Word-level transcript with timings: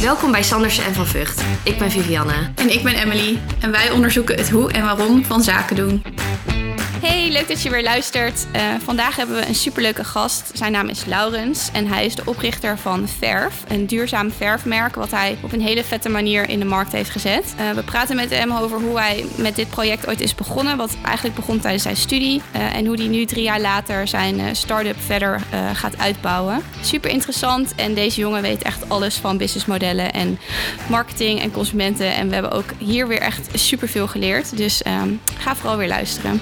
Welkom 0.00 0.30
bij 0.30 0.42
Sanders 0.42 0.78
en 0.78 0.94
van 0.94 1.06
Vught. 1.06 1.42
Ik 1.64 1.78
ben 1.78 1.90
Vivianne. 1.90 2.50
En 2.54 2.72
ik 2.72 2.82
ben 2.82 2.94
Emily. 2.94 3.38
En 3.60 3.70
wij 3.70 3.90
onderzoeken 3.90 4.36
het 4.36 4.50
hoe 4.50 4.72
en 4.72 4.82
waarom 4.84 5.24
van 5.24 5.42
zaken 5.42 5.76
doen. 5.76 6.02
Hey, 7.00 7.30
leuk 7.30 7.48
dat 7.48 7.62
je 7.62 7.70
weer 7.70 7.82
luistert. 7.82 8.46
Uh, 8.56 8.62
vandaag 8.84 9.16
hebben 9.16 9.36
we 9.36 9.46
een 9.46 9.54
superleuke 9.54 10.04
gast. 10.04 10.50
Zijn 10.54 10.72
naam 10.72 10.88
is 10.88 11.04
Laurens 11.04 11.70
en 11.72 11.86
hij 11.86 12.04
is 12.04 12.14
de 12.14 12.22
oprichter 12.24 12.78
van 12.78 13.08
Verf, 13.08 13.64
een 13.68 13.86
duurzaam 13.86 14.32
verfmerk 14.32 14.94
wat 14.94 15.10
hij 15.10 15.38
op 15.42 15.52
een 15.52 15.60
hele 15.60 15.84
vette 15.84 16.08
manier 16.08 16.48
in 16.48 16.58
de 16.58 16.64
markt 16.64 16.92
heeft 16.92 17.10
gezet. 17.10 17.54
Uh, 17.60 17.70
we 17.70 17.82
praten 17.82 18.16
met 18.16 18.30
hem 18.30 18.52
over 18.52 18.80
hoe 18.80 18.98
hij 18.98 19.24
met 19.36 19.56
dit 19.56 19.70
project 19.70 20.08
ooit 20.08 20.20
is 20.20 20.34
begonnen, 20.34 20.76
wat 20.76 20.96
eigenlijk 21.02 21.36
begon 21.36 21.60
tijdens 21.60 21.82
zijn 21.82 21.96
studie 21.96 22.42
uh, 22.56 22.74
en 22.74 22.86
hoe 22.86 22.96
hij 22.96 23.06
nu 23.06 23.24
drie 23.24 23.42
jaar 23.42 23.60
later 23.60 24.08
zijn 24.08 24.56
start-up 24.56 25.00
verder 25.00 25.40
gaat 25.72 25.98
uitbouwen. 25.98 26.62
Super 26.80 27.10
interessant 27.10 27.74
en 27.74 27.94
deze 27.94 28.20
jongen 28.20 28.42
weet 28.42 28.62
echt 28.62 28.88
alles 28.88 29.16
van 29.16 29.36
businessmodellen 29.36 30.12
en 30.12 30.38
marketing 30.88 31.40
en 31.40 31.50
consumenten 31.50 32.14
en 32.14 32.28
we 32.28 32.34
hebben 32.34 32.52
ook 32.52 32.70
hier 32.78 33.08
weer 33.08 33.20
echt 33.20 33.48
superveel 33.52 34.06
geleerd. 34.06 34.56
Dus 34.56 34.82
um, 34.86 35.20
ga 35.38 35.56
vooral 35.56 35.76
weer 35.76 35.88
luisteren 35.88 36.40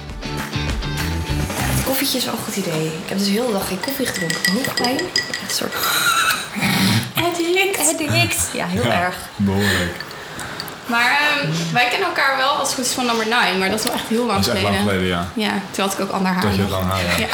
koffietje 1.97 2.17
is 2.17 2.25
wel 2.25 2.33
een 2.33 2.53
goed 2.53 2.55
idee. 2.55 2.85
Ik 2.85 3.09
heb 3.09 3.17
dus 3.17 3.27
heel 3.27 3.45
de 3.45 3.51
dag 3.51 3.67
geen 3.67 3.79
koffie 3.79 4.05
gedronken. 4.05 4.51
Hoofdpijn. 4.53 4.99
Een 4.99 5.55
soort... 5.55 5.73
Addict. 7.27 7.79
Addict. 7.79 8.49
Ja, 8.53 8.65
heel 8.65 8.83
ja, 8.83 9.01
erg. 9.01 9.15
Behoorlijk. 9.35 9.95
Maar 10.85 11.19
um, 11.43 11.51
wij 11.73 11.87
kennen 11.87 12.07
elkaar 12.07 12.37
wel 12.37 12.49
als 12.49 12.67
het 12.67 12.77
goed 12.77 12.85
is 12.85 12.91
van 12.91 13.05
nummer 13.05 13.27
9, 13.27 13.59
maar 13.59 13.69
dat 13.69 13.79
is 13.79 13.85
wel 13.85 13.93
echt 13.93 14.07
heel 14.07 14.25
lang 14.25 14.43
geleden. 14.43 14.63
Dat 14.63 14.71
is 14.71 14.77
echt 14.77 14.85
lang 14.85 14.99
geleden, 14.99 15.07
ja. 15.07 15.27
Ja, 15.33 15.61
toen 15.71 15.85
had 15.85 15.93
ik 15.93 15.99
ook 15.99 16.11
ander 16.11 16.31
haar. 16.31 16.41
Dat 16.41 16.55
je 16.55 16.67
lang 16.67 16.85
haar, 16.91 17.03
ja. 17.03 17.17
ja. 17.17 17.27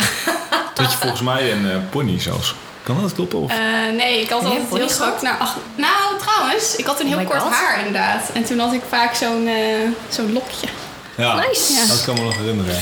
Je 0.90 0.90
volgens 0.90 1.22
mij 1.22 1.52
een 1.52 1.66
uh, 1.66 1.76
pony 1.90 2.20
zelfs. 2.20 2.56
Kan 2.84 3.02
dat 3.02 3.14
kloppen? 3.14 3.40
Of? 3.40 3.52
Uh, 3.52 3.58
nee, 3.98 4.22
ik 4.22 4.30
had 4.30 4.46
altijd 4.46 4.64
heel 4.70 4.90
strak 4.90 5.22
naar 5.22 5.38
achter. 5.38 5.62
Nou, 5.76 6.20
trouwens, 6.20 6.76
ik 6.76 6.86
had 6.86 7.00
een 7.00 7.08
heel 7.08 7.20
oh 7.20 7.26
kort 7.26 7.42
God. 7.42 7.52
haar 7.52 7.78
inderdaad. 7.78 8.30
En 8.34 8.44
toen 8.44 8.60
had 8.60 8.74
ik 8.74 8.82
vaak 8.90 9.16
zo'n 9.16 9.48
uh, 9.48 9.90
zo'n 10.10 10.34
lokje. 10.34 10.68
Ja, 11.16 11.36
nice. 11.36 11.74
Ja. 11.74 11.86
dat 11.86 12.04
kan 12.04 12.16
me 12.16 12.22
nog 12.22 12.38
herinneren. 12.38 12.78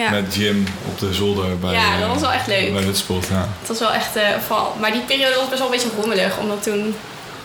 Ja. 0.00 0.10
Met 0.10 0.34
Jim 0.34 0.66
op 0.88 0.98
de 0.98 1.14
zolder 1.14 1.58
bij 1.58 1.72
Ja, 1.72 1.98
dat 1.98 2.08
was 2.08 2.20
wel 2.20 2.32
echt 2.32 2.46
leuk. 2.46 2.72
Bij 2.72 2.84
Witspot, 2.84 3.26
ja. 3.30 3.48
Het 3.58 3.68
was 3.68 3.78
wel 3.78 3.92
echt 3.92 4.16
uh, 4.16 4.22
vooral, 4.46 4.76
maar 4.80 4.92
die 4.92 5.00
periode 5.00 5.34
was 5.34 5.48
best 5.48 5.58
wel 5.58 5.72
een 5.72 5.72
beetje 5.72 5.96
rommelig, 6.00 6.38
omdat 6.38 6.62
toen 6.62 6.94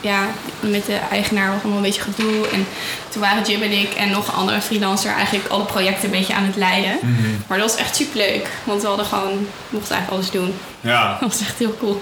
ja, 0.01 0.27
met 0.59 0.85
de 0.85 0.99
eigenaar 1.11 1.51
was 1.51 1.59
allemaal 1.59 1.77
een 1.77 1.83
beetje 1.83 2.01
gedoe. 2.01 2.47
En 2.47 2.67
toen 3.09 3.21
waren 3.21 3.43
Jim 3.43 3.61
en 3.61 3.71
ik 3.71 3.93
en 3.93 4.09
nog 4.09 4.27
een 4.27 4.33
andere 4.33 4.61
freelancer 4.61 5.11
eigenlijk 5.11 5.47
alle 5.47 5.63
projecten 5.63 6.05
een 6.05 6.17
beetje 6.19 6.33
aan 6.33 6.43
het 6.43 6.55
leiden. 6.55 6.97
Mm 7.01 7.15
-hmm. 7.15 7.43
Maar 7.47 7.57
dat 7.57 7.71
was 7.71 7.79
echt 7.79 7.95
super 7.95 8.17
leuk, 8.17 8.47
want 8.63 8.81
we 8.81 8.87
hadden 8.87 9.05
gewoon, 9.05 9.47
mochten 9.69 9.95
eigenlijk 9.95 10.11
alles 10.11 10.31
doen. 10.31 10.53
Ja. 10.81 11.09
Dat 11.19 11.29
was 11.29 11.41
echt 11.41 11.57
heel 11.57 11.75
cool. 11.79 12.01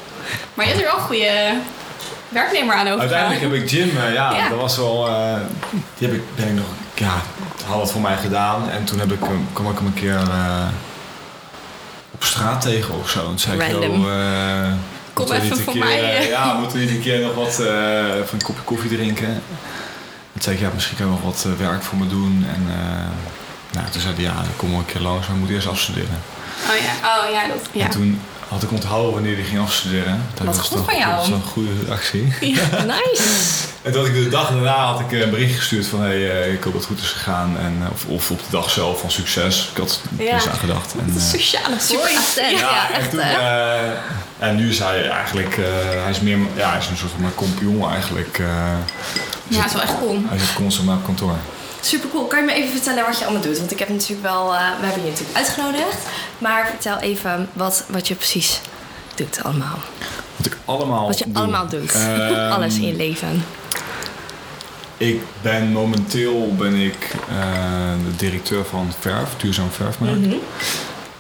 Maar 0.53 0.65
je 0.65 0.71
hebt 0.71 0.83
er 0.83 0.89
wel 0.91 0.99
een 0.99 1.05
goede 1.05 1.53
werknemer 2.33 2.75
aan 2.75 2.87
over. 2.87 2.99
Uiteindelijk 2.99 3.41
heb 3.41 3.53
ik 3.53 3.69
Jim, 3.69 3.89
uh, 3.89 4.13
ja, 4.13 4.33
Ja. 4.35 4.49
dat 4.49 4.59
was 4.59 4.77
wel, 4.77 5.09
uh, 5.09 5.35
die 5.97 6.07
heb 6.07 6.17
ik, 6.17 6.23
ben 6.35 6.47
ik 6.47 6.53
nog, 6.53 6.65
ja, 6.95 7.21
had 7.65 7.81
het 7.81 7.91
voor 7.91 8.01
mij 8.01 8.17
gedaan. 8.17 8.69
En 8.69 8.83
toen 8.83 8.99
heb 8.99 9.11
ik, 9.11 9.19
hem- 9.19 9.47
kwam 9.53 9.69
ik 9.71 9.77
hem 9.77 9.85
een 9.85 9.93
keer 9.93 10.19
uh, 10.29 10.67
op 12.11 12.23
straat 12.23 12.61
tegen 12.61 12.99
of 12.99 13.09
zo. 13.09 13.19
En 13.19 13.25
toen 13.25 13.39
zei 13.39 13.59
ik, 13.61 13.71
Random. 13.71 14.01
joh, 14.01 14.07
uh, 14.11 14.71
Kom 15.13 15.25
moeten 15.25 15.35
we 15.35 15.41
even 15.41 15.49
niet 15.49 15.57
een 15.57 15.63
voor 15.63 15.73
keer, 15.73 15.83
mij, 15.83 15.99
eh, 16.03 16.17
eh. 16.23 16.29
ja, 16.29 16.53
moeten 16.53 16.77
we 16.77 16.83
niet 16.83 16.93
een 16.93 17.01
keer 17.01 17.19
nog 17.19 17.35
wat, 17.35 17.59
even 17.59 18.27
een 18.33 18.41
kopje 18.43 18.63
koffie 18.63 18.89
drinken. 18.95 19.41
Toen 20.33 20.41
zei 20.41 20.55
ik, 20.55 20.61
ja, 20.61 20.69
misschien 20.73 20.97
kan 20.97 21.05
je 21.05 21.11
nog 21.11 21.21
wat 21.21 21.45
werk 21.57 21.83
voor 21.83 21.97
me 21.97 22.07
doen. 22.07 22.45
En 22.55 22.65
nou, 23.71 23.89
toen 23.91 24.01
zei 24.01 24.13
hij, 24.13 24.23
ja, 24.23 24.33
kom 24.55 24.69
wel 24.69 24.79
een 24.79 24.85
keer 24.85 25.01
langs, 25.01 25.27
maar 25.27 25.35
ik 25.35 25.41
moet 25.41 25.51
eerst 25.51 25.67
afstuderen. 25.67 26.21
Oh 26.69 26.75
ja, 26.77 26.93
oh 27.25 27.31
ja, 27.31 27.47
dat, 27.47 27.57
ja. 27.71 27.83
En 27.83 27.89
toen 27.89 28.21
had 28.53 28.63
ik 28.63 28.71
onthouden 28.71 29.13
wanneer 29.13 29.35
hij 29.35 29.43
ging 29.43 29.59
afstuderen. 29.59 30.21
Dat 30.33 30.45
Wat 30.45 30.55
was 30.57 30.67
goed 30.67 30.77
toch- 30.77 30.85
van 30.85 30.97
jou. 30.97 31.09
Dat 31.11 31.19
was 31.19 31.29
een 31.29 31.41
goede 31.43 31.91
actie. 31.91 32.23
Nice. 32.93 33.23
En 33.81 33.91
toen 33.91 34.01
had 34.01 34.09
ik 34.09 34.23
de 34.23 34.29
dag 34.29 34.49
daarna 34.49 34.75
had 34.85 34.99
ik 34.99 35.11
een 35.21 35.29
bericht 35.29 35.57
gestuurd 35.57 35.87
van 35.87 36.01
hey, 36.01 36.17
uh, 36.17 36.53
ik 36.53 36.63
hoop 36.63 36.73
dat 36.73 36.81
het 36.81 36.91
goed 36.91 36.99
is 36.99 37.09
gegaan. 37.09 37.57
En, 37.59 37.77
uh, 37.81 37.87
of, 37.91 38.05
of 38.05 38.31
op 38.31 38.37
de 38.39 38.43
dag 38.49 38.69
zelf 38.69 38.99
van 38.99 39.11
succes. 39.11 39.69
Ik 39.71 39.77
had 39.77 40.01
er 40.17 40.23
Ja. 40.25 40.33
eens 40.33 40.47
aan 40.47 40.57
gedacht. 40.59 40.93
En, 40.99 41.13
De 41.13 41.19
sociale 41.19 41.75
attent. 41.75 42.59
Ja, 42.59 42.89
en, 42.89 42.95
echt 42.95 43.09
toen, 43.09 43.19
hè? 43.19 43.37
uh, 43.87 43.91
en 44.39 44.55
nu 44.55 44.69
is 44.69 44.79
hij 44.79 45.09
eigenlijk, 45.09 45.57
uh, 45.57 45.65
hij 46.01 46.09
is 46.11 46.19
meer, 46.19 46.37
ja, 46.55 46.69
hij 46.69 46.79
is 46.79 46.87
een 46.87 46.97
soort 46.97 47.11
van 47.11 47.21
mijn 47.21 47.35
compagnon 47.35 47.91
eigenlijk. 47.91 48.37
Uh, 48.37 48.47
Ja, 49.47 49.57
dat 49.57 49.65
is 49.65 49.73
wel 49.73 49.81
echt 49.81 49.97
cool. 49.99 50.21
hij 50.29 50.37
zit 50.39 50.53
constant 50.53 50.89
op 50.89 51.03
kantoor. 51.05 51.35
Super 51.83 52.09
cool. 52.09 52.25
Kan 52.25 52.39
je 52.39 52.45
me 52.45 52.53
even 52.53 52.69
vertellen 52.71 53.05
wat 53.05 53.19
je 53.19 53.25
allemaal 53.25 53.41
doet? 53.43 53.57
Want 53.59 53.71
ik 53.71 53.79
heb 53.79 53.89
natuurlijk 53.89 54.21
wel, 54.21 54.53
uh, 54.53 54.59
we 54.79 54.85
hebben 54.85 55.03
je 55.03 55.09
natuurlijk 55.09 55.37
uitgenodigd. 55.37 55.97
Maar 56.37 56.67
vertel 56.67 56.97
even 56.97 57.49
wat, 57.53 57.83
wat 57.87 58.07
je 58.07 58.15
precies 58.15 58.61
doet 59.15 59.43
allemaal. 59.43 59.79
Wat 60.35 60.45
ik 60.45 60.57
allemaal 60.65 61.07
Wat 61.07 61.19
je 61.19 61.25
doe. 61.25 61.35
allemaal 61.35 61.67
doet. 61.67 61.91
Ehm, 61.93 62.51
Alles 62.55 62.75
in 62.75 62.85
je 62.87 62.95
leven. 62.95 63.45
Ik 64.97 65.21
ben 65.41 65.71
momenteel 65.71 66.53
ben 66.57 66.75
ik 66.75 67.11
uh, 67.29 67.35
de 68.05 68.15
directeur 68.15 68.65
van 68.65 68.91
Verf, 68.99 69.29
Duurzaam 69.37 69.71
Verfmerk. 69.71 70.19
Mhm. 70.19 70.35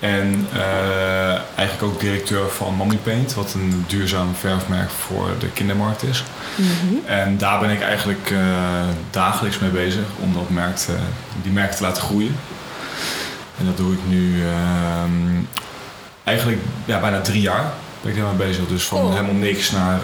En 0.03 0.47
uh, 0.53 1.29
eigenlijk 1.55 1.93
ook 1.93 1.99
directeur 1.99 2.49
van 2.49 2.73
Mommy 2.73 2.95
Paint, 2.95 3.33
wat 3.33 3.53
een 3.53 3.85
duurzaam 3.87 4.35
verfmerk 4.35 4.89
voor 4.89 5.29
de 5.39 5.49
kindermarkt 5.49 6.03
is. 6.03 6.23
Mhm. 6.55 6.95
En 7.05 7.37
daar 7.37 7.59
ben 7.59 7.69
ik 7.69 7.81
eigenlijk 7.81 8.29
uh, 8.31 8.39
dagelijks 9.09 9.59
mee 9.59 9.69
bezig 9.69 10.05
om 10.19 10.33
dat 10.33 10.49
merk 10.49 10.75
te, 10.75 10.95
die 11.41 11.51
merk 11.51 11.71
te 11.71 11.83
laten 11.83 12.03
groeien. 12.03 12.35
En 13.59 13.65
dat 13.65 13.77
doe 13.77 13.93
ik 13.93 13.99
nu 14.07 14.41
ehm, 14.41 15.43
eigenlijk 16.23 16.61
ja, 16.85 16.99
bijna 16.99 17.21
drie 17.21 17.41
jaar 17.41 17.65
ben 18.01 18.11
ik 18.11 18.17
daarmee 18.17 18.47
bezig. 18.47 18.67
Dus 18.67 18.83
van 18.83 18.99
Cool. 18.99 19.11
helemaal 19.11 19.33
niks 19.33 19.71
naar 19.71 19.99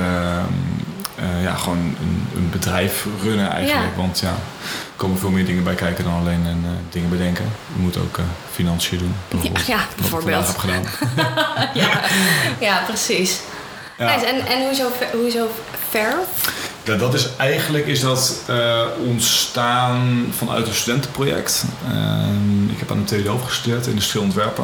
uh, 1.21 1.43
ja, 1.43 1.53
gewoon 1.53 1.77
een, 1.77 2.27
een, 2.35 2.49
bedrijf 2.49 3.05
runnen 3.21 3.51
eigenlijk. 3.51 3.95
Ja. 3.95 4.01
Want 4.01 4.19
ja, 4.19 4.29
er 4.29 4.95
komen 4.95 5.19
veel 5.19 5.29
meer 5.29 5.45
dingen 5.45 5.63
bij 5.63 5.75
kijken 5.75 6.03
dan 6.03 6.13
alleen 6.13 6.45
een, 6.45 6.65
dingen 6.89 7.09
bedenken. 7.09 7.45
Je 7.73 7.81
moet 7.81 7.97
ook 7.97 8.19
financiën 8.51 8.97
doen. 8.97 9.43
Ja, 9.43 9.59
ja 9.67 9.79
bijvoorbeeld. 9.97 10.47
Heb 10.47 10.57
gedaan. 10.57 10.83
ja. 11.73 12.01
ja, 12.59 12.83
precies. 12.87 13.39
Ja. 13.97 14.15
Nice. 14.15 14.25
En, 14.25 14.45
en 14.45 14.65
hoezo, 14.65 14.91
hoezo 15.11 15.47
verf? 15.89 16.27
Ja, 16.89 16.95
dat 16.95 17.13
is 17.13 17.27
eigenlijk 17.37 17.87
is 17.87 17.99
dat 18.01 18.41
uh, 18.49 18.81
ontstaan 19.05 20.25
vanuit 20.37 20.67
een 20.67 20.73
studentenproject. 20.73 21.63
Uh, 21.91 22.71
ik 22.71 22.79
heb 22.79 22.91
aan 22.91 22.97
de 22.97 23.03
TU 23.03 23.23
Delft 23.23 23.45
gestudeerd, 23.45 23.87
industrieel 23.87 24.23
ontwerpen. 24.25 24.63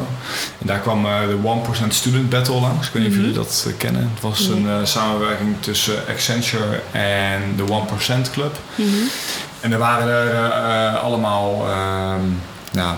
En 0.60 0.66
daar 0.66 0.78
kwam 0.78 1.06
uh, 1.06 1.18
de 1.20 1.82
1% 1.84 1.86
Student 1.88 2.28
Battle 2.30 2.60
langs. 2.60 2.86
Ik 2.86 2.92
weet 2.92 3.02
niet 3.02 3.12
Mhm. 3.12 3.20
of 3.20 3.26
jullie 3.26 3.38
dat 3.44 3.66
kennen. 3.78 4.10
Het 4.14 4.22
was 4.22 4.46
een 4.46 4.86
samenwerking 4.86 5.56
tussen 5.60 5.96
Accenture 6.08 6.80
en 6.92 7.42
de 7.56 7.62
1% 7.62 8.30
Club. 8.30 8.56
Mhm. 8.74 8.88
En 9.60 9.72
er 9.72 9.78
waren 9.78 10.08
er 10.08 10.96
allemaal 10.96 11.66
ehm, 11.68 12.20
ja, 12.72 12.96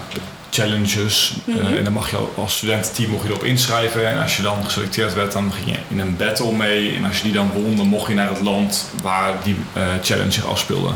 challenges. 0.59 1.35
Mhm. 1.45 1.59
Uh, 1.59 1.79
en 1.79 1.85
dan 1.85 1.93
mag 1.93 2.11
je 2.11 2.17
als 2.37 2.57
studententeam 2.57 3.11
mocht 3.11 3.23
je 3.23 3.29
erop 3.29 3.45
inschrijven. 3.45 4.09
En 4.09 4.23
als 4.23 4.37
je 4.37 4.43
dan 4.43 4.65
geselecteerd 4.65 5.15
werd, 5.15 5.33
dan 5.33 5.53
ging 5.53 5.77
je 5.77 5.79
in 5.89 5.99
een 5.99 6.17
battle 6.17 6.53
mee. 6.53 6.97
En 6.97 7.05
als 7.05 7.17
je 7.17 7.23
die 7.23 7.33
dan 7.33 7.51
won, 7.53 7.77
dan 7.77 7.87
mocht 7.87 8.09
je 8.09 8.15
naar 8.15 8.29
het 8.29 8.41
land 8.41 8.91
waar 9.03 9.33
die 9.43 9.57
uh, 9.77 9.83
challenge 10.03 10.31
zich 10.31 10.47
afspeelde. 10.47 10.91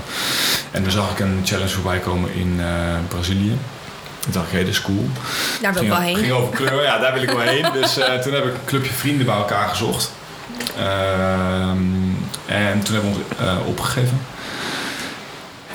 En 0.70 0.82
dan 0.82 0.92
zag 0.92 1.10
ik 1.10 1.18
een 1.18 1.40
challenge 1.44 1.70
voorbij 1.70 1.98
komen 1.98 2.34
in 2.34 2.56
uh, 2.58 2.66
Brazilië. 3.08 3.56
Ik 4.26 4.32
dacht, 4.32 4.50
hey, 4.50 4.60
dat 4.60 4.68
is 4.68 4.82
cool. 4.82 5.08
Daar 5.60 5.72
wil 5.72 5.82
ik 5.82 5.88
wel 5.88 5.98
heen. 5.98 6.16
ging 6.16 6.32
over 6.32 6.54
kleur, 6.54 6.82
ja, 6.82 6.98
daar 6.98 7.12
wil 7.12 7.22
ik 7.22 7.30
wel 7.30 7.40
heen. 7.40 7.66
Dus 7.72 7.92
toen 7.94 8.32
heb 8.32 8.44
ik 8.44 8.54
een 8.54 8.64
clubje 8.64 8.92
vrienden 8.92 9.26
bij 9.26 9.34
elkaar 9.34 9.68
gezocht. 9.68 10.12
Ehm, 10.78 11.78
en 12.46 12.82
toen 12.82 12.94
hebben 12.94 13.12
we 13.12 13.18
ons 13.18 13.66
opgegeven. 13.66 14.20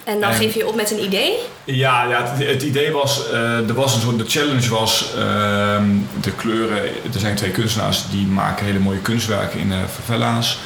En 0.08 0.20
dan 0.20 0.32
En- 0.32 0.36
geef 0.36 0.54
je 0.54 0.68
op 0.68 0.76
met 0.76 0.92
een 0.92 1.04
idee? 1.04 1.34
Ja, 1.64 2.04
ja 2.04 2.26
het, 2.26 2.48
het 2.48 2.64
idee 2.64 2.92
was, 2.92 3.22
uh, 3.32 3.70
er 3.70 3.74
was 3.74 3.96
een 3.96 4.02
soort, 4.02 4.18
de 4.18 4.26
challenge 4.28 4.70
was 4.70 5.14
ehm, 5.18 5.86
de 6.22 6.32
kleuren. 6.32 6.84
Er 7.14 7.20
zijn 7.20 7.36
twee 7.36 7.52
kunstenaars 7.52 8.04
die 8.12 8.26
maken 8.26 8.66
hele 8.66 8.80
mooie 8.80 9.02
kunstwerken 9.02 9.60
in 9.60 9.72
uh, 9.72 9.78
favela's. 9.96 10.60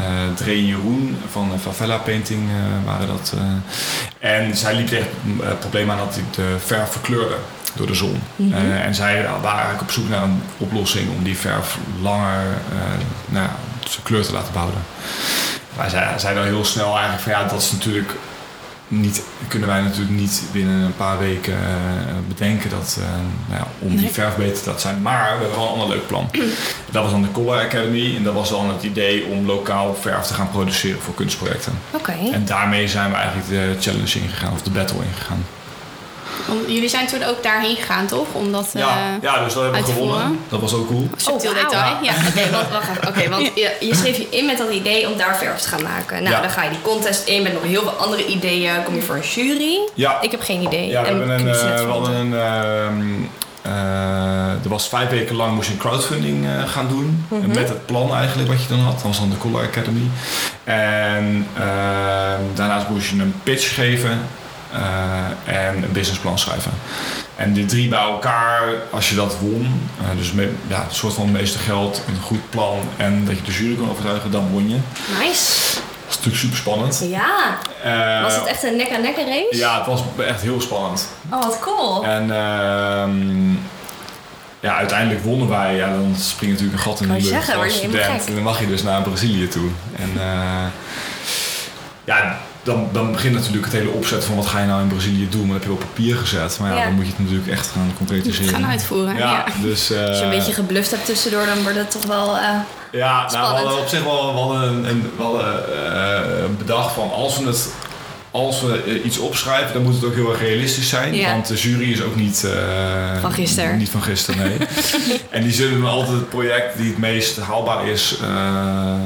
Uh, 0.00 0.06
Dre 0.34 0.50
en 0.50 0.66
Jeroen 0.66 1.16
van 1.30 1.60
Favela 1.60 1.96
Painting 1.96 2.48
waren 2.84 3.06
dat. 3.06 3.34
en 4.18 4.56
zij 4.56 4.74
liep 4.74 4.86
tegen 4.86 5.06
het 5.42 5.58
probleem 5.60 5.90
aan 5.90 5.98
dat 5.98 6.14
hij 6.14 6.24
de 6.34 6.58
verf 6.58 6.90
verkleurde 6.90 7.34
door 7.74 7.86
de 7.86 7.94
zon. 7.94 8.22
Mhm. 8.36 8.70
En 8.70 8.94
zij 8.94 9.22
waren 9.22 9.50
eigenlijk 9.50 9.80
op 9.80 9.90
zoek 9.90 10.08
naar 10.08 10.22
een 10.22 10.42
oplossing 10.58 11.10
om 11.16 11.24
die 11.24 11.36
verf 11.36 11.78
langer 12.02 12.44
nou, 13.26 13.48
zijn 13.88 14.02
kleur 14.02 14.22
te 14.22 14.32
laten 14.32 14.52
behouden. 14.52 14.80
Wij 15.76 15.88
zeiden, 15.88 16.20
zeiden 16.20 16.42
al 16.42 16.48
heel 16.48 16.64
snel 16.64 16.92
eigenlijk 16.92 17.22
van 17.22 17.32
ja, 17.32 17.44
dat 17.44 17.60
is 17.62 17.72
natuurlijk 17.72 18.12
niet, 18.92 19.22
kunnen 19.48 19.68
wij 19.68 19.80
natuurlijk 19.80 20.10
niet 20.20 20.42
binnen 20.52 20.80
een 20.80 20.96
paar 20.96 21.18
weken 21.18 21.52
uh, 21.52 21.58
bedenken 22.28 22.70
dat, 22.70 22.96
uh, 22.98 23.04
nou 23.48 23.60
ja, 23.60 23.66
om 23.78 23.88
die 23.90 24.00
Nee. 24.00 24.10
verf 24.10 24.36
beter 24.36 24.62
te 24.62 24.66
laten 24.66 24.80
zijn. 24.80 25.02
Maar 25.02 25.22
we 25.22 25.28
hebben 25.28 25.50
wel 25.58 25.66
een 25.66 25.80
ander 25.80 25.88
leuk 25.96 26.06
plan. 26.06 26.28
dat 26.90 27.02
was 27.02 27.10
dan 27.10 27.22
de 27.22 27.30
Color 27.32 27.60
Academy 27.64 28.16
en 28.16 28.22
dat 28.22 28.34
was 28.34 28.50
dan 28.50 28.68
het 28.68 28.82
idee 28.82 29.24
om 29.24 29.46
lokaal 29.46 29.94
verf 30.00 30.22
te 30.26 30.34
gaan 30.34 30.50
produceren 30.50 31.00
voor 31.00 31.14
kunstprojecten. 31.14 31.72
Oké. 31.90 32.14
En 32.32 32.44
daarmee 32.44 32.88
zijn 32.88 33.10
we 33.10 33.16
eigenlijk 33.16 33.48
de 33.48 33.76
challenge 33.80 34.18
ingegaan, 34.20 34.52
of 34.52 34.62
de 34.62 34.70
battle 34.70 34.98
ingegaan. 35.12 35.44
Want 36.56 36.60
jullie 36.66 36.88
zijn 36.88 37.06
toen 37.06 37.22
ook 37.24 37.42
daarheen 37.42 37.76
gegaan, 37.76 38.06
toch? 38.06 38.26
Om 38.32 38.52
dat 38.52 38.70
Ja, 38.72 38.88
eh, 38.88 39.22
ja, 39.22 39.44
dus 39.44 39.54
dat 39.54 39.62
hebben 39.62 39.80
we 39.84 39.92
gewonnen. 39.92 40.16
voeren. 40.20 40.38
Dat 40.48 40.60
was 40.60 40.74
ook 40.74 40.86
cool. 40.88 41.08
subtiel 41.16 41.50
Oh, 41.50 41.56
detail. 41.56 41.96
Ja. 42.02 42.12
Oké, 42.28 42.50
wacht, 42.50 42.70
wacht 42.70 42.88
even. 42.90 43.08
Oké, 43.08 43.28
want 43.28 43.50
je, 43.54 43.76
je 43.80 43.94
schreef 43.94 44.16
je 44.16 44.26
in 44.30 44.46
met 44.46 44.58
dat 44.58 44.70
idee 44.70 45.08
om 45.10 45.18
daar 45.18 45.36
verf 45.36 45.60
te 45.60 45.68
gaan 45.68 45.82
maken. 45.82 46.22
Nou, 46.22 46.34
Ja. 46.34 46.40
dan 46.40 46.50
ga 46.50 46.62
je 46.62 46.70
die 46.70 46.82
contest 46.82 47.26
in 47.28 47.42
met 47.42 47.52
nog 47.52 47.62
heel 47.62 47.82
veel 47.82 47.90
andere 47.90 48.26
ideeën. 48.26 48.82
Kom 48.84 48.94
je 48.94 49.02
voor 49.02 49.14
een 49.14 49.22
jury? 49.34 49.78
Ja. 49.94 50.20
Ik 50.20 50.30
heb 50.30 50.40
geen 50.42 50.60
idee. 50.62 50.86
Ja, 50.88 51.02
we 51.02 51.08
En 51.08 51.18
hebben 51.18 51.38
een, 51.40 51.54
eh, 51.54 51.84
we 51.84 51.90
hadden 51.90 52.14
een 52.14 52.34
ehm, 52.34 53.02
eh, 53.62 54.62
er 54.64 54.68
was 54.68 54.88
vijf 54.88 55.10
weken 55.10 55.36
lang 55.36 55.54
moest 55.54 55.66
je 55.68 55.72
een 55.74 55.78
crowdfunding 55.80 56.46
eh, 56.46 56.68
gaan 56.68 56.88
doen. 56.88 57.24
Mhm. 57.28 57.48
Met 57.48 57.68
het 57.68 57.86
plan 57.86 58.14
eigenlijk 58.14 58.48
wat 58.48 58.62
je 58.62 58.68
dan 58.68 58.78
had. 58.78 58.92
Dat 58.94 59.02
was 59.02 59.18
dan 59.18 59.30
de 59.30 59.38
Color 59.38 59.62
Academy. 59.62 60.10
En 60.64 61.46
ehm, 61.56 62.40
daarnaast 62.54 62.88
moest 62.88 63.10
je 63.10 63.20
een 63.20 63.34
pitch 63.42 63.74
geven. 63.74 64.20
Eh, 64.72 65.66
en 65.66 65.82
een 65.82 65.92
businessplan 65.92 66.38
schrijven. 66.38 66.72
En 67.36 67.52
die 67.52 67.66
drie 67.66 67.88
bij 67.88 67.98
elkaar, 67.98 68.62
als 68.90 69.08
je 69.08 69.14
dat 69.14 69.36
won, 69.40 69.88
eh, 70.00 70.06
dus 70.16 70.32
met, 70.32 70.48
ja, 70.66 70.76
een 70.88 70.94
soort 70.94 71.14
van 71.14 71.22
het 71.24 71.32
meeste 71.32 71.58
geld, 71.58 72.02
een 72.08 72.20
goed 72.22 72.50
plan 72.50 72.78
en 72.96 73.24
dat 73.24 73.36
je 73.36 73.42
de 73.42 73.52
jury 73.52 73.76
kon 73.76 73.90
overtuigen, 73.90 74.30
dan 74.30 74.50
won 74.50 74.68
je. 74.68 74.76
Dat 75.08 75.18
Nice. 75.26 75.52
is 76.08 76.16
natuurlijk 76.16 76.36
super 76.36 76.56
spannend. 76.56 77.02
Ja. 77.08 77.58
Eh, 77.82 78.22
Was 78.22 78.34
het 78.34 78.46
echt 78.46 78.62
een 78.62 78.76
nek-aan-nek 78.76 79.16
race? 79.16 79.56
Ja, 79.56 79.76
het 79.78 79.86
was 79.86 80.00
echt 80.26 80.40
heel 80.40 80.60
spannend. 80.60 81.08
Oh, 81.30 81.42
wat 81.42 81.58
cool. 81.60 82.04
En 82.04 82.22
ehm, 82.30 83.50
ja, 84.60 84.76
uiteindelijk 84.76 85.24
wonnen 85.24 85.48
wij. 85.48 85.74
Ja, 85.76 85.88
dan 85.88 86.14
springt 86.18 86.54
natuurlijk 86.54 86.78
een 86.82 86.90
gat 86.90 87.00
in 87.00 87.06
de 87.06 87.12
lucht 87.12 87.26
zeggen, 87.26 87.60
als 87.60 87.74
student. 87.76 88.26
En 88.26 88.34
dan 88.34 88.42
mag 88.42 88.60
je 88.60 88.66
dus 88.66 88.82
naar 88.82 89.02
Brazilië 89.02 89.48
toe. 89.48 89.68
En 89.96 90.20
ja, 92.04 92.38
dan, 92.70 92.88
dan 92.92 93.12
begint 93.12 93.34
natuurlijk 93.34 93.64
het 93.64 93.72
hele 93.74 93.90
opzet 93.90 94.24
van 94.24 94.36
wat 94.36 94.46
ga 94.46 94.60
je 94.60 94.66
nou 94.66 94.82
in 94.82 94.88
Brazilië 94.88 95.28
doen. 95.28 95.46
Dat 95.46 95.56
heb 95.56 95.64
je 95.64 95.72
op 95.72 95.78
papier 95.78 96.16
gezet. 96.16 96.58
Maar 96.60 96.70
ja, 96.70 96.76
Ja. 96.78 96.84
dan 96.84 96.94
moet 96.94 97.04
je 97.04 97.10
het 97.10 97.20
natuurlijk 97.20 97.48
echt 97.48 97.66
gaan 97.68 97.92
concretiseren. 97.96 98.54
Gaan 98.54 98.66
uitvoeren. 98.66 99.16
Ja, 99.16 99.30
Ja. 99.30 99.44
dus... 99.62 99.90
eh, 99.90 100.06
Als 100.06 100.18
je 100.18 100.24
een 100.24 100.30
beetje 100.30 100.52
gebluft 100.52 100.90
hebt 100.90 101.04
tussendoor, 101.06 101.46
dan 101.46 101.62
wordt 101.62 101.78
het 101.78 101.90
toch 101.90 102.04
wel... 102.06 102.36
eh, 102.36 102.48
ja, 102.92 103.30
nou, 103.32 103.50
we 103.54 103.60
hadden 103.60 103.78
op 103.82 103.88
zich 103.88 104.02
wel 104.04 104.32
we 104.34 104.38
hadden 104.40 104.62
een, 104.68 104.88
een, 104.88 105.10
we 105.16 105.22
hadden, 105.22 105.64
eh, 105.84 106.44
bedacht 106.58 106.94
van 106.94 107.12
als 107.12 107.38
we 107.38 107.46
het 107.46 107.68
als 108.30 108.60
we 108.60 108.82
eh, 108.86 109.04
iets 109.04 109.18
opschrijven, 109.18 109.72
dan 109.72 109.82
moet 109.82 109.94
het 109.94 110.04
ook 110.04 110.14
heel 110.14 110.30
erg 110.30 110.40
realistisch 110.40 110.88
zijn. 110.88 111.14
Ja. 111.14 111.32
Want 111.32 111.46
de 111.46 111.54
jury 111.54 111.92
is 111.92 112.02
ook 112.02 112.16
niet, 112.16 112.44
eh, 112.44 113.20
Van 113.20 113.32
gisteren. 113.32 113.76
Niet 113.78 113.88
van 113.90 114.02
gisteren, 114.02 114.48
nee. 114.48 114.56
en 115.30 115.42
die 115.42 115.52
zullen 115.52 115.80
dan 115.80 115.90
altijd 115.90 116.16
het 116.16 116.28
project 116.28 116.76
die 116.76 116.88
het 116.88 116.98
meest 116.98 117.36
haalbaar 117.38 117.88
is, 117.88 118.16
eh, 118.22 118.28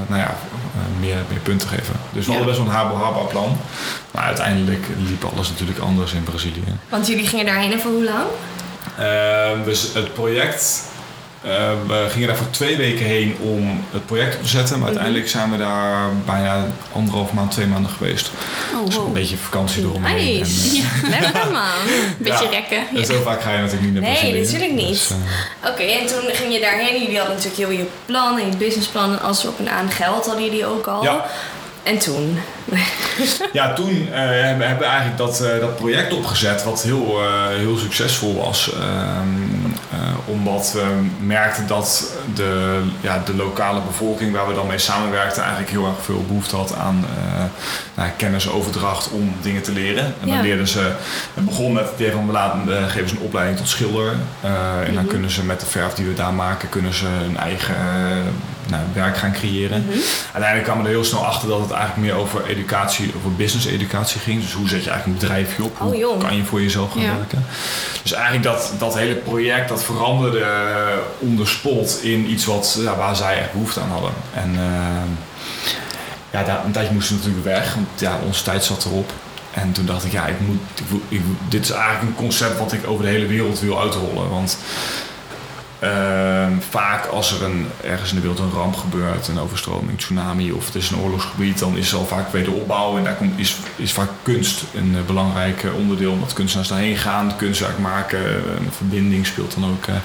nou 0.07 0.21
ja, 0.21 0.37
meer, 1.01 1.17
meer 1.29 1.39
punten 1.43 1.69
geven. 1.69 1.95
Dus 2.13 2.27
we 2.27 2.33
Ja. 2.33 2.37
hadden 2.39 2.47
best 2.47 2.59
wel 2.59 2.67
een 2.67 2.73
haalbaar, 2.81 3.03
haalbaar 3.03 3.25
plan. 3.31 3.57
Maar 4.11 4.25
uiteindelijk 4.25 4.87
liep 5.09 5.25
alles 5.35 5.49
natuurlijk 5.49 5.79
anders 5.79 6.13
in 6.13 6.23
Brazilië. 6.23 6.65
Want 6.89 7.07
jullie 7.07 7.27
gingen 7.27 7.47
daarheen 7.47 7.73
en 7.73 7.81
voor 7.81 7.91
hoe 7.91 8.05
lang? 8.05 8.25
Ehm, 8.99 9.65
dus 9.65 9.89
het 9.95 10.15
project. 10.15 10.83
Eh, 11.45 11.71
we 11.87 12.07
gingen 12.11 12.29
daar 12.29 12.37
voor 12.37 12.51
twee 12.51 12.77
weken 12.77 13.05
heen 13.05 13.37
om 13.41 13.85
het 13.91 14.07
project 14.07 14.35
op 14.37 14.43
te 14.43 14.49
zetten. 14.49 14.77
Maar 14.79 14.87
uiteindelijk 14.87 15.29
zijn 15.29 15.51
we 15.51 15.57
daar 15.57 16.09
bijna 16.25 16.67
anderhalf 16.93 17.33
maand, 17.33 17.51
twee 17.51 17.67
maanden 17.67 17.91
geweest. 17.91 18.31
Oh, 18.75 18.87
Dus 18.87 18.97
een 18.97 19.13
beetje 19.13 19.37
vakantie 19.37 19.83
eromheen. 19.83 20.39
Nice. 20.39 20.83
En, 21.05 21.13
eh, 21.13 21.21
Lekker 21.21 21.51
man. 21.53 21.63
Beetje 22.19 22.45
Ja. 22.45 22.51
rekken. 22.51 22.79
en 22.79 22.99
Ja. 23.01 23.05
zo 23.05 23.23
vaak 23.23 23.43
ga 23.43 23.53
je 23.53 23.59
natuurlijk 23.59 23.93
niet 23.93 23.93
naar 23.93 24.03
Nee, 24.11 24.15
Brazilië. 24.21 24.41
natuurlijk 24.43 24.73
niet. 24.73 24.89
Dus, 24.89 25.11
eh, 25.11 25.71
Oké, 25.71 25.83
en 25.83 26.07
toen 26.07 26.23
ging 26.33 26.53
je 26.53 26.61
daarheen. 26.61 27.01
Jullie 27.01 27.19
hadden 27.19 27.37
natuurlijk 27.37 27.69
heel 27.69 27.79
je 27.79 27.87
plan 28.07 28.39
en 28.39 28.47
je 28.51 28.57
businessplan. 28.57 29.13
En 29.13 29.21
alles 29.21 29.43
erop 29.43 29.59
en 29.59 29.71
aan 29.71 29.91
geld 29.91 30.27
hadden 30.27 30.45
jullie 30.45 30.67
ook 30.67 30.87
al. 30.87 31.03
ja. 31.03 31.25
En 31.83 31.99
toen? 31.99 32.39
Ja, 33.53 33.73
toen 33.73 34.09
hebben 34.11 34.67
hebben 34.67 34.79
we 34.79 34.85
eigenlijk 34.85 35.17
dat, 35.17 35.39
dat 35.61 35.77
project 35.77 36.13
opgezet, 36.13 36.65
wat 36.65 36.83
heel, 36.83 37.21
heel 37.51 37.77
succesvol 37.77 38.35
was. 38.45 38.71
Ehm, 38.73 38.81
eh, 38.83 39.74
omdat 40.25 40.73
we 40.73 40.85
merkten 41.21 41.67
dat 41.67 42.13
de, 42.35 42.83
ja, 43.01 43.23
de 43.25 43.35
lokale 43.37 43.81
bevolking 43.87 44.33
waar 44.33 44.49
we 44.49 44.55
dan 44.55 44.67
mee 44.67 44.79
samenwerkten 44.79 45.43
eigenlijk 45.43 45.71
heel 45.73 45.87
erg 45.87 46.03
veel 46.05 46.25
behoefte 46.27 46.57
had 46.57 46.75
aan 46.77 47.05
eh, 47.17 47.43
nou, 47.95 48.09
kennisoverdracht 48.17 49.11
om 49.11 49.35
dingen 49.43 49.63
te 49.63 49.73
leren. 49.73 50.05
En 50.05 50.15
dan 50.29 50.37
Ja. 50.37 50.43
leerden 50.43 50.69
ze, 50.69 50.93
het 51.35 51.45
begon 51.45 51.73
met 51.73 51.85
het 51.85 51.95
idee 52.01 52.13
van 52.13 52.27
we 52.27 52.33
laten, 52.33 52.77
eh, 52.79 52.85
geven 52.91 53.09
ze 53.09 53.15
een 53.15 53.23
opleiding 53.23 53.59
tot 53.59 53.69
schilder. 53.69 54.13
Eh, 54.41 54.89
en 54.89 54.95
dan 54.95 55.07
kunnen 55.07 55.31
ze 55.31 55.45
met 55.45 55.61
de 55.61 55.67
verf 55.67 55.93
die 55.95 56.07
we 56.07 56.15
daar 56.15 56.35
maken, 56.35 56.69
kunnen 56.69 56.95
ze 56.95 57.07
hun 57.07 57.37
eigen 57.37 57.75
eh, 57.75 57.83
nou, 58.69 58.83
werk 58.93 59.17
gaan 59.17 59.33
creëren. 59.33 59.87
Uiteindelijk 60.25 60.65
kwamen 60.65 60.83
we 60.83 60.89
er 60.89 60.95
heel 60.95 61.05
snel 61.05 61.27
achter 61.27 61.49
dat 61.49 61.61
het 61.61 61.71
eigenlijk 61.71 62.01
meer 62.07 62.15
over 62.17 62.47
educatie, 62.47 63.13
over 63.17 63.33
business 63.35 63.67
educatie 63.67 64.21
ging. 64.21 64.41
Dus 64.43 64.53
hoe 64.53 64.69
zet 64.69 64.85
je 64.85 64.91
eigenlijk 64.91 65.23
een 65.23 65.29
bedrijfje 65.29 65.63
op? 65.65 65.81
Oh, 65.81 66.05
Hoe 66.05 66.19
kan 66.19 66.37
je 66.37 66.45
voor 66.45 66.63
jezelf 66.63 66.93
gaan 66.93 67.03
Ja. 67.03 67.17
werken? 67.17 67.47
Dus 68.03 68.13
eigenlijk 68.13 68.45
dat, 68.45 68.73
dat 68.79 68.95
hele 68.99 69.15
project 69.15 69.69
dat 69.69 69.85
veranderde 69.85 70.41
eh, 70.41 70.49
on 71.19 71.37
the 71.37 71.47
spot 71.47 71.99
in 72.03 72.31
iets 72.31 72.45
wat, 72.45 72.79
ja, 72.81 72.97
waar 72.97 73.17
zij 73.17 73.39
echt 73.39 73.53
behoefte 73.53 73.81
aan 73.81 73.91
hadden. 73.91 74.13
En 74.35 74.51
eh, 74.55 75.11
ja, 76.31 76.43
daar, 76.43 76.65
een 76.65 76.73
tijdje 76.73 76.95
moesten 76.95 77.17
we 77.17 77.23
natuurlijk 77.27 77.57
weg, 77.57 77.75
want 77.75 77.87
ja, 78.01 78.19
onze 78.27 78.43
tijd 78.45 78.65
zat 78.65 78.85
erop. 78.85 79.13
En 79.53 79.73
toen 79.73 79.87
dacht 79.87 80.05
ik, 80.05 80.13
ja, 80.13 80.27
ik 80.27 80.41
moet, 80.41 80.61
ik, 80.79 81.01
ik 81.09 81.21
dit 81.49 81.65
is 81.65 81.71
eigenlijk 81.71 82.03
een 82.03 82.15
concept 82.25 82.59
wat 82.59 82.73
ik 82.73 82.87
over 82.87 83.05
de 83.05 83.11
hele 83.11 83.27
wereld 83.27 83.61
wil 83.61 83.81
uitrollen. 83.81 84.31
Want 84.31 84.59
Ehm, 85.79 86.53
vaak 86.71 87.07
als 87.07 87.33
er 87.33 87.45
een, 87.45 87.67
ergens 87.83 88.11
in 88.11 88.17
de 88.17 88.23
wereld 88.23 88.39
een 88.39 88.51
ramp 88.51 88.77
gebeurt, 88.77 89.29
een 89.29 89.39
overstroming, 89.39 89.99
tsunami 89.99 90.53
of 90.53 90.67
het 90.67 90.75
is 90.75 90.91
een 90.91 90.99
oorlogsgebied, 90.99 91.59
dan 91.59 91.77
is 91.77 91.93
er 91.93 91.99
al 91.99 92.07
vaak 92.07 92.33
wederopbouw 92.33 92.97
en 92.97 93.05
daar 93.05 93.15
komt, 93.15 93.39
is, 93.39 93.57
is 93.77 93.93
vaak 93.93 94.11
kunst 94.23 94.65
een 94.75 94.95
eh, 94.97 95.07
belangrijk 95.07 95.63
eh, 95.63 95.75
onderdeel. 95.75 96.13
Omdat 96.13 96.33
kunstenaars 96.33 96.69
daarheen 96.69 96.97
gaan, 96.97 97.37
kunstwerk 97.37 97.79
maken, 97.79 98.21
een 98.59 98.73
verbinding 98.73 99.27
speelt 99.27 99.55
dan 99.55 99.71
ook 99.71 99.87
eh, 99.87 99.95
een 99.95 100.01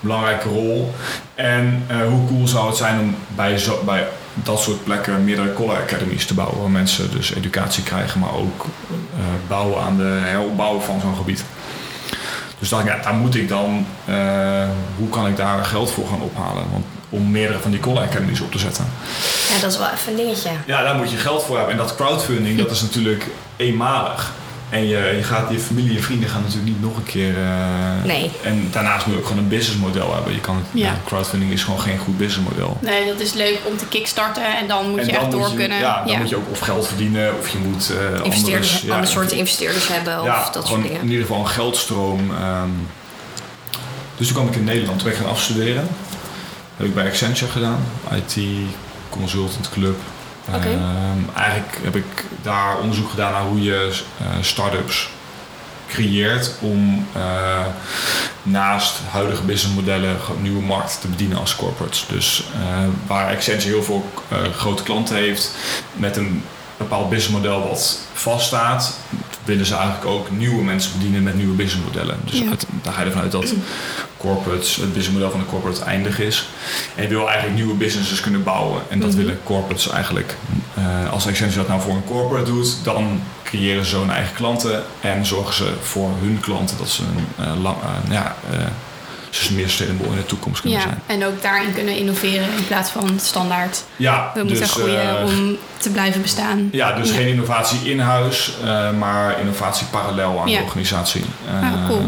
belangrijke 0.00 0.48
rol. 0.48 0.94
En 1.36 1.84
eh, 1.86 2.06
hoe 2.08 2.26
cool 2.26 2.48
zou 2.48 2.66
het 2.66 2.76
zijn 2.76 3.00
om 3.00 3.14
bij, 3.34 3.58
zo, 3.58 3.82
bij 3.84 4.08
dat 4.34 4.60
soort 4.60 4.84
plekken 4.84 5.24
meerdere 5.24 5.52
color 5.52 5.76
academies 5.76 6.26
te 6.26 6.34
bouwen, 6.34 6.60
waar 6.60 6.70
mensen 6.70 7.10
dus 7.10 7.34
educatie 7.34 7.82
krijgen, 7.82 8.20
maar 8.20 8.34
ook 8.34 8.64
eh, 8.90 9.24
bouwen 9.48 9.82
aan 9.82 9.96
de 9.96 10.18
heropbouw 10.22 10.80
van 10.80 11.00
zo'n 11.00 11.16
gebied. 11.16 11.44
Dus 12.58 12.68
dacht 12.68 12.84
ik, 12.84 12.90
ja, 12.90 13.02
daar 13.02 13.14
moet 13.14 13.34
ik 13.34 13.48
dan, 13.48 13.86
eh, 14.04 14.68
hoe 14.96 15.08
kan 15.08 15.26
ik 15.26 15.36
daar 15.36 15.64
geld 15.64 15.90
voor 15.90 16.06
gaan 16.06 16.20
ophalen? 16.20 16.64
Want 16.70 16.84
om 17.08 17.30
meerdere 17.30 17.58
van 17.58 17.70
die 17.70 17.80
color 17.80 18.02
academies 18.02 18.40
op 18.40 18.52
te 18.52 18.58
zetten. 18.58 18.86
Ja, 19.48 19.60
dat 19.60 19.72
is 19.72 19.78
wel 19.78 19.88
even 19.88 20.10
een 20.10 20.16
dingetje. 20.16 20.50
Ja, 20.66 20.82
daar 20.82 20.94
moet 20.94 21.10
je 21.10 21.16
geld 21.16 21.42
voor 21.42 21.56
hebben. 21.56 21.72
En 21.74 21.80
dat 21.80 21.94
crowdfunding, 21.94 22.58
dat 22.62 22.70
is 22.70 22.82
natuurlijk 22.82 23.26
eenmalig. 23.56 24.32
En 24.70 24.86
je, 24.86 25.12
je, 25.16 25.22
gaat, 25.22 25.50
je 25.50 25.58
familie 25.58 25.96
en 25.96 26.02
vrienden 26.02 26.28
gaan 26.28 26.40
natuurlijk 26.42 26.68
niet 26.68 26.80
nog 26.80 26.96
een 26.96 27.02
keer... 27.04 27.36
eh, 27.38 28.04
Nee. 28.04 28.30
En 28.42 28.68
daarnaast 28.72 29.06
moet 29.06 29.14
je 29.14 29.20
ook 29.20 29.26
gewoon 29.26 29.42
een 29.42 29.48
businessmodel 29.48 30.14
hebben. 30.14 30.32
Je 30.32 30.40
kan, 30.40 30.62
Ja. 30.72 30.94
crowdfunding 31.04 31.52
is 31.52 31.64
gewoon 31.64 31.80
geen 31.80 31.98
goed 31.98 32.18
businessmodel. 32.18 32.76
Nee, 32.80 33.06
dat 33.06 33.20
is 33.20 33.32
leuk 33.32 33.58
om 33.64 33.76
te 33.76 33.86
kickstarten 33.86 34.56
en 34.58 34.68
dan 34.68 34.90
moet 34.90 34.98
en 35.00 35.06
je 35.06 35.12
dan 35.12 35.20
echt 35.22 35.30
door 35.30 35.40
moet 35.40 35.50
je, 35.50 35.56
kunnen. 35.56 35.78
Ja, 35.78 36.04
dan 36.04 36.18
moet 36.18 36.28
je 36.28 36.36
ook 36.36 36.50
of 36.50 36.58
geld 36.58 36.86
verdienen 36.86 37.38
of 37.38 37.48
je 37.48 37.58
moet 37.58 37.90
eh 37.90 37.96
andere, 38.06 38.24
Investeerders, 38.24 38.80
ja, 38.80 38.94
andere 38.94 39.12
soorten 39.12 39.36
investeerders 39.36 39.88
hebben 39.88 40.12
ja, 40.24 40.38
of 40.40 40.44
dat 40.44 40.52
soort 40.54 40.66
gewoon 40.66 40.82
dingen. 40.82 41.00
in 41.00 41.08
ieder 41.08 41.26
geval 41.26 41.40
een 41.40 41.48
geldstroom. 41.48 42.30
ehm. 42.40 42.68
dus 44.16 44.26
toen 44.26 44.36
kwam 44.36 44.48
ik 44.48 44.54
in 44.56 44.64
Nederland, 44.64 44.98
toen 44.98 45.08
ben 45.08 45.16
ik 45.18 45.22
gaan 45.24 45.32
afstuderen. 45.32 45.88
heb 46.76 46.86
ik 46.86 46.94
bij 46.94 47.06
Accenture 47.06 47.50
gedaan, 47.50 47.78
IT 48.14 48.36
Consultant 49.10 49.68
Club. 49.70 49.96
Ehm, 50.52 51.36
eigenlijk 51.36 51.78
heb 51.82 51.96
ik 51.96 52.24
daar 52.42 52.78
onderzoek 52.78 53.10
gedaan 53.10 53.32
naar 53.32 53.42
hoe 53.42 53.62
je 53.62 54.02
eh 54.18 54.26
start-ups 54.40 55.08
creëert 55.88 56.54
om 56.60 57.06
eh, 57.12 57.66
naast 58.42 58.98
huidige 59.10 59.42
businessmodellen 59.42 60.16
nieuwe 60.40 60.62
markten 60.62 61.00
te 61.00 61.08
bedienen 61.08 61.38
als 61.38 61.56
corporates. 61.56 62.06
Dus 62.08 62.44
eh, 62.54 62.88
waar 63.06 63.34
Accenture 63.34 63.68
heel 63.68 63.82
veel 63.82 64.10
grote 64.56 64.82
klanten 64.82 65.16
heeft 65.16 65.50
met 65.92 66.16
een 66.16 66.42
bepaald 66.76 67.08
businessmodel 67.08 67.68
wat 67.68 67.98
vaststaat, 68.12 68.98
willen 69.46 69.66
ze 69.66 69.74
eigenlijk 69.74 70.06
ook 70.06 70.30
nieuwe 70.30 70.62
mensen 70.64 70.92
bedienen 70.98 71.22
met 71.22 71.34
nieuwe 71.36 71.54
businessmodellen. 71.54 72.16
Dus 72.24 72.38
Ja. 72.38 72.48
uit- 72.48 72.66
daar 72.82 72.92
ga 72.92 73.00
je 73.00 73.06
ervan 73.06 73.22
uit 73.22 73.32
dat 73.32 73.54
corporates, 74.16 74.76
het 74.76 74.92
businessmodel 74.92 75.30
van 75.30 75.40
de 75.40 75.46
corporate 75.46 75.84
eindig 75.84 76.20
is. 76.20 76.48
En 76.94 77.02
je 77.02 77.08
wil 77.08 77.26
eigenlijk 77.26 77.54
nieuwe 77.56 77.74
businesses 77.74 78.20
kunnen 78.20 78.42
bouwen. 78.42 78.82
En 78.88 79.00
dat 79.00 79.14
willen 79.14 79.38
corporates 79.44 79.88
eigenlijk. 79.90 80.36
eh, 80.74 81.12
als 81.12 81.26
Accenture 81.26 81.56
dat 81.58 81.68
nou 81.68 81.80
voor 81.80 81.94
een 81.94 82.04
corporate 82.04 82.50
doet, 82.50 82.76
dan 82.84 83.20
creëren 83.44 83.84
ze 83.84 83.90
zo'n 83.90 84.10
eigen 84.10 84.34
klanten 84.34 84.82
en 85.00 85.26
zorgen 85.26 85.54
ze 85.54 85.72
voor 85.82 86.10
hun 86.20 86.38
klanten 86.40 86.76
dat 86.78 86.88
ze 86.88 87.02
een, 87.02 87.44
eh, 87.44 87.60
lang, 87.62 87.76
eh, 87.82 88.12
ja, 88.12 88.36
ze 89.44 89.52
meer 89.54 89.68
sustainable 89.68 90.06
in 90.06 90.16
de 90.16 90.26
toekomst 90.26 90.60
kunnen 90.60 90.78
Ja, 90.78 90.84
zijn. 90.84 91.02
en 91.06 91.24
ook 91.26 91.42
daarin 91.42 91.74
kunnen 91.74 91.96
innoveren 91.96 92.48
in 92.56 92.66
plaats 92.66 92.90
van 92.90 93.18
standaard. 93.22 93.82
Ja, 93.96 94.30
We 94.34 94.42
moeten 94.42 94.60
dus, 94.62 94.70
groeien 94.70 95.18
eh, 95.18 95.24
om 95.24 95.56
te 95.76 95.90
blijven 95.90 96.22
bestaan. 96.22 96.68
Ja, 96.72 96.92
dus 96.92 97.08
Ja. 97.08 97.14
geen 97.14 97.26
innovatie 97.28 97.78
in 97.90 97.98
huis, 97.98 98.52
eh, 98.64 98.90
maar 98.90 99.40
innovatie 99.40 99.86
parallel 99.86 100.40
aan 100.40 100.48
Ja. 100.48 100.58
de 100.58 100.64
organisatie. 100.64 101.24
Ah, 101.62 101.86
cool. 101.88 101.98
Ehm, 101.98 102.06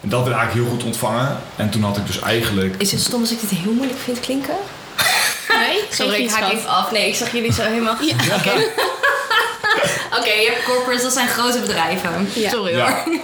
en 0.00 0.08
dat 0.08 0.24
werd 0.24 0.36
eigenlijk 0.36 0.66
heel 0.66 0.76
goed 0.76 0.86
ontvangen. 0.86 1.36
En 1.56 1.70
toen 1.70 1.82
had 1.82 1.96
ik 1.96 2.06
dus 2.06 2.20
eigenlijk. 2.20 2.74
Is 2.78 2.92
het 2.92 3.00
stom 3.00 3.20
als 3.20 3.30
ik 3.32 3.40
dit 3.40 3.50
heel 3.50 3.72
moeilijk 3.72 3.98
vind 4.04 4.20
klinken? 4.20 4.54
Nee, 5.48 5.80
Sorry, 5.90 6.14
ik 6.22 6.30
haak 6.30 6.52
even 6.52 6.68
af. 6.68 6.90
Nee, 6.90 7.08
ik 7.08 7.14
zag 7.14 7.32
jullie 7.32 7.52
zo 7.52 7.62
helemaal... 7.62 7.96
Ja. 8.00 8.14
Oké. 8.38 8.50
Oké, 10.18 10.30
je 10.32 10.50
hebt 10.52 10.64
corporates, 10.64 11.02
dat 11.02 11.12
zijn 11.12 11.28
grote 11.28 11.58
bedrijven. 11.58 12.28
Ja. 12.34 12.50
Sorry 12.50 12.76
Ja. 12.76 13.02
hoor. 13.04 13.18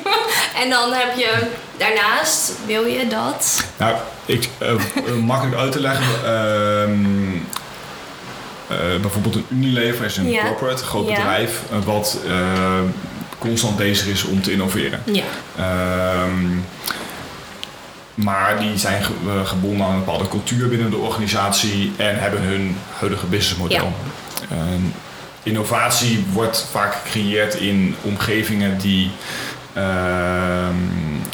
En 0.57 0.71
dan 0.71 0.92
heb 0.92 1.16
je 1.16 1.47
daarnaast, 1.78 2.52
wil 2.66 2.85
je 2.85 3.07
dat? 3.07 3.64
Nou, 3.76 3.95
ik, 4.26 4.49
eh, 4.59 4.71
eh, 4.71 4.78
makkelijk 5.25 5.57
uit 5.57 5.73
te 5.73 5.80
leggen. 5.80 6.07
ehm, 6.25 7.35
eh, 8.69 9.00
bijvoorbeeld 9.00 9.35
een 9.35 9.47
Unilever 9.50 10.04
is 10.04 10.16
een 10.16 10.30
Ja. 10.30 10.42
corporate, 10.42 10.83
een 10.83 10.88
groot 10.88 11.09
Ja. 11.09 11.14
bedrijf, 11.14 11.61
wat 11.85 12.19
eh, 12.26 12.33
constant 13.38 13.76
bezig 13.76 14.07
is 14.07 14.25
om 14.25 14.42
te 14.42 14.52
innoveren. 14.52 15.02
Ja. 15.04 15.23
Ehm, 15.57 16.47
maar 18.14 18.59
die 18.59 18.78
zijn 18.78 19.02
ge- 19.04 19.12
gebonden 19.45 19.87
aan 19.87 19.92
een 19.92 19.99
bepaalde 20.04 20.28
cultuur 20.28 20.69
binnen 20.69 20.90
de 20.90 20.97
organisatie 20.97 21.92
en 21.97 22.19
hebben 22.21 22.40
hun 22.40 22.76
huidige 22.99 23.26
businessmodel. 23.26 23.92
Ehm, 24.50 24.80
innovatie 25.42 26.25
wordt 26.33 26.66
vaak 26.71 26.95
gecreëerd 26.95 27.54
in 27.54 27.95
omgevingen 28.02 28.78
die 28.78 29.04
ehm, 29.07 29.60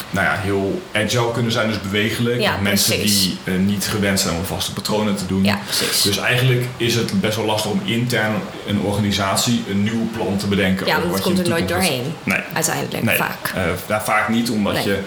nou 0.09 0.25
ja, 0.25 0.35
heel 0.41 0.81
agile 0.93 1.31
kunnen 1.31 1.51
zijn, 1.51 1.67
dus 1.67 1.81
bewegelijk. 1.81 2.41
Ja, 2.41 2.57
Mensen 2.61 2.97
precies. 2.97 3.21
die 3.21 3.37
eh, 3.43 3.53
niet 3.59 3.85
gewend 3.87 4.19
zijn 4.19 4.35
om 4.35 4.45
vaste 4.45 4.73
patronen 4.73 5.15
te 5.15 5.25
doen. 5.25 5.43
Ja, 5.43 5.59
precies. 5.65 6.01
Dus 6.01 6.17
eigenlijk 6.17 6.65
is 6.77 6.95
het 6.95 7.21
best 7.21 7.35
wel 7.35 7.45
lastig 7.45 7.71
om 7.71 7.81
intern 7.85 8.33
een 8.67 8.79
organisatie 8.79 9.63
een 9.69 9.83
nieuw 9.83 10.09
plan 10.13 10.37
te 10.37 10.47
bedenken. 10.47 10.85
Ja, 10.87 10.99
want 11.01 11.15
je 11.17 11.21
komt 11.23 11.39
er 11.39 11.49
nooit 11.49 11.67
doorheen. 11.67 12.03
Nee. 12.23 12.39
Uiteindelijk, 12.53 13.03
Nee, 13.03 13.17
vaak. 13.17 13.51
eh, 13.55 13.61
ja, 13.87 14.01
vaak 14.01 14.29
niet, 14.29 14.49
omdat 14.49 14.73
Nee. 14.73 14.85
je 14.85 14.99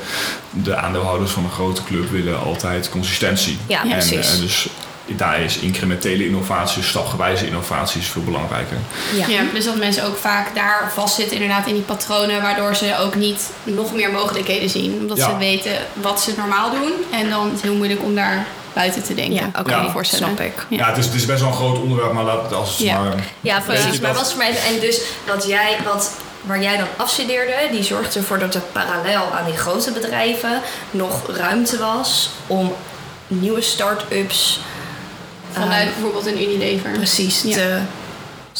de 0.51 0.77
aandeelhouders 0.77 1.31
van 1.31 1.45
een 1.45 1.51
grote 1.51 1.85
club 1.85 2.11
willen 2.11 2.41
altijd 2.41 2.89
consistentie. 2.89 3.59
Ja, 3.67 3.83
en, 3.83 3.89
precies. 3.89 4.35
eh, 4.35 4.41
dus 4.41 4.69
daar 5.17 5.41
is 5.41 5.59
incrementele 5.59 6.25
innovatie, 6.27 6.83
stapgewijze 6.83 7.47
innovatie 7.47 8.01
is 8.01 8.07
veel 8.09 8.23
belangrijker. 8.23 8.77
Ja. 9.17 9.27
Ja, 9.27 9.41
dus 9.55 9.65
dat 9.65 9.77
mensen 9.77 10.05
ook 10.05 10.17
vaak 10.17 10.55
daar 10.55 10.91
vastzitten 10.95 11.37
inderdaad 11.37 11.67
in 11.67 11.75
die 11.75 11.83
patronen, 11.83 12.43
waardoor 12.43 12.75
ze 12.75 12.97
ook 13.01 13.15
niet 13.15 13.51
nog 13.63 13.95
meer 13.95 14.11
mogelijkheden 14.11 14.71
zien. 14.71 14.93
Omdat 15.01 15.17
Ja. 15.17 15.29
ze 15.31 15.37
weten 15.37 15.73
wat 15.93 16.21
ze 16.21 16.33
normaal 16.37 16.71
doen 16.71 16.93
en 17.11 17.31
dan 17.31 17.47
is 17.47 17.53
het 17.53 17.63
heel 17.63 17.75
moeilijk 17.75 18.03
om 18.03 18.15
daar 18.15 18.47
buiten 18.73 19.03
te 19.03 19.15
denken. 19.15 19.35
Ja, 19.35 19.51
oké, 19.61 19.83
me 19.83 19.91
voorstellen. 19.91 20.25
snap 20.25 20.41
ik. 20.41 20.67
Ja. 20.69 20.77
Ja, 20.77 20.87
het, 20.89 20.97
is, 20.97 21.05
het 21.05 21.15
is 21.15 21.25
best 21.27 21.41
wel 21.41 21.49
een 21.49 21.55
groot 21.57 21.79
onderwerp, 21.79 22.13
maar 22.13 22.25
laat, 22.25 22.53
als 22.53 22.69
het 22.71 22.79
Ja. 22.79 22.99
maar... 23.01 23.15
Ja, 23.41 23.61
precies. 23.61 24.01
Maar 24.01 24.13
dat- 24.13 24.21
was 24.21 24.29
voor 24.31 24.39
mij, 24.39 24.51
en 24.51 24.81
dus 24.81 25.01
wat 25.27 25.47
jij, 25.47 25.77
wat, 25.85 26.11
waar 26.43 26.63
jij 26.63 26.77
dan 26.77 26.87
afstudeerde, 26.97 27.55
die 27.71 27.83
zorgde 27.83 28.19
ervoor 28.19 28.39
dat 28.39 28.55
er 28.55 28.61
parallel 28.73 29.33
aan 29.39 29.45
die 29.45 29.57
grote 29.57 29.93
bedrijven 29.93 30.61
nog 30.91 31.21
ruimte 31.37 31.79
was 31.79 32.31
om 32.47 32.73
nieuwe 33.27 33.61
start-ups 33.61 34.61
Vanuit 35.51 35.89
eh, 35.89 35.93
bijvoorbeeld 35.95 36.27
een 36.27 36.43
Unilever. 36.43 36.91
precies 36.91 37.43
Ja. 37.43 37.55
te 37.55 37.81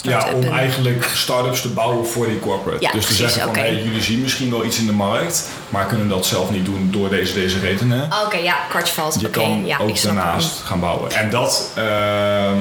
Ja, 0.03 0.33
om 0.35 0.45
eigenlijk 0.45 1.05
start-ups 1.15 1.61
te 1.61 1.69
bouwen 1.69 2.07
voor 2.07 2.27
die 2.27 2.39
corporate. 2.39 2.85
Ja, 2.85 2.93
dus 2.93 3.01
te 3.01 3.07
precies, 3.07 3.33
zeggen 3.33 3.55
van, 3.55 3.63
hey, 3.63 3.83
jullie 3.83 4.03
zien 4.03 4.21
misschien 4.21 4.51
wel 4.51 4.65
iets 4.65 4.79
in 4.79 4.87
de 4.87 4.93
markt, 4.93 5.49
maar 5.69 5.87
kunnen 5.87 6.09
dat 6.09 6.27
zelf 6.27 6.51
niet 6.51 6.65
doen 6.65 6.89
door 6.93 7.09
deze, 7.09 7.35
deze 7.35 7.59
redenen. 7.59 8.09
Oké, 8.25 8.37
ja, 8.37 8.57
kwartje 8.69 8.95
valt. 8.95 9.21
Je 9.21 9.27
Oké, 9.27 9.39
kan 9.39 9.67
ja, 9.67 9.79
ik 9.79 9.83
ook 9.83 10.03
daarnaast 10.03 10.61
gaan 10.65 10.81
bouwen. 10.81 11.11
En 11.11 11.31
dat, 11.31 11.71
ehm, 11.75 12.59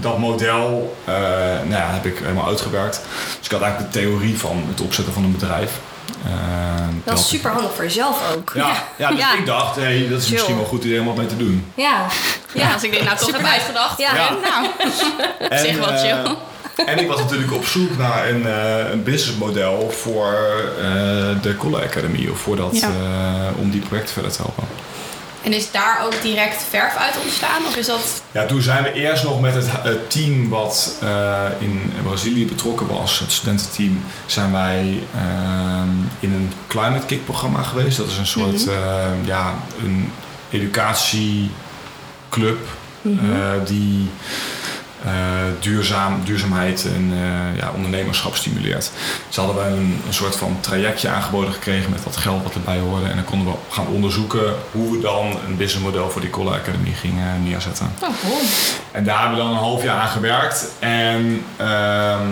dat 0.00 0.18
model 0.18 0.96
eh, 1.04 1.14
nou 1.14 1.70
ja, 1.70 1.90
heb 1.92 2.06
ik 2.06 2.18
helemaal 2.18 2.46
uitgewerkt. 2.46 3.00
Dus 3.38 3.46
ik 3.46 3.52
had 3.52 3.60
eigenlijk 3.62 3.92
de 3.92 3.98
theorie 3.98 4.38
van 4.38 4.64
het 4.68 4.80
opzetten 4.80 5.14
van 5.14 5.24
een 5.24 5.32
bedrijf. 5.32 5.80
Eh, 6.24 6.30
Dat 7.04 7.18
is 7.18 7.28
super 7.28 7.50
handig 7.50 7.74
voor 7.74 7.84
jezelf 7.84 8.20
ook. 8.36 8.52
Ja, 8.54 8.72
ja, 8.96 9.08
dus 9.08 9.18
Ja. 9.18 9.34
ik 9.38 9.46
dacht, 9.46 9.76
hey, 9.76 10.06
dat 10.08 10.18
is 10.18 10.24
Chill. 10.24 10.32
misschien 10.32 10.54
wel 10.54 10.62
een 10.64 10.70
goed 10.70 10.84
idee 10.84 11.00
om 11.00 11.06
wat 11.06 11.16
mee 11.16 11.26
te 11.26 11.36
doen. 11.36 11.72
Ja. 11.74 12.06
Ja, 12.54 12.72
als 12.72 12.82
ik 12.82 12.92
dit 12.92 13.04
nou 13.04 13.16
toch 13.18 13.32
heb 13.32 13.44
uitgedacht. 13.44 13.98
Ja. 13.98 14.14
Ja. 14.14 14.28
Nou, 14.30 14.66
op 15.50 15.54
zich 15.56 15.76
wel 15.78 15.88
eh, 15.92 16.00
chill. 16.00 16.34
en 16.86 16.98
ik 16.98 17.08
was 17.08 17.18
natuurlijk 17.18 17.52
op 17.52 17.64
zoek 17.66 17.98
naar 17.98 18.28
een, 18.28 18.46
eh 18.46 18.90
een 18.90 19.02
businessmodel 19.02 19.90
voor 19.90 20.34
eh, 20.78 20.84
de 21.42 21.56
Colle 21.58 21.82
Academy. 21.84 22.28
Of 22.28 22.38
voor 22.38 22.56
dat, 22.56 22.78
Ja. 22.80 22.88
eh, 22.88 23.60
om 23.60 23.70
die 23.70 23.80
projecten 23.80 24.12
verder 24.12 24.32
te 24.32 24.42
helpen. 24.42 24.64
En 25.42 25.52
is 25.52 25.70
daar 25.70 26.00
ook 26.04 26.22
direct 26.22 26.62
verf 26.70 26.96
uit 26.96 27.14
ontstaan? 27.24 27.66
Of 27.66 27.76
is 27.76 27.86
dat... 27.86 28.22
Ja, 28.32 28.46
toen 28.46 28.62
zijn 28.62 28.82
we 28.82 28.92
eerst 28.92 29.24
nog 29.24 29.40
met 29.40 29.54
het, 29.54 29.66
het 29.70 30.10
team 30.10 30.48
wat 30.48 30.96
eh, 31.00 31.44
in 31.58 31.92
Brazilië 32.02 32.46
betrokken 32.46 32.86
was, 32.86 33.18
het 33.18 33.32
studententeam, 33.32 34.04
zijn 34.26 34.52
wij 34.52 35.02
ehm, 35.14 35.88
in 36.20 36.32
een 36.32 36.52
Climate 36.66 37.06
Kick 37.06 37.24
programma 37.24 37.62
geweest. 37.62 37.96
Dat 37.96 38.08
is 38.08 38.18
een 38.18 38.26
soort 38.26 38.68
eh, 38.68 39.06
ja, 39.24 39.54
een 39.82 40.12
educatieclub 40.50 42.58
eh, 43.02 43.10
die 43.66 44.08
eh, 44.08 44.61
duurzaam, 45.60 46.24
duurzaamheid 46.24 46.84
en 46.84 47.12
eh, 47.12 47.56
ja, 47.56 47.72
ondernemerschap 47.74 48.36
stimuleert. 48.36 48.90
Ze 49.28 49.40
hadden 49.40 49.58
wij 49.58 49.70
een, 49.70 50.00
een 50.06 50.14
soort 50.14 50.36
van 50.36 50.56
trajectje 50.60 51.08
aangeboden 51.08 51.52
gekregen 51.52 51.90
met 51.90 52.04
wat 52.04 52.16
geld 52.16 52.42
wat 52.42 52.54
erbij 52.54 52.78
hoorde. 52.78 53.06
En 53.06 53.14
dan 53.14 53.24
konden 53.24 53.46
we 53.46 53.58
gaan 53.68 53.86
onderzoeken 53.86 54.54
hoe 54.70 54.92
we 54.92 55.00
dan 55.00 55.26
een 55.46 55.56
businessmodel 55.56 56.10
voor 56.10 56.20
die 56.20 56.30
Colle 56.30 56.50
Academy 56.50 56.92
gingen 56.92 57.42
neerzetten. 57.44 57.92
Oh, 58.02 58.08
cool. 58.20 58.40
En 58.90 59.04
daar 59.04 59.20
hebben 59.20 59.38
we 59.38 59.42
dan 59.44 59.52
een 59.52 59.58
half 59.58 59.82
jaar 59.82 60.00
aan 60.00 60.08
gewerkt. 60.08 60.68
En 60.78 61.44
ehm, 61.56 62.28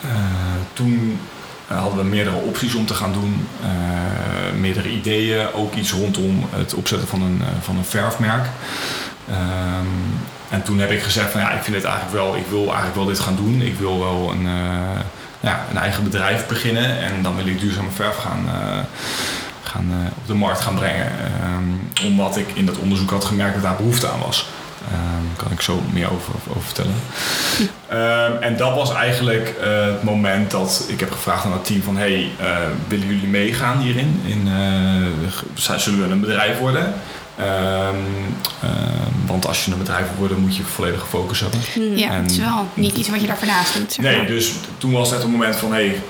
eh, 0.00 0.08
toen 0.72 1.18
eh, 1.68 1.80
hadden 1.80 1.98
we 1.98 2.04
meerdere 2.04 2.36
opties 2.36 2.74
om 2.74 2.86
te 2.86 2.94
gaan 2.94 3.12
doen. 3.12 3.48
Eh, 3.62 4.58
meerdere 4.58 4.90
ideeën. 4.90 5.52
Ook 5.52 5.74
iets 5.74 5.92
rondom 5.92 6.44
het 6.50 6.74
opzetten 6.74 7.08
van 7.08 7.22
een, 7.22 7.40
eh, 7.42 7.48
van 7.60 7.76
een 7.76 7.84
verfmerk. 7.84 8.46
Ehm, 9.28 9.86
en 10.48 10.62
toen 10.62 10.78
heb 10.78 10.90
ik 10.90 11.02
gezegd 11.02 11.30
van 11.30 11.40
ja, 11.40 11.50
ik 11.50 11.62
vind 11.62 11.76
dit 11.76 11.84
eigenlijk 11.84 12.14
wel, 12.14 12.36
ik 12.36 12.46
wil 12.46 12.64
eigenlijk 12.64 12.94
wel 12.94 13.04
dit 13.04 13.18
gaan 13.18 13.36
doen. 13.36 13.62
Ik 13.62 13.78
wil 13.78 13.98
wel 13.98 14.30
een, 14.32 14.46
eh, 14.46 15.00
ja, 15.40 15.64
een 15.70 15.78
eigen 15.78 16.04
bedrijf 16.04 16.46
beginnen. 16.46 16.98
En 16.98 17.22
dan 17.22 17.36
wil 17.36 17.46
ik 17.46 17.60
duurzame 17.60 17.90
verf 17.90 18.16
gaan, 18.16 18.44
eh, 18.46 18.78
gaan, 19.62 19.86
eh, 19.90 20.12
op 20.16 20.26
de 20.26 20.34
markt 20.34 20.60
gaan 20.60 20.74
brengen. 20.74 21.06
Ehm, 21.06 22.06
omdat 22.06 22.36
ik 22.36 22.46
in 22.54 22.66
dat 22.66 22.78
onderzoek 22.78 23.10
had 23.10 23.24
gemerkt 23.24 23.54
dat 23.54 23.62
daar 23.62 23.76
behoefte 23.76 24.08
aan 24.08 24.20
was. 24.20 24.48
Ehm 24.92 25.26
kan 25.36 25.52
ik 25.52 25.60
zo 25.60 25.82
meer 25.92 26.12
over, 26.12 26.32
vertellen. 26.64 26.94
Ehm, 27.88 28.42
en 28.42 28.56
dat 28.56 28.74
was 28.74 28.94
eigenlijk 28.94 29.54
het 29.60 30.02
moment 30.02 30.50
dat 30.50 30.84
ik 30.88 31.00
heb 31.00 31.12
gevraagd 31.12 31.44
aan 31.44 31.52
het 31.52 31.64
team 31.64 31.82
van... 31.82 31.96
hey, 31.96 32.30
willen 32.88 33.06
jullie 33.06 33.26
meegaan 33.28 33.78
hierin? 33.78 34.20
In, 34.24 34.48
zullen 35.54 36.06
we 36.06 36.12
een 36.12 36.20
bedrijf 36.20 36.58
worden? 36.58 36.94
Ehm, 37.38 37.94
ehm, 38.62 39.26
want 39.26 39.46
als 39.46 39.64
je 39.64 39.72
een 39.72 39.78
bedrijf 39.78 40.06
wil 40.08 40.18
worden, 40.18 40.38
moet 40.38 40.56
je 40.56 40.62
volledige 40.62 41.06
focus 41.06 41.40
hebben. 41.40 41.60
Ja, 41.98 42.10
En- 42.10 42.22
het 42.22 42.30
is 42.30 42.38
wel 42.38 42.66
niet 42.74 42.96
iets 42.96 43.08
wat 43.08 43.20
je 43.20 43.26
daar 43.26 43.38
naast 43.46 43.74
doet. 43.74 43.92
Zeg 43.92 44.04
Nee, 44.04 44.26
dus 44.26 44.52
toen 44.78 44.92
was 44.92 45.10
het 45.10 45.22
het 45.22 45.30
moment 45.30 45.56
van... 45.56 45.72
hey, 45.72 46.02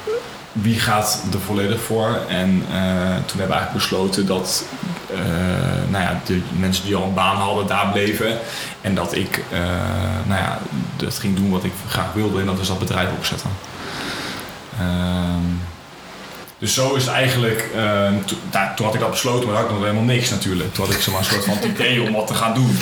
wie 0.53 0.81
gaat 0.81 1.23
er 1.33 1.41
volledig 1.41 1.81
voor? 1.81 2.19
En 2.29 2.65
eh, 2.71 2.79
toen 3.27 3.39
hebben 3.39 3.47
we 3.47 3.53
eigenlijk 3.53 3.73
besloten 3.73 4.27
dat 4.27 4.65
eh, 5.11 5.19
nou 5.91 6.03
ja, 6.05 6.21
de 6.27 6.41
mensen 6.59 6.85
die 6.85 6.97
al 6.97 7.03
een 7.05 7.15
baan 7.15 7.37
hadden, 7.37 7.67
daar 7.67 7.89
bleven. 7.93 8.39
En 8.81 8.95
dat 8.95 9.15
ik 9.17 9.45
eh, 9.51 9.59
nou 10.27 10.41
ja, 10.43 10.59
dat 10.97 11.19
ging 11.19 11.37
doen 11.37 11.51
wat 11.51 11.65
ik 11.65 11.73
graag 11.89 12.13
wilde. 12.13 12.41
En 12.41 12.47
dat 12.47 12.59
is 12.59 12.69
dat 12.69 12.79
bedrijf 12.79 13.09
opzetten. 13.17 13.51
Ehm, 14.79 15.45
dus 16.59 16.75
zo 16.75 16.95
is 16.95 17.05
het 17.05 17.13
eigenlijk... 17.13 17.69
eh, 17.77 18.09
to- 18.25 18.37
toen 18.77 18.87
had 18.87 18.95
ik 18.95 19.01
dat 19.01 19.11
besloten, 19.11 19.47
maar 19.49 19.57
had 19.57 19.65
ik 19.65 19.71
nog 19.71 19.81
helemaal 19.81 20.03
niks 20.03 20.31
natuurlijk. 20.31 20.75
Toen 20.75 20.85
had 20.85 20.95
ik 20.95 21.01
zomaar 21.01 21.21
een 21.21 21.27
soort 21.27 21.45
van 21.45 21.55
het 21.55 21.65
idee 21.65 22.03
om 22.03 22.13
wat 22.13 22.27
te 22.27 22.35
gaan 22.35 22.55
doen. 22.55 22.77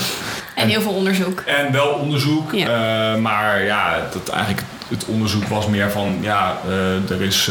En 0.54 0.68
heel 0.68 0.80
veel 0.80 0.92
onderzoek. 0.92 1.40
En 1.40 1.73
wel 1.73 1.88
onderzoek, 1.88 2.52
Ja. 2.52 2.66
eh, 3.14 3.21
maar 3.21 3.62
ja, 3.64 4.06
dat 4.12 4.28
eigenlijk 4.28 4.62
het 4.88 5.04
onderzoek 5.04 5.45
was 5.49 5.66
meer 5.66 5.90
van 5.90 6.18
ja, 6.21 6.56
eh, 6.68 7.11
er, 7.11 7.23
is, 7.23 7.49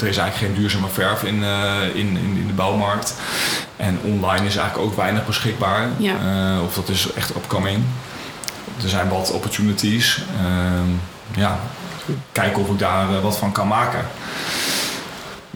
er 0.00 0.06
is 0.06 0.16
eigenlijk 0.16 0.36
geen 0.36 0.54
duurzame 0.54 0.88
verf 0.92 1.22
in, 1.22 1.44
eh, 1.44 1.82
in, 1.94 2.06
in, 2.16 2.36
in 2.40 2.46
de 2.46 2.52
bouwmarkt. 2.52 3.14
En 3.76 3.98
online 4.02 4.46
is 4.46 4.56
eigenlijk 4.56 4.78
ook 4.90 4.96
weinig 4.96 5.26
beschikbaar. 5.26 5.88
Ja. 5.96 6.14
Eh, 6.14 6.62
of 6.64 6.74
dat 6.74 6.88
is 6.88 7.12
echt 7.12 7.30
upcoming. 7.30 7.82
Er 8.82 8.88
zijn 8.88 9.08
wat 9.08 9.30
opportunities. 9.32 10.22
Ehm, 10.40 10.90
ja, 11.40 11.58
kijken 12.32 12.62
of 12.62 12.68
ik 12.68 12.78
daar 12.78 13.20
wat 13.20 13.36
van 13.38 13.52
kan 13.52 13.68
maken. 13.68 14.00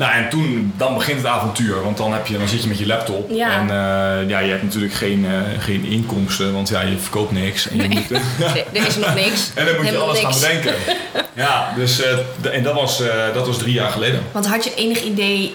Nou, 0.01 0.13
en 0.13 0.29
toen, 0.29 0.73
dan 0.77 0.95
begint 0.95 1.17
het 1.17 1.27
avontuur. 1.27 1.83
Want 1.83 1.97
dan, 1.97 2.13
heb 2.13 2.27
je, 2.27 2.39
dan 2.39 2.49
zit 2.49 2.63
je 2.63 2.69
met 2.69 2.79
je 2.79 2.87
laptop. 2.87 3.31
Ja. 3.31 3.53
En 3.53 3.63
eh, 3.63 4.29
ja, 4.29 4.39
je 4.39 4.51
hebt 4.51 4.63
natuurlijk 4.63 4.93
geen, 4.93 5.27
eh, 5.27 5.63
geen 5.63 5.85
inkomsten. 5.85 6.53
Want 6.53 6.69
ja, 6.69 6.81
je 6.81 6.99
verkoopt 6.99 7.33
niks. 7.33 7.69
En, 7.69 7.77
je 7.77 7.89
moet, 7.89 8.11
Nee, 8.55 8.65
er 8.73 8.87
is 8.87 8.97
nog 8.97 9.15
niks. 9.15 9.51
en 9.55 9.67
dan 9.67 9.77
moet 9.77 9.89
je 9.89 9.99
alles 9.99 10.23
niks. 10.23 10.41
gaan 10.41 10.41
bedenken. 10.41 10.75
Ja, 11.33 11.73
dus 11.77 12.03
eh, 12.03 12.55
en 12.55 12.63
dat 12.63 12.75
was, 12.75 13.03
dat 13.35 13.47
was 13.47 13.59
drie 13.59 13.73
jaar 13.73 13.91
geleden. 13.91 14.23
Want 14.33 14.47
had 14.47 14.65
je 14.65 14.75
enig 14.75 15.03
idee... 15.03 15.55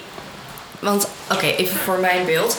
Want, 0.79 1.07
oké, 1.31 1.45
even 1.45 1.77
voor 1.77 1.99
mijn 1.99 2.25
beeld. 2.25 2.57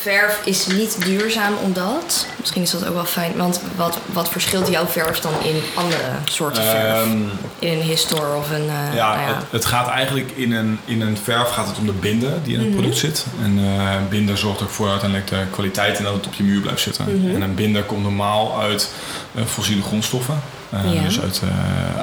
Verf 0.00 0.40
is 0.44 0.66
niet 0.66 1.04
duurzaam 1.04 1.52
omdat. 1.62 2.26
Misschien 2.38 2.62
is 2.62 2.70
dat 2.70 2.86
ook 2.86 2.94
wel 2.94 3.04
fijn. 3.04 3.32
Want 3.36 3.60
wat, 3.76 3.98
wat 4.12 4.28
verschilt 4.28 4.68
jouw 4.68 4.86
verf 4.86 5.18
dan 5.20 5.32
in 5.42 5.62
andere 5.74 6.02
soorten 6.24 6.62
verf? 6.62 7.02
Ehm, 7.04 7.10
in 7.58 7.72
een 7.72 7.80
histor 7.82 8.34
of 8.36 8.50
een. 8.50 8.68
eh, 8.68 8.94
ja, 8.94 9.14
nou 9.16 9.28
ja. 9.28 9.34
Het, 9.34 9.44
het 9.50 9.64
gaat 9.64 9.88
eigenlijk 9.88 10.30
in 10.34 10.52
een, 10.52 10.78
in 10.84 11.00
een 11.00 11.16
verf 11.22 11.48
gaat 11.48 11.66
het 11.66 11.78
om 11.78 11.86
de 11.86 11.92
binder 11.92 12.32
die 12.42 12.52
in 12.54 12.58
het 12.58 12.68
Mhm. 12.68 12.76
product 12.78 12.98
zit. 12.98 13.26
En 13.42 13.58
eh 13.58 13.94
binder 14.08 14.38
zorgt 14.38 14.62
ook 14.62 14.70
voor 14.70 14.88
uiteindelijk 14.90 15.28
de 15.30 15.42
kwaliteit 15.50 15.98
en 15.98 16.04
dat 16.04 16.14
het 16.14 16.26
op 16.26 16.34
je 16.34 16.42
muur 16.42 16.60
blijft 16.60 16.80
zitten. 16.82 17.04
Mhm. 17.24 17.34
En 17.34 17.42
een 17.42 17.54
binder 17.54 17.82
komt 17.82 18.02
normaal 18.02 18.60
uit 18.60 18.90
eh, 19.34 19.44
fossiele 19.44 19.82
grondstoffen, 19.82 20.40
Ja. 20.70 21.02
dus 21.02 21.20
uit, 21.20 21.40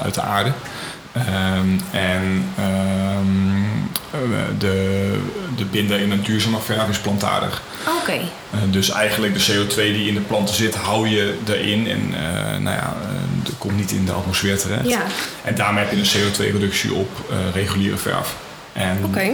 uit 0.03 0.13
de 0.13 0.21
aarde. 0.21 0.51
Ehm, 1.25 1.67
en 1.91 2.45
ehm, 2.57 3.57
eh, 4.11 4.59
de, 4.59 5.19
de 5.55 5.65
binder 5.65 5.99
in 5.99 6.11
een 6.11 6.21
duurzame 6.21 6.59
verf 6.59 6.89
is 6.89 6.97
plantaardig. 6.97 7.61
Oké. 8.01 8.11
Eh, 8.11 8.59
dus 8.69 8.89
eigenlijk 8.89 9.33
de 9.33 9.53
CO2 9.53 9.75
die 9.75 10.07
in 10.07 10.13
de 10.13 10.19
planten 10.19 10.55
zit, 10.55 10.75
hou 10.75 11.07
je 11.07 11.37
erin. 11.47 11.87
En 11.87 12.13
eh, 12.13 12.57
nou 12.57 12.75
ja, 12.75 12.95
dat 13.43 13.53
komt 13.57 13.75
niet 13.75 13.91
in 13.91 14.05
de 14.05 14.11
atmosfeer 14.11 14.57
terecht. 14.57 14.87
Ja, 14.87 15.01
En 15.43 15.55
daarmee 15.55 15.83
heb 15.85 15.93
je 15.93 15.99
een 15.99 16.31
CO2-reductie 16.31 16.93
op 16.93 17.09
reguliere 17.53 17.97
verf. 17.97 18.35
Oké. 19.03 19.29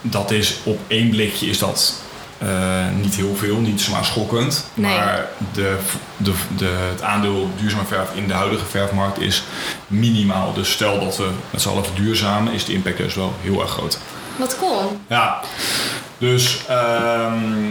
dat 0.00 0.30
is 0.30 0.58
op 0.62 0.78
één 0.86 1.10
blikje 1.10 1.46
is 1.46 1.58
dat 1.58 1.94
niet 3.00 3.14
heel 3.14 3.36
veel, 3.36 3.56
niet 3.56 3.80
zomaar 3.80 4.04
schokkend. 4.04 4.66
Nee. 4.74 4.96
Maar 4.96 5.28
de, 5.52 5.78
de, 6.16 6.32
de, 6.56 6.70
het 6.90 7.02
aandeel 7.02 7.50
duurzame 7.60 7.84
verf 7.84 8.14
in 8.14 8.26
de 8.26 8.34
huidige 8.34 8.64
verfmarkt 8.64 9.20
is 9.20 9.42
minimaal. 9.86 10.52
Dus 10.52 10.72
stel 10.72 11.00
dat 11.00 11.16
we 11.16 11.30
met 11.50 11.62
z'n 11.62 11.68
allen 11.68 11.84
verduurzamen, 11.84 12.52
is 12.52 12.64
de 12.64 12.72
impact 12.72 12.96
dus 12.96 13.14
wel 13.14 13.34
heel 13.40 13.60
erg 13.60 13.70
groot. 13.70 13.98
Wat 14.36 14.56
cool. 14.58 15.00
Ja, 15.08 15.40
dus 16.18 16.60
ehm, 16.68 17.70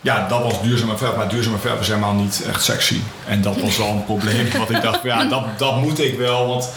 ja, 0.00 0.28
dat 0.28 0.42
was 0.42 0.62
duurzame 0.62 0.96
verf. 0.96 1.16
Maar 1.16 1.28
duurzame 1.28 1.58
verf 1.58 1.80
is 1.80 1.88
helemaal 1.88 2.14
niet 2.14 2.42
echt 2.48 2.64
sexy. 2.64 3.00
En 3.26 3.42
dat 3.42 3.60
was 3.60 3.76
wel 3.76 3.88
een 3.88 4.04
probleem. 4.04 4.48
wat 4.58 4.70
ik 4.70 4.82
dacht, 4.82 5.00
van, 5.00 5.08
ja, 5.08 5.24
dat, 5.24 5.44
dat 5.58 5.76
moet 5.80 6.00
ik 6.00 6.18
wel. 6.18 6.48
Want 6.48 6.70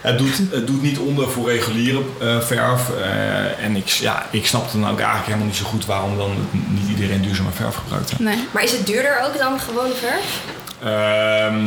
het 0.00 0.18
doet, 0.18 0.36
het 0.50 0.66
doet 0.66 0.82
niet 0.82 0.98
onder 0.98 1.28
voor 1.28 1.50
reguliere 1.50 2.02
eh, 2.20 2.40
verf. 2.40 2.90
Eh, 2.90 3.64
en 3.64 3.76
ik, 3.76 3.86
ja, 3.86 4.26
ik 4.30 4.46
snapte 4.46 4.80
dan 4.80 4.90
ook 4.90 4.98
eigenlijk 4.98 5.26
helemaal 5.26 5.46
niet 5.46 5.56
zo 5.56 5.64
goed 5.64 5.86
waarom 5.86 6.16
dan 6.16 6.48
niet 6.52 6.88
iedereen 6.88 7.22
duurzame 7.22 7.50
verf 7.50 7.74
gebruikte. 7.74 8.14
Nee. 8.18 8.46
Maar 8.50 8.62
is 8.62 8.72
het 8.72 8.86
duurder 8.86 9.22
ook 9.24 9.38
dan 9.38 9.60
gewone 9.60 9.94
verf? 9.94 10.40
Ehm, 10.82 11.64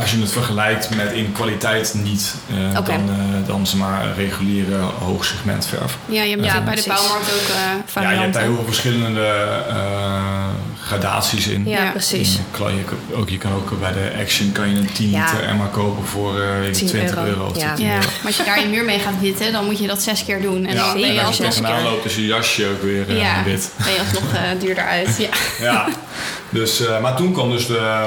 als 0.00 0.10
je 0.10 0.20
het 0.20 0.32
vergelijkt 0.32 0.94
met 0.96 1.12
in 1.12 1.32
kwaliteit 1.32 1.94
niet, 1.94 2.34
eh, 2.50 2.84
dan, 2.84 2.86
eh, 3.10 3.46
dan 3.46 3.66
zeg 3.66 3.78
maar 3.78 4.12
reguliere 4.16 4.76
hoogsegment 4.78 5.66
verf. 5.66 5.96
Ja, 6.06 6.22
je 6.22 6.30
hebt 6.30 6.44
Ja, 6.44 6.60
bij 6.62 6.74
de 6.74 6.84
bouwmarkt 6.86 7.32
ook 7.32 7.48
eh 7.96 8.02
Ja, 8.02 8.10
je 8.10 8.18
hebt 8.18 8.32
daar 8.34 8.42
heel 8.42 8.54
veel 8.54 8.64
verschillende 8.64 9.26
eh, 9.68 10.44
gradaties 10.82 11.46
in. 11.46 11.66
Ja, 11.68 11.90
precies. 11.90 12.38
Kan 12.50 12.74
je, 12.76 12.82
kan- 12.84 12.98
ook, 13.20 13.28
je 13.28 13.38
kan 13.38 13.52
ook 13.52 13.80
bij 13.80 13.92
de 13.92 14.12
Action 14.20 14.52
kan 14.52 14.70
je 14.70 14.76
een 14.76 14.92
10 14.92 15.10
Ja. 15.10 15.24
liter 15.24 15.48
Emma 15.48 15.66
kopen 15.72 16.04
voor 16.06 16.40
eh, 16.40 16.58
weet 16.58 16.66
ik, 16.68 16.74
10 16.74 16.86
20 16.86 17.16
euro. 17.24 17.52
Ja. 17.56 17.74
10 17.74 17.86
Ja, 17.86 17.94
euro. 17.94 18.06
maar 18.06 18.26
als 18.26 18.36
je 18.36 18.44
daar 18.44 18.60
je 18.60 18.66
muur 18.66 18.84
mee 18.84 18.98
gaat 18.98 19.20
witten, 19.20 19.52
dan 19.52 19.64
moet 19.64 19.78
je 19.78 19.86
dat 19.86 20.02
zes 20.02 20.24
keer 20.24 20.42
doen. 20.42 20.66
En 20.66 20.74
Ja, 20.74 20.86
dan 20.92 21.02
en 21.02 21.12
je 21.14 21.22
als 21.22 21.36
je 21.36 21.42
tegenaan 21.42 21.82
loopt 21.82 22.04
is 22.04 22.14
je 22.14 22.26
jasje 22.26 22.66
ook 22.66 22.82
weer 22.82 23.08
eh, 23.08 23.18
Ja. 23.18 23.42
wit. 23.44 23.70
ben 23.84 23.92
je 23.92 23.98
alsnog 23.98 24.32
eh, 24.34 24.40
duurder 24.60 24.84
uit. 24.84 25.28
Ja. 25.60 25.86
Dus, 26.50 26.86
eh, 26.86 27.00
maar 27.00 27.16
toen 27.16 27.32
kwam 27.32 27.50
dus 27.50 27.66
de, 27.66 28.06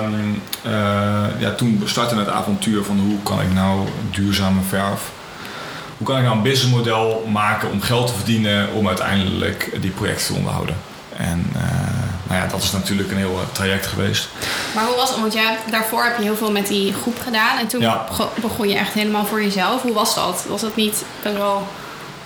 eh, 0.64 0.72
ja, 1.40 1.52
toen 1.58 1.82
startte 1.86 2.16
het 2.16 2.28
avontuur 2.30 2.84
van 2.84 3.00
hoe 3.00 3.18
kan 3.24 3.42
ik 3.42 3.54
nou 3.54 3.88
duurzame 4.12 4.62
verf, 4.68 5.02
hoe 5.98 6.08
kan 6.08 6.18
ik 6.18 6.24
nou 6.24 6.36
een 6.36 6.42
businessmodel 6.44 7.28
maken 7.32 7.72
om 7.72 7.82
geld 7.82 8.08
te 8.08 8.14
verdienen 8.14 8.70
om 8.74 8.88
uiteindelijk 8.88 9.78
die 9.82 9.92
projecten 9.92 10.26
te 10.26 10.34
onderhouden. 10.34 10.76
En 11.18 11.50
eh, 11.56 11.62
nou 12.28 12.42
ja, 12.42 12.48
dat 12.48 12.64
is 12.64 12.72
natuurlijk 12.72 13.12
een 13.12 13.18
heel 13.18 13.40
traject 13.52 13.88
geweest. 13.88 14.28
Maar 14.76 14.86
hoe 14.86 14.96
was 14.96 15.10
het? 15.10 15.20
Want 15.20 15.34
ja, 15.34 15.56
daarvoor 15.72 16.04
heb 16.04 16.18
je 16.18 16.24
heel 16.24 16.36
veel 16.36 16.52
met 16.52 16.68
die 16.68 16.94
groep 16.94 17.20
gedaan. 17.24 17.58
En 17.58 17.68
toen 17.68 17.82
Ja. 17.82 18.06
begon 18.42 18.68
je 18.68 18.76
echt 18.76 18.94
helemaal 18.94 19.26
voor 19.26 19.44
jezelf. 19.44 19.82
Hoe 19.82 19.94
was 19.94 20.16
dat? 20.16 20.46
Was 20.50 20.62
dat 20.62 20.76
niet 20.76 21.04
best 21.24 21.38
wel... 21.38 21.68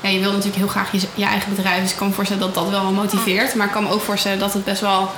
Ja, 0.02 0.10
je 0.10 0.20
wil 0.20 0.30
natuurlijk 0.32 0.58
heel 0.58 0.68
graag 0.68 0.92
je, 0.92 1.02
je 1.16 1.26
eigen 1.26 1.56
bedrijf. 1.56 1.82
Dus 1.82 1.92
ik 1.92 1.98
kan 1.98 2.08
me 2.08 2.14
voorstellen 2.14 2.44
dat 2.44 2.54
dat 2.54 2.70
wel 2.70 2.82
wel 2.82 2.92
motiveert. 2.92 3.56
Maar 3.56 3.66
ik 3.66 3.72
kan 3.72 3.84
me 3.84 3.90
ook 3.90 4.02
voorstellen 4.02 4.40
dat 4.40 4.54
het 4.54 4.64
best 4.64 4.82
wel 4.82 5.12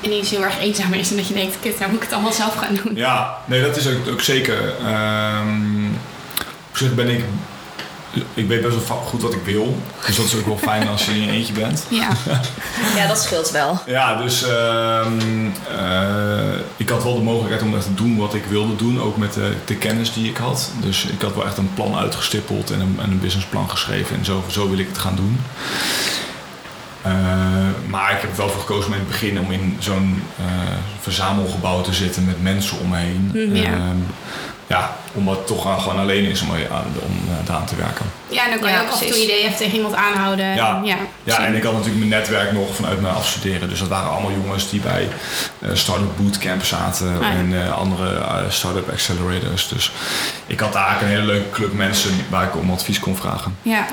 ineens 0.00 0.30
heel 0.30 0.44
erg 0.44 0.58
eenzaam 0.60 0.92
is. 0.92 1.10
En 1.10 1.16
dat 1.16 1.28
je 1.28 1.34
denkt, 1.34 1.56
kut, 1.60 1.78
nou 1.78 1.90
moet 1.90 2.00
ik 2.00 2.04
het 2.04 2.14
allemaal 2.14 2.32
zelf 2.32 2.54
gaan 2.54 2.78
doen. 2.82 2.94
Ja, 2.94 3.38
nee, 3.44 3.62
dat 3.62 3.76
is 3.76 3.88
ook, 3.88 4.08
ook 4.08 4.20
zeker. 4.20 4.74
Ehm, 4.86 5.86
op 6.70 6.76
zich 6.76 6.94
ben 6.94 7.08
ik. 7.08 7.24
Ik 8.34 8.48
weet 8.48 8.62
best 8.62 8.88
wel 8.88 8.96
goed 8.96 9.22
wat 9.22 9.32
ik 9.32 9.42
wil. 9.44 9.76
Dus 10.06 10.16
dat 10.16 10.24
is 10.26 10.34
ook 10.34 10.46
wel 10.46 10.58
fijn 10.70 10.88
als 10.88 11.04
je 11.04 11.10
in 11.10 11.22
je 11.22 11.30
eentje 11.30 11.52
bent. 11.52 11.84
Ja, 11.88 12.08
Ja, 12.96 13.06
dat 13.06 13.18
scheelt 13.22 13.50
wel. 13.50 13.80
Ja, 13.86 14.22
dus 14.22 14.42
ehm, 14.42 15.46
eh, 15.78 16.58
ik 16.76 16.88
had 16.88 17.02
wel 17.02 17.14
de 17.14 17.22
mogelijkheid 17.22 17.62
om 17.62 17.74
echt 17.76 17.84
te 17.84 17.94
doen 17.94 18.16
wat 18.16 18.34
ik 18.34 18.44
wilde 18.44 18.76
doen. 18.76 19.00
Ook 19.00 19.16
met 19.16 19.32
de, 19.32 19.52
de 19.64 19.76
kennis 19.76 20.12
die 20.12 20.28
ik 20.28 20.36
had. 20.36 20.70
Dus 20.80 21.04
ik 21.04 21.22
had 21.22 21.34
wel 21.34 21.46
echt 21.46 21.58
een 21.58 21.74
plan 21.74 21.96
uitgestippeld 21.96 22.70
en 22.70 22.80
een, 22.80 22.98
en 23.02 23.10
een 23.10 23.20
businessplan 23.20 23.70
geschreven. 23.70 24.16
En 24.16 24.24
zo, 24.24 24.44
zo 24.50 24.68
wil 24.68 24.78
ik 24.78 24.88
het 24.88 24.98
gaan 24.98 25.16
doen. 25.16 25.40
Eh, 27.12 27.90
maar 27.90 28.12
ik 28.12 28.20
heb 28.20 28.30
er 28.30 28.36
wel 28.36 28.48
voor 28.48 28.60
gekozen 28.60 28.86
om 28.86 28.92
in 28.92 28.98
het 28.98 29.08
begin 29.08 29.40
om 29.40 29.50
in 29.50 29.76
zo'n 29.78 30.22
eh, 30.38 30.44
verzamelgebouw 31.00 31.80
te 31.80 31.92
zitten 31.94 32.24
met 32.24 32.42
mensen 32.42 32.78
om 32.78 32.88
me 32.88 32.96
heen. 32.96 33.30
Mhm, 33.34 33.56
ja. 33.56 33.62
Ehm, 33.72 33.96
ja, 34.66 34.96
omdat 35.12 35.36
het 35.36 35.46
toch 35.46 35.66
aan- 35.66 35.80
gewoon 35.80 35.98
alleen 35.98 36.24
is 36.24 36.40
om, 36.42 36.50
aan, 36.50 36.84
om 37.02 37.12
eh, 37.28 37.46
daaraan 37.46 37.66
te 37.66 37.76
werken. 37.76 38.06
ja 38.28 38.44
en 38.44 38.50
dan 38.50 38.58
kan 38.60 38.68
Ja, 38.70 38.76
je 38.76 38.82
ook 38.82 38.92
af 38.92 39.00
en 39.02 39.06
toe 39.10 39.22
ideeën 39.22 39.44
even 39.46 39.56
tegen 39.56 39.74
iemand 39.76 39.94
aanhouden. 39.94 40.54
Ja. 40.54 40.76
En, 40.76 40.84
ja, 40.84 40.96
Ja, 41.24 41.44
en 41.46 41.54
ik 41.54 41.62
had 41.62 41.72
natuurlijk 41.72 41.98
mijn 41.98 42.10
netwerk 42.20 42.52
nog 42.52 42.74
vanuit 42.74 43.00
mijn 43.00 43.14
afstuderen. 43.14 43.68
Dus 43.68 43.78
dat 43.78 43.88
waren 43.88 44.10
allemaal 44.10 44.30
jongens 44.42 44.70
die 44.70 44.80
bij 44.80 45.08
eh 45.58 45.68
Startup 45.72 46.16
Bootcamp 46.16 46.64
zaten 46.64 47.14
Ah, 47.14 47.20
ja. 47.22 47.30
en 47.30 47.64
eh, 47.66 47.72
andere 47.78 48.22
Startup 48.48 48.90
Accelerators. 48.90 49.68
Dus 49.68 49.92
ik 50.46 50.60
had 50.60 50.72
daar 50.72 50.86
eigenlijk 50.86 51.14
een 51.14 51.20
hele 51.20 51.32
leuke 51.32 51.50
club 51.50 51.72
mensen 51.72 52.10
waar 52.30 52.44
ik 52.44 52.56
om 52.56 52.70
advies 52.70 52.98
kon 53.00 53.16
vragen. 53.16 53.56
ja. 53.62 53.86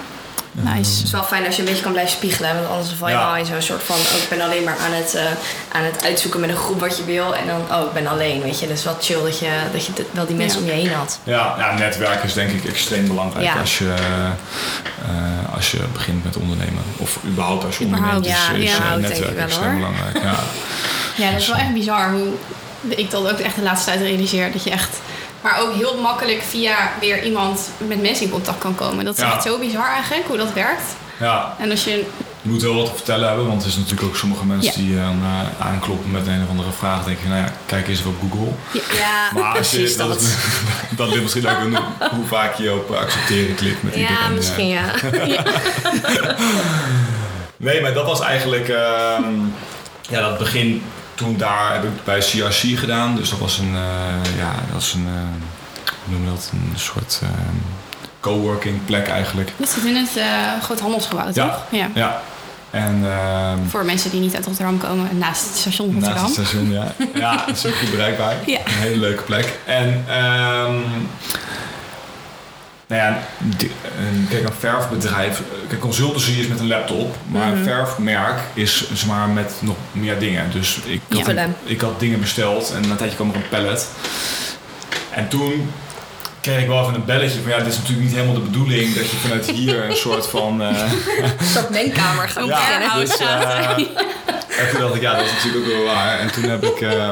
Nice. 0.56 0.96
Het 0.96 1.04
is 1.06 1.12
wel 1.12 1.24
fijn 1.24 1.46
als 1.46 1.56
je 1.56 1.62
een 1.62 1.68
beetje 1.68 1.84
kan 1.84 1.92
blijven 1.92 2.14
spiegelen. 2.14 2.56
Want 2.56 2.68
anders 2.70 2.94
val 2.98 3.08
je 3.08 3.14
Ja. 3.14 3.26
wel 3.28 3.36
in 3.36 3.46
zo'n 3.46 3.62
soort 3.62 3.84
van... 3.84 3.96
Oh, 3.96 4.22
ik 4.24 4.30
ben 4.30 4.42
alleen 4.42 4.64
maar 4.64 4.78
aan 4.86 4.92
het, 4.94 5.16
eh, 5.16 5.24
aan 5.72 5.84
het 5.84 6.04
uitzoeken 6.04 6.40
met 6.40 6.50
een 6.50 6.56
groep 6.56 6.80
wat 6.80 6.98
je 6.98 7.04
wil. 7.04 7.36
En 7.36 7.48
dan, 7.48 7.78
oh, 7.80 7.86
ik 7.86 7.94
ben 7.94 8.08
alleen, 8.08 8.42
weet 8.42 8.60
je. 8.60 8.68
Dus 8.68 8.84
wel 8.84 8.98
chill 9.02 9.22
dat 9.24 9.40
je, 9.40 9.50
dat 9.72 9.86
je 9.86 9.92
wel 10.12 10.26
die 10.26 10.36
mensen 10.36 10.60
Ja. 10.66 10.72
om 10.72 10.78
je 10.80 10.84
heen 10.86 10.94
had. 10.96 11.20
Ja, 11.24 11.56
ja, 11.58 11.74
netwerk 11.78 12.24
is 12.24 12.34
denk 12.34 12.50
ik 12.52 12.66
extreem 12.66 13.08
belangrijk 13.08 13.46
Ja. 13.46 13.60
als, 13.60 13.78
je, 13.78 13.94
eh, 15.08 15.54
als 15.56 15.72
je 15.72 15.80
begint 15.94 16.24
met 16.24 16.38
ondernemen. 16.38 16.84
Of 16.98 17.18
überhaupt 17.26 17.66
als 17.66 17.78
je 17.78 17.86
onderneemt 17.86 18.26
is, 18.26 18.32
ja, 18.32 18.52
is 18.54 18.72
denk 18.78 19.00
netwerk 19.02 19.30
ik 19.30 19.36
wel, 19.36 19.46
extreem 19.46 19.68
hoor. 19.70 19.76
belangrijk. 19.76 20.18
Ja. 20.24 20.36
Ja, 21.16 21.32
dat 21.32 21.42
is 21.42 21.48
wel 21.48 21.58
echt 21.58 21.74
bizar 21.74 22.12
hoe 22.12 22.28
ik 22.88 23.12
dat 23.12 23.32
ook 23.32 23.40
echt 23.40 23.56
de 23.56 23.62
laatste 23.62 23.86
tijd 23.92 24.02
realiseer. 24.02 24.52
Dat 24.52 24.64
je 24.64 24.70
echt, 24.70 25.00
maar 25.46 25.62
ook 25.62 25.74
heel 25.74 25.98
makkelijk 26.02 26.42
via 26.42 26.92
weer 27.00 27.24
iemand 27.24 27.70
met 27.78 28.02
mensen 28.02 28.26
in 28.26 28.32
contact 28.32 28.58
kan 28.58 28.76
komen. 28.76 29.06
Dat 29.06 29.18
is 29.18 29.22
Ja. 29.24 29.34
echt 29.34 29.44
zo 29.44 29.60
bizar 29.60 29.88
eigenlijk, 29.94 30.28
hoe 30.28 30.38
dat 30.38 30.54
werkt. 30.54 30.84
ja, 31.20 31.56
En 31.60 31.72
als 31.72 31.84
je, 31.84 31.92
je 32.42 32.50
moet 32.52 32.62
wel 32.62 32.76
wat 32.76 32.86
te 32.86 32.92
vertellen 32.96 33.28
hebben, 33.28 33.48
want 33.48 33.62
er 33.62 33.68
is 33.68 33.76
natuurlijk 33.76 34.04
ook 34.08 34.16
sommige 34.16 34.46
mensen 34.46 34.82
Ja. 34.82 34.88
die 34.88 34.96
dan 34.96 35.22
eh, 35.24 35.66
aankloppen 35.68 36.12
met 36.12 36.28
een 36.28 36.44
of 36.44 36.50
andere 36.50 36.72
vraag. 36.72 37.04
Denk 37.04 37.18
je, 37.22 37.28
nou 37.28 37.40
ja, 37.42 37.52
kijk 37.66 37.88
eens 37.88 38.06
op 38.06 38.16
Google. 38.22 38.52
Ja, 38.98 39.30
Maar 39.42 39.58
als 39.58 39.72
je, 39.72 39.78
precies 39.78 39.98
dat, 39.98 40.08
dat. 40.08 40.22
is- 40.22 40.36
dat 40.98 41.08
ligt 41.10 41.22
misschien 41.22 41.48
ook 41.48 41.60
een, 41.60 41.78
hoe 42.18 42.26
vaak 42.28 42.56
je 42.56 42.74
op 42.74 42.92
accepteren 42.92 43.56
klikt 43.56 43.84
met 43.84 43.96
iedereen. 43.96 44.18
Ja, 44.18 44.26
eh. 44.30 44.36
misschien 44.36 44.68
ja. 44.78 44.92
Nee, 47.58 47.82
maar 47.82 47.94
dat 47.94 48.06
was 48.06 48.20
eigenlijk 48.22 48.70
ehm, 48.70 49.24
ja, 50.10 50.22
dat 50.22 50.38
begin 50.38 50.84
toen 51.16 51.38
daar 51.38 51.74
heb 51.74 51.84
ik 51.84 52.04
bij 52.04 52.20
CRC 52.20 52.78
gedaan. 52.80 53.16
Dus 53.16 53.30
dat 53.30 53.40
was 53.40 53.58
een, 53.58 53.76
eh, 53.76 54.38
ja, 54.38 54.52
dat 54.52 54.74
was 54.74 54.94
een, 54.94 55.06
eh, 55.08 55.14
hoe 56.06 56.14
noem 56.14 56.24
je 56.24 56.30
dat, 56.30 56.50
een 56.54 56.80
soort 56.80 57.20
ehm, 57.24 57.56
coworking 58.20 58.86
plek 58.86 59.08
eigenlijk. 59.08 59.52
dit 59.58 59.70
zit 59.70 59.84
in 59.84 59.96
het 59.96 60.18
eh 60.18 60.62
groot 60.64 60.80
handelsgebouw, 60.80 61.28
Ja. 61.34 61.48
toch? 61.48 61.64
Ja. 61.72 61.90
Ja. 61.94 62.22
En 62.70 63.02
ehm, 63.12 63.58
Voor 63.70 63.86
mensen 63.86 64.12
die 64.12 64.20
niet 64.20 64.36
uit 64.36 64.46
Rotterdam 64.46 64.78
komen, 64.78 65.18
naast 65.18 65.46
het 65.48 65.56
station 65.58 65.92
Rotterdam. 65.94 66.22
naast 66.24 66.36
het 66.36 66.48
station, 66.48 66.72
ja. 66.72 66.94
Ja, 67.22 67.44
dat 67.46 67.56
is 67.56 67.66
ook 67.66 67.76
goed 67.76 67.92
bereikbaar. 67.92 68.36
Ja. 68.46 68.58
Een 68.66 68.74
hele 68.74 68.98
leuke 69.00 69.24
plek. 69.24 69.60
En 69.66 70.04
ehm 70.08 70.74
nou 72.88 73.02
ja, 73.02 73.20
kijk, 74.30 74.44
een 74.44 74.54
verfbedrijf. 74.60 75.42
Kijk, 75.70 75.82
consultancy 75.82 76.32
is 76.32 76.48
met 76.48 76.60
een 76.60 76.68
laptop, 76.68 77.16
maar 77.28 77.48
Mhm. 77.48 77.58
een 77.58 77.64
verfmerk 77.64 78.40
is 78.54 78.88
zeg 78.94 79.06
maar 79.06 79.28
met 79.28 79.54
nog 79.60 79.76
meer 79.92 80.20
dingen. 80.20 80.52
Dus 80.52 80.80
ik 80.86 81.02
Ja. 81.08 81.24
had, 81.24 81.48
ik 81.64 81.82
had 81.82 82.00
dingen 82.00 82.20
besteld 82.20 82.72
en 82.76 82.82
na 82.82 82.90
een 82.90 82.96
tijdje 82.98 83.16
kwam 83.16 83.30
er 83.30 83.36
een 83.36 83.50
pallet. 83.50 83.88
En 85.12 85.28
toen 85.28 85.72
kreeg 86.42 86.62
ik 86.62 86.68
wel 86.68 86.82
even 86.82 86.94
een 86.96 87.06
belletje 87.06 87.42
van 87.42 87.52
ja, 87.52 87.58
dit 87.58 87.68
is 87.68 87.78
natuurlijk 87.78 88.06
niet 88.06 88.14
helemaal 88.16 88.34
de 88.36 88.40
bedoeling 88.40 88.94
dat 88.96 89.10
je 89.10 89.18
vanuit 89.18 89.50
hier 89.52 89.90
een 89.90 89.96
soort 89.96 90.28
van. 90.28 90.62
eh, 90.64 90.68
Een 91.40 91.46
soort 91.54 91.70
mengkamer 91.70 92.30
gaan 92.30 92.46
Ja. 92.56 92.96
dus, 93.00 93.18
eh, 93.18 93.70
en 94.60 94.70
toen 94.72 94.80
dacht 94.80 94.96
ik, 94.96 95.02
ja, 95.02 95.16
dat 95.16 95.26
is 95.26 95.32
natuurlijk 95.32 95.66
ook 95.66 95.72
wel 95.72 95.84
waar. 95.94 96.20
En 96.20 96.32
toen 96.32 96.44
heb 96.44 96.64
ik, 96.64 96.82
eh, 96.82 97.10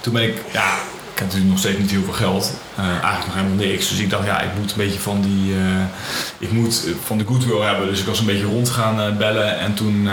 toen 0.00 0.12
ben 0.12 0.22
ik, 0.22 0.36
ja, 0.52 0.74
ik 1.18 1.24
had 1.24 1.32
natuurlijk 1.32 1.50
nog 1.62 1.64
steeds 1.70 1.78
niet 1.78 1.90
heel 1.90 2.04
veel 2.04 2.26
geld. 2.28 2.52
Eh, 2.76 2.84
eigenlijk 2.88 3.26
nog 3.26 3.34
helemaal 3.34 3.66
niks. 3.66 3.88
Dus 3.88 3.98
ik 3.98 4.10
dacht, 4.10 4.26
ja, 4.26 4.40
ik 4.40 4.50
moet 4.60 4.70
een 4.70 4.76
beetje 4.76 4.98
van 5.00 5.20
die... 5.20 5.54
eh, 5.54 5.84
ik 6.38 6.52
moet 6.52 6.82
eh, 6.86 6.92
van 7.04 7.18
de 7.18 7.24
goodwill 7.24 7.60
hebben. 7.60 7.86
Dus 7.88 8.00
ik 8.00 8.06
was 8.06 8.18
een 8.18 8.26
beetje 8.26 8.44
rond 8.44 8.68
gaan 8.68 9.16
bellen. 9.16 9.58
En 9.58 9.74
toen 9.74 10.08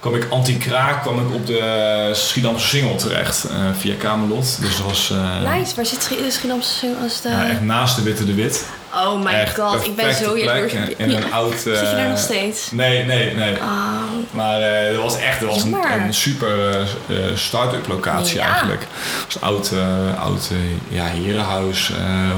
kwam 0.00 0.14
ik 0.14 0.26
anti-kraak 0.30 1.02
kwam 1.02 1.18
ik 1.28 1.34
op 1.34 1.46
de 1.46 2.10
Schiedamse 2.14 2.66
Singel 2.66 2.96
terecht. 2.96 3.46
via 3.78 3.94
Camelot. 3.98 4.58
Dus 4.60 4.76
dat 4.76 4.86
was... 4.86 5.12
Nice, 5.54 5.74
waar 5.76 5.86
zit 5.86 6.02
Schi- 6.02 6.30
Schiedamse 6.30 6.72
Singel 6.72 6.96
als 7.02 7.20
de... 7.20 7.28
ja, 7.28 7.48
echt 7.48 7.60
naast 7.60 7.96
de 7.96 8.02
Witte 8.02 8.24
de 8.24 8.34
Wit. 8.34 8.64
Oh 8.96 9.22
my 9.24 9.32
echt 9.32 9.58
god, 9.58 9.84
ik 9.86 9.96
ben 9.96 10.14
zo 10.14 10.38
jaloers. 10.38 10.72
En 10.72 11.10
een 11.16 11.32
oud... 11.32 11.58
Zit 11.60 11.64
je 11.64 11.72
daar 11.72 11.98
eh, 11.98 12.08
nog 12.08 12.18
steeds? 12.18 12.70
Nee, 12.70 13.04
nee, 13.04 13.34
nee. 13.34 13.56
Oh, 13.56 14.02
Maar 14.30 14.60
eh 14.60 14.92
dat 14.94 15.02
was 15.02 15.18
echt 15.18 15.40
dat 15.40 15.48
was 15.48 15.62
een, 15.62 16.14
super 16.14 16.70
eh, 16.70 16.80
eh, 17.28 17.36
start-up 17.36 17.86
locatie 17.88 18.36
Ja. 18.36 18.46
eigenlijk. 18.46 18.80
Het 18.80 19.24
was 19.24 19.34
een 19.34 19.48
oud, 19.48 19.70
eh, 19.72 20.22
oud 20.22 20.48
eh, 20.50 20.96
ja, 20.96 21.04
herenhuis, 21.04 21.90
eh 21.90 22.30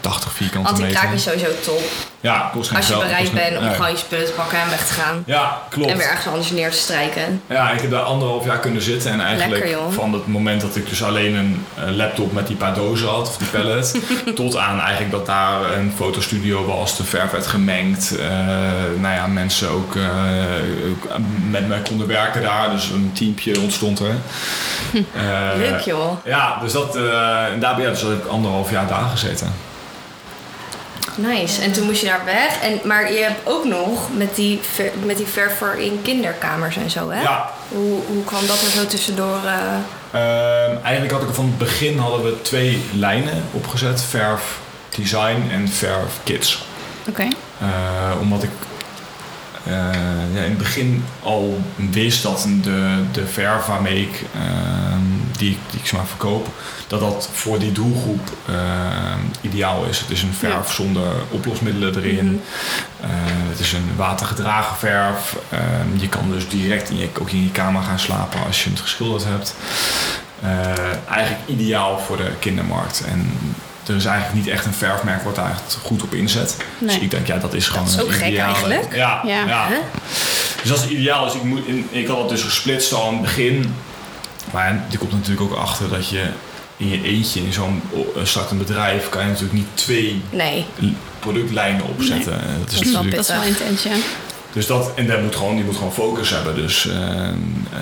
80 0.00 0.32
vierkante 0.32 0.72
meter. 0.72 0.84
anti-kraak 0.84 1.14
is 1.14 1.22
sowieso 1.22 1.46
top. 1.64 1.82
Ja, 2.20 2.50
kost 2.52 2.68
geen 2.68 2.76
Als 2.76 2.86
je 2.86 2.96
bereid 2.96 3.32
bent 3.32 3.58
om 3.58 3.70
gewoon 3.70 3.90
je 3.90 3.96
spullen 3.96 4.26
te 4.26 4.32
pakken 4.32 4.58
en 4.60 4.70
weg 4.70 4.86
te 4.86 4.92
gaan. 4.92 5.22
Ja, 5.26 5.62
klopt. 5.68 5.90
En 5.90 5.96
weer 5.96 6.06
ergens 6.06 6.26
anders 6.26 6.50
neer 6.50 6.70
te 6.70 6.76
strijken. 6.76 7.42
Ja, 7.46 7.70
ik 7.70 7.80
heb 7.80 7.90
daar 7.90 8.02
anderhalf 8.02 8.44
jaar 8.44 8.58
kunnen 8.58 8.82
zitten 8.82 9.10
en 9.10 9.20
eigenlijk 9.20 9.64
Lekker, 9.64 9.92
van 9.92 10.12
het 10.12 10.26
moment 10.26 10.60
dat 10.60 10.76
ik 10.76 10.88
dus 10.88 11.02
alleen 11.02 11.34
een 11.34 11.66
eh, 11.74 11.90
laptop 11.90 12.32
met 12.32 12.46
die 12.46 12.56
paar 12.56 12.74
dozen 12.74 13.08
had, 13.08 13.28
of 13.28 13.36
die 13.36 13.48
pallet, 13.48 14.00
tot 14.34 14.56
aan 14.56 14.80
eigenlijk 14.80 15.10
dat 15.10 15.26
daar 15.26 15.72
een 15.72 15.92
fotostudio 15.96 16.66
was, 16.66 16.96
de 16.96 17.04
verf 17.04 17.30
werd 17.30 17.46
gemengd. 17.46 18.16
eh 18.18 18.26
nou 18.96 19.14
ja, 19.14 19.26
mensen 19.26 19.68
ook, 19.68 19.96
eh, 19.96 20.02
ook 20.90 21.18
met 21.50 21.68
mij 21.68 21.80
konden 21.88 22.06
werken 22.06 22.42
daar, 22.42 22.70
dus 22.70 22.88
een 22.90 23.10
teampje 23.14 23.60
ontstond 23.60 23.98
er. 24.00 24.14
Eh, 25.14 25.50
Leuk 25.56 25.80
joh. 25.80 26.24
Ja, 26.24 26.58
dus 26.62 26.72
dat, 26.72 26.96
en 26.96 27.60
daar 27.60 27.80
ja, 27.80 27.90
dus 27.90 28.00
heb 28.02 28.12
ik 28.24 28.26
anderhalf 28.26 28.70
jaar 28.70 28.86
daar 28.86 29.08
gezeten. 29.10 29.52
Nice. 31.16 31.62
En 31.62 31.72
toen 31.72 31.84
moest 31.86 32.00
je 32.00 32.06
daar 32.06 32.24
weg. 32.24 32.60
En, 32.62 32.80
maar 32.84 33.12
je 33.12 33.18
hebt 33.18 33.40
ook 33.44 33.64
nog 33.64 34.00
met 34.16 34.34
die, 34.34 34.60
ver, 34.74 34.90
met 35.04 35.16
die 35.16 35.26
verf 35.26 35.56
voor 35.58 35.74
in 35.78 35.98
kinderkamers 36.02 36.76
en 36.76 36.90
zo, 36.90 37.10
hè? 37.10 37.22
Ja, 37.22 37.50
Hoe, 37.68 38.00
hoe 38.06 38.24
kwam 38.24 38.46
dat 38.46 38.62
er 38.62 38.70
zo 38.70 38.86
tussendoor? 38.86 39.38
eh? 39.44 39.52
Ehm, 40.20 40.76
eigenlijk 40.82 41.12
had 41.14 41.22
ik 41.28 41.34
van 41.34 41.44
het 41.44 41.58
begin 41.58 41.98
hadden 41.98 42.24
we 42.24 42.42
twee 42.42 42.82
lijnen 42.92 43.42
opgezet. 43.50 44.02
Verf 44.02 44.58
design 44.96 45.48
en 45.50 45.68
verf 45.68 46.20
kids. 46.24 46.64
Oké. 47.08 47.28
Eh, 47.60 48.20
omdat 48.20 48.42
ik 48.42 48.50
eh, 49.64 49.72
ja, 50.34 50.40
in 50.42 50.48
het 50.50 50.58
begin 50.58 51.04
al 51.22 51.60
wist 51.90 52.22
dat 52.22 52.46
de, 52.62 53.02
de 53.12 53.26
verf 53.26 53.66
waarmee 53.66 54.00
ik, 54.02 54.22
ehm, 54.34 55.00
die, 55.38 55.50
ik- 55.50 55.58
die 55.70 55.80
ik 55.80 55.92
maar 55.92 56.06
verkoop, 56.06 56.48
dat 56.86 57.00
dat 57.00 57.28
voor 57.32 57.58
die 57.58 57.72
doelgroep 57.72 58.28
ehm, 58.48 59.18
ideaal 59.40 59.84
is. 59.84 59.98
Het 60.00 60.10
is 60.10 60.22
een 60.22 60.34
verf 60.34 60.72
zonder 60.72 61.06
oplosmiddelen 61.30 61.96
erin. 61.96 62.42
Eh, 63.00 63.08
het 63.48 63.58
is 63.58 63.72
een 63.72 63.90
watergedragen 63.96 64.76
verf. 64.76 65.36
Ehm, 65.50 65.96
je 66.00 66.08
kan 66.08 66.30
dus 66.30 66.48
direct 66.48 66.90
in 66.90 66.96
je, 66.98 67.08
ook 67.20 67.30
in 67.30 67.42
je 67.42 67.50
kamer 67.50 67.82
gaan 67.82 67.98
slapen 67.98 68.44
als 68.46 68.64
je 68.64 68.70
het 68.70 68.80
geschilderd 68.80 69.24
hebt. 69.24 69.54
Eh, 70.42 70.50
eigenlijk 71.14 71.42
ideaal 71.46 71.98
voor 71.98 72.16
de 72.16 72.30
kindermarkt. 72.38 73.04
En 73.04 73.32
er 73.88 73.94
is 73.94 74.04
eigenlijk 74.04 74.36
niet 74.44 74.54
echt 74.54 74.64
een 74.66 74.72
verfmerk 74.74 75.22
wat 75.22 75.34
daar 75.34 75.50
echt 75.50 75.78
goed 75.82 76.02
op 76.02 76.14
inzet. 76.14 76.56
Dus 76.78 76.98
ik 76.98 77.10
denk, 77.10 77.26
ja, 77.26 77.36
dat 77.38 77.54
is 77.54 77.68
gewoon 77.68 77.86
is 77.86 77.94
een 77.94 78.00
ook 78.02 78.12
gek 78.12 78.26
ideale- 78.26 78.52
eigenlijk. 78.52 78.94
Ja, 78.94 79.20
Ja. 79.26 79.68
Dus 80.62 80.70
dat 80.72 80.78
is 80.84 80.88
ideaal. 80.90 81.24
Dus 81.24 81.34
ik, 81.34 81.42
moet 81.42 81.66
in, 81.66 81.86
ik 81.90 82.06
had 82.06 82.18
het 82.18 82.28
dus 82.28 82.42
gesplitst 82.42 82.92
al 82.92 83.06
aan 83.06 83.12
het 83.12 83.22
begin. 83.22 83.74
Maar 84.52 84.84
je 84.88 84.98
komt 84.98 85.12
natuurlijk 85.12 85.40
ook 85.52 85.58
achter 85.58 85.88
dat 85.88 86.08
je 86.08 86.22
in 86.76 86.88
je 86.88 87.02
eentje 87.02 87.40
in 87.40 87.52
zo'n 87.52 87.82
o- 87.92 88.24
startend 88.24 88.58
bedrijf 88.58 89.08
kan 89.08 89.20
je 89.22 89.26
natuurlijk 89.26 89.54
niet 89.54 89.66
twee 89.74 90.22
Nee. 90.30 90.64
productlijnen 91.18 91.84
opzetten. 91.86 92.32
Dat 92.32 92.72
is 92.72 92.74
Dat 92.78 92.84
is 92.84 92.92
natuurlijk 92.92 93.16
Dat 93.16 93.24
is 93.28 93.30
wel 93.34 93.42
intens, 93.42 93.82
ja. 93.82 93.90
dus 94.52 94.66
dat, 94.66 94.92
en 94.94 95.06
dat 95.06 95.20
moet 95.22 95.36
gewoon, 95.36 95.54
die 95.54 95.64
moet 95.64 95.76
gewoon 95.76 95.92
focus 95.92 96.30
hebben. 96.30 96.54
Dus 96.54 96.88
eh, 96.88 96.96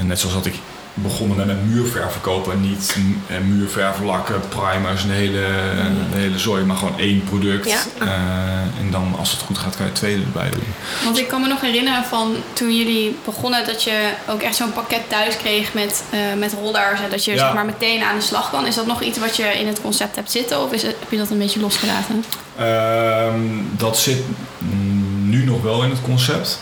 net 0.02 0.18
zoals 0.20 0.34
dat 0.34 0.46
ik 0.46 0.54
begonnen 0.94 1.46
met 1.46 1.66
muurverf 1.66 2.12
verkopen. 2.12 2.52
En 2.52 2.60
niet 2.60 2.96
eh, 3.26 3.36
muurverf, 3.38 4.00
lakken, 4.00 4.40
primers, 4.48 5.02
een 5.02 5.10
hele, 5.10 5.46
een 5.76 6.18
hele 6.18 6.38
zooi. 6.38 6.64
Maar 6.64 6.76
gewoon 6.76 6.98
één 6.98 7.24
product. 7.24 7.68
Ja. 7.68 7.80
Eh, 7.98 8.80
en 8.80 8.90
dan 8.90 9.14
als 9.18 9.30
het 9.30 9.40
goed 9.40 9.58
gaat, 9.58 9.76
kan 9.76 9.84
je 9.84 9.90
het 9.90 10.00
tweede 10.00 10.22
erbij 10.22 10.50
doen. 10.50 10.64
Want 11.04 11.18
ik 11.18 11.28
kan 11.28 11.40
me 11.40 11.48
nog 11.48 11.60
herinneren 11.60 12.04
van 12.04 12.36
toen 12.52 12.76
jullie 12.76 13.16
begonnen 13.24 13.66
dat 13.66 13.82
je 13.82 14.10
ook 14.28 14.42
echt 14.42 14.56
zo'n 14.56 14.72
pakket 14.72 15.08
thuis 15.08 15.36
kreeg 15.36 15.74
met, 15.74 16.02
eh, 16.10 16.18
met 16.38 16.52
rollers. 16.52 17.00
En 17.00 17.10
dat 17.10 17.24
je 17.24 17.30
Ja. 17.32 17.38
zeg 17.38 17.54
maar 17.54 17.64
meteen 17.64 18.02
aan 18.02 18.16
de 18.16 18.24
slag 18.24 18.50
kan. 18.50 18.66
Is 18.66 18.74
dat 18.74 18.86
nog 18.86 19.02
iets 19.02 19.18
wat 19.18 19.36
je 19.36 19.44
in 19.44 19.66
het 19.66 19.80
concept 19.80 20.16
hebt 20.16 20.30
zitten 20.30 20.62
of 20.62 20.72
is 20.72 20.82
het, 20.82 20.96
heb 21.00 21.10
je 21.10 21.16
dat 21.16 21.30
een 21.30 21.38
beetje 21.38 21.60
losgelaten? 21.60 22.24
Ehm, 22.58 23.40
dat 23.76 23.98
zit 23.98 24.18
nu 25.22 25.44
nog 25.44 25.62
wel 25.62 25.82
in 25.82 25.90
het 25.90 26.02
concept. 26.02 26.60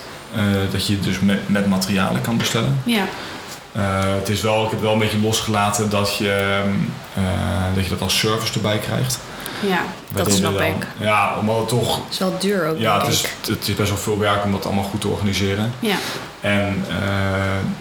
Dat 0.72 0.86
je 0.86 1.00
dus 1.00 1.20
met, 1.20 1.48
met 1.48 1.66
materialen 1.66 2.20
kan 2.20 2.36
bestellen. 2.36 2.80
Ja. 2.84 3.04
Eh, 3.72 3.82
het 4.18 4.28
is 4.28 4.40
wel, 4.40 4.64
ik 4.64 4.70
heb 4.70 4.80
wel 4.80 4.92
een 4.92 4.98
beetje 4.98 5.18
losgelaten 5.20 5.90
dat 5.90 6.16
je, 6.16 6.60
eh, 7.14 7.22
dat, 7.74 7.84
je 7.84 7.90
dat 7.90 8.00
als 8.00 8.18
service 8.18 8.52
erbij 8.54 8.78
krijgt. 8.78 9.18
Ja. 9.68 9.82
Dat 10.12 10.32
snap 10.32 10.52
dan- 10.58 10.62
ik. 10.66 10.86
Ja, 10.98 11.34
omdat 11.40 11.56
het 11.58 11.68
toch 11.68 12.00
is 12.10 12.18
wel 12.18 12.34
duur 12.38 12.66
ook, 12.68 12.78
Ja, 12.78 12.92
denk 12.92 13.04
het 13.06 13.14
is, 13.14 13.22
ik. 13.22 13.30
het 13.46 13.68
is 13.68 13.74
best 13.74 13.88
wel 13.88 13.98
veel 13.98 14.18
werk 14.18 14.44
om 14.44 14.52
dat 14.52 14.64
allemaal 14.66 14.84
goed 14.84 15.00
te 15.00 15.08
organiseren. 15.08 15.72
Ja. 15.78 15.94
En 16.40 16.84
eh, 16.88 16.96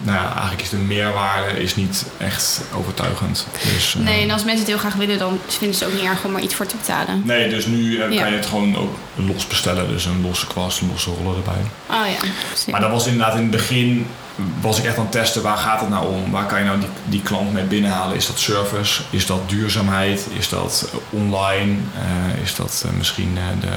nou 0.02 0.18
ja, 0.18 0.30
eigenlijk 0.32 0.62
is 0.62 0.68
de 0.68 0.76
meerwaarde 0.76 1.62
is 1.62 1.76
niet 1.76 2.06
echt 2.18 2.60
overtuigend. 2.76 3.46
Dus, 3.74 3.94
Nee, 3.98 4.22
en 4.22 4.30
als 4.30 4.42
mensen 4.44 4.60
het 4.60 4.68
heel 4.68 4.78
graag 4.78 4.94
willen, 4.94 5.18
dan 5.18 5.38
vinden 5.46 5.76
ze 5.78 5.84
het 5.84 5.92
ook 5.92 6.00
niet 6.00 6.10
erg 6.10 6.24
om 6.24 6.34
er 6.36 6.42
iets 6.42 6.54
voor 6.54 6.66
te 6.66 6.76
betalen. 6.76 7.22
nee, 7.24 7.48
dus 7.48 7.66
nu 7.66 7.98
Ja. 7.98 8.20
kan 8.20 8.30
je 8.30 8.36
het 8.36 8.46
gewoon 8.46 8.76
ook 8.76 8.94
los 9.14 9.46
bestellen. 9.46 9.88
Dus 9.88 10.04
een 10.04 10.20
losse 10.22 10.46
kwast, 10.46 10.80
een 10.80 10.88
losse 10.90 11.10
roller 11.22 11.36
erbij. 11.36 11.62
Oh 11.90 12.06
ja. 12.22 12.28
precies. 12.48 12.66
Maar 12.72 12.80
dat 12.80 12.90
was 12.90 13.06
inderdaad 13.06 13.34
in 13.34 13.40
het 13.42 13.50
begin, 13.50 14.06
was 14.60 14.78
ik 14.78 14.84
echt 14.84 14.96
aan 14.96 15.02
het 15.02 15.12
testen, 15.12 15.42
waar 15.42 15.56
gaat 15.56 15.80
het 15.80 15.88
nou 15.88 16.06
om? 16.06 16.30
Waar 16.30 16.46
kan 16.46 16.58
je 16.58 16.64
nou 16.64 16.78
die, 16.78 16.88
die 17.04 17.22
klant 17.22 17.52
mee 17.52 17.64
binnenhalen? 17.64 18.16
Is 18.16 18.26
dat 18.26 18.38
service? 18.38 19.02
Is 19.10 19.26
dat 19.26 19.48
duurzaamheid? 19.48 20.26
Is 20.38 20.48
dat 20.48 20.88
eh, 20.92 20.98
online? 21.20 21.76
Eh, 21.94 22.42
is 22.42 22.54
dat 22.54 22.82
eh, 22.86 22.92
misschien 22.98 23.36
eh, 23.36 23.60
de... 23.60 23.76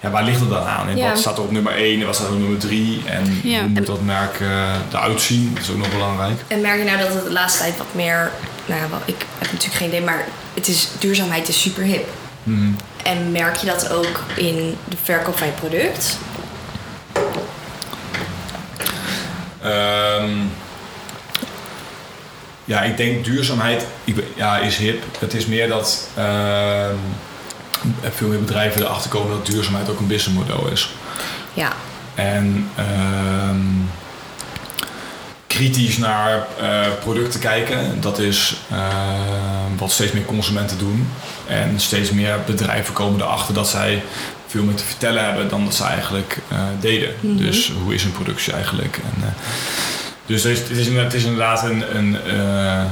Ja, 0.00 0.10
waar 0.10 0.24
ligt 0.24 0.40
het 0.40 0.50
dan 0.50 0.66
aan? 0.66 0.88
En 0.88 0.96
Ja. 0.96 1.08
wat 1.08 1.18
staat 1.18 1.36
er 1.36 1.42
op 1.42 1.50
nummer 1.52 1.72
1 1.76 2.00
en 2.00 2.06
wat 2.06 2.14
staat 2.14 2.26
er 2.28 2.32
op 2.34 2.38
nummer 2.40 2.58
3? 2.58 3.02
En 3.06 3.40
Ja. 3.42 3.60
hoe 3.60 3.68
moet 3.68 3.86
dat 3.86 4.02
merk 4.02 4.40
eh, 4.40 4.74
eruit 4.92 5.20
zien? 5.20 5.50
Dat 5.54 5.62
is 5.62 5.70
ook 5.70 5.76
nog 5.76 5.90
belangrijk. 5.90 6.40
En 6.48 6.60
merk 6.60 6.78
je 6.78 6.84
nou 6.84 6.98
dat 6.98 7.08
het 7.14 7.24
de 7.24 7.32
laatste 7.32 7.58
tijd 7.62 7.76
wat 7.76 7.86
meer... 7.94 8.30
Nou 8.66 8.80
ja, 8.80 8.88
wel, 8.88 8.98
ik 9.04 9.26
heb 9.38 9.52
natuurlijk 9.52 9.78
geen 9.78 9.88
idee, 9.88 10.02
maar 10.02 10.24
het 10.54 10.68
is, 10.68 10.88
duurzaamheid 10.98 11.48
is 11.48 11.60
super 11.60 11.82
hip. 11.82 12.08
Mhm. 12.42 12.70
En 13.02 13.32
merk 13.32 13.56
je 13.56 13.66
dat 13.66 13.90
ook 13.92 14.22
in 14.36 14.76
de 14.88 14.96
verkoop 15.02 15.38
van 15.38 15.46
je 15.46 15.52
product? 15.52 16.18
Ehm, 19.62 20.30
ja, 22.64 22.82
ik 22.82 22.96
denk 22.96 23.24
duurzaamheid 23.24 23.86
ik, 24.04 24.24
ja, 24.34 24.58
is 24.58 24.76
hip. 24.76 25.04
Het 25.18 25.34
is 25.34 25.46
meer 25.46 25.68
dat 25.68 26.08
ehm, 26.16 26.94
veel 28.02 28.28
meer 28.28 28.40
bedrijven 28.40 28.82
erachter 28.82 29.10
komen 29.10 29.30
dat 29.30 29.46
duurzaamheid 29.46 29.90
ook 29.90 29.98
een 29.98 30.06
businessmodel 30.06 30.68
is. 30.68 30.90
Ja. 31.54 31.72
En 32.14 32.70
ehm, 32.76 33.56
kritisch 35.46 35.98
naar 35.98 36.46
eh, 36.60 36.86
producten 37.00 37.40
kijken, 37.40 38.00
dat 38.00 38.18
is 38.18 38.56
wat 39.76 39.92
steeds 39.92 40.12
meer 40.12 40.24
consumenten 40.24 40.78
doen. 40.78 41.08
En 41.46 41.80
steeds 41.80 42.10
meer 42.10 42.38
bedrijven 42.46 42.94
komen 42.94 43.20
erachter 43.20 43.54
dat 43.54 43.68
zij 43.68 44.02
veel 44.48 44.62
meer 44.64 44.74
te 44.74 44.84
vertellen 44.84 45.24
hebben 45.24 45.48
dan 45.48 45.64
dat 45.64 45.74
ze 45.74 45.84
eigenlijk 45.84 46.38
eh, 46.48 46.58
deden. 46.80 47.14
Dus 47.20 47.72
hoe 47.82 47.94
is 47.94 48.04
een 48.04 48.12
productie 48.12 48.52
eigenlijk? 48.52 48.96
En, 48.96 49.22
eh, 49.22 49.28
dus 50.26 50.42
het 50.42 50.52
is, 50.52 50.58
het, 50.58 50.70
is, 50.70 50.86
inderdaad- 50.86 51.12
het 51.12 51.20
is 51.20 51.24
inderdaad 51.28 51.62
een, 51.64 51.96
een, 51.96 52.16
eh, 52.26 52.84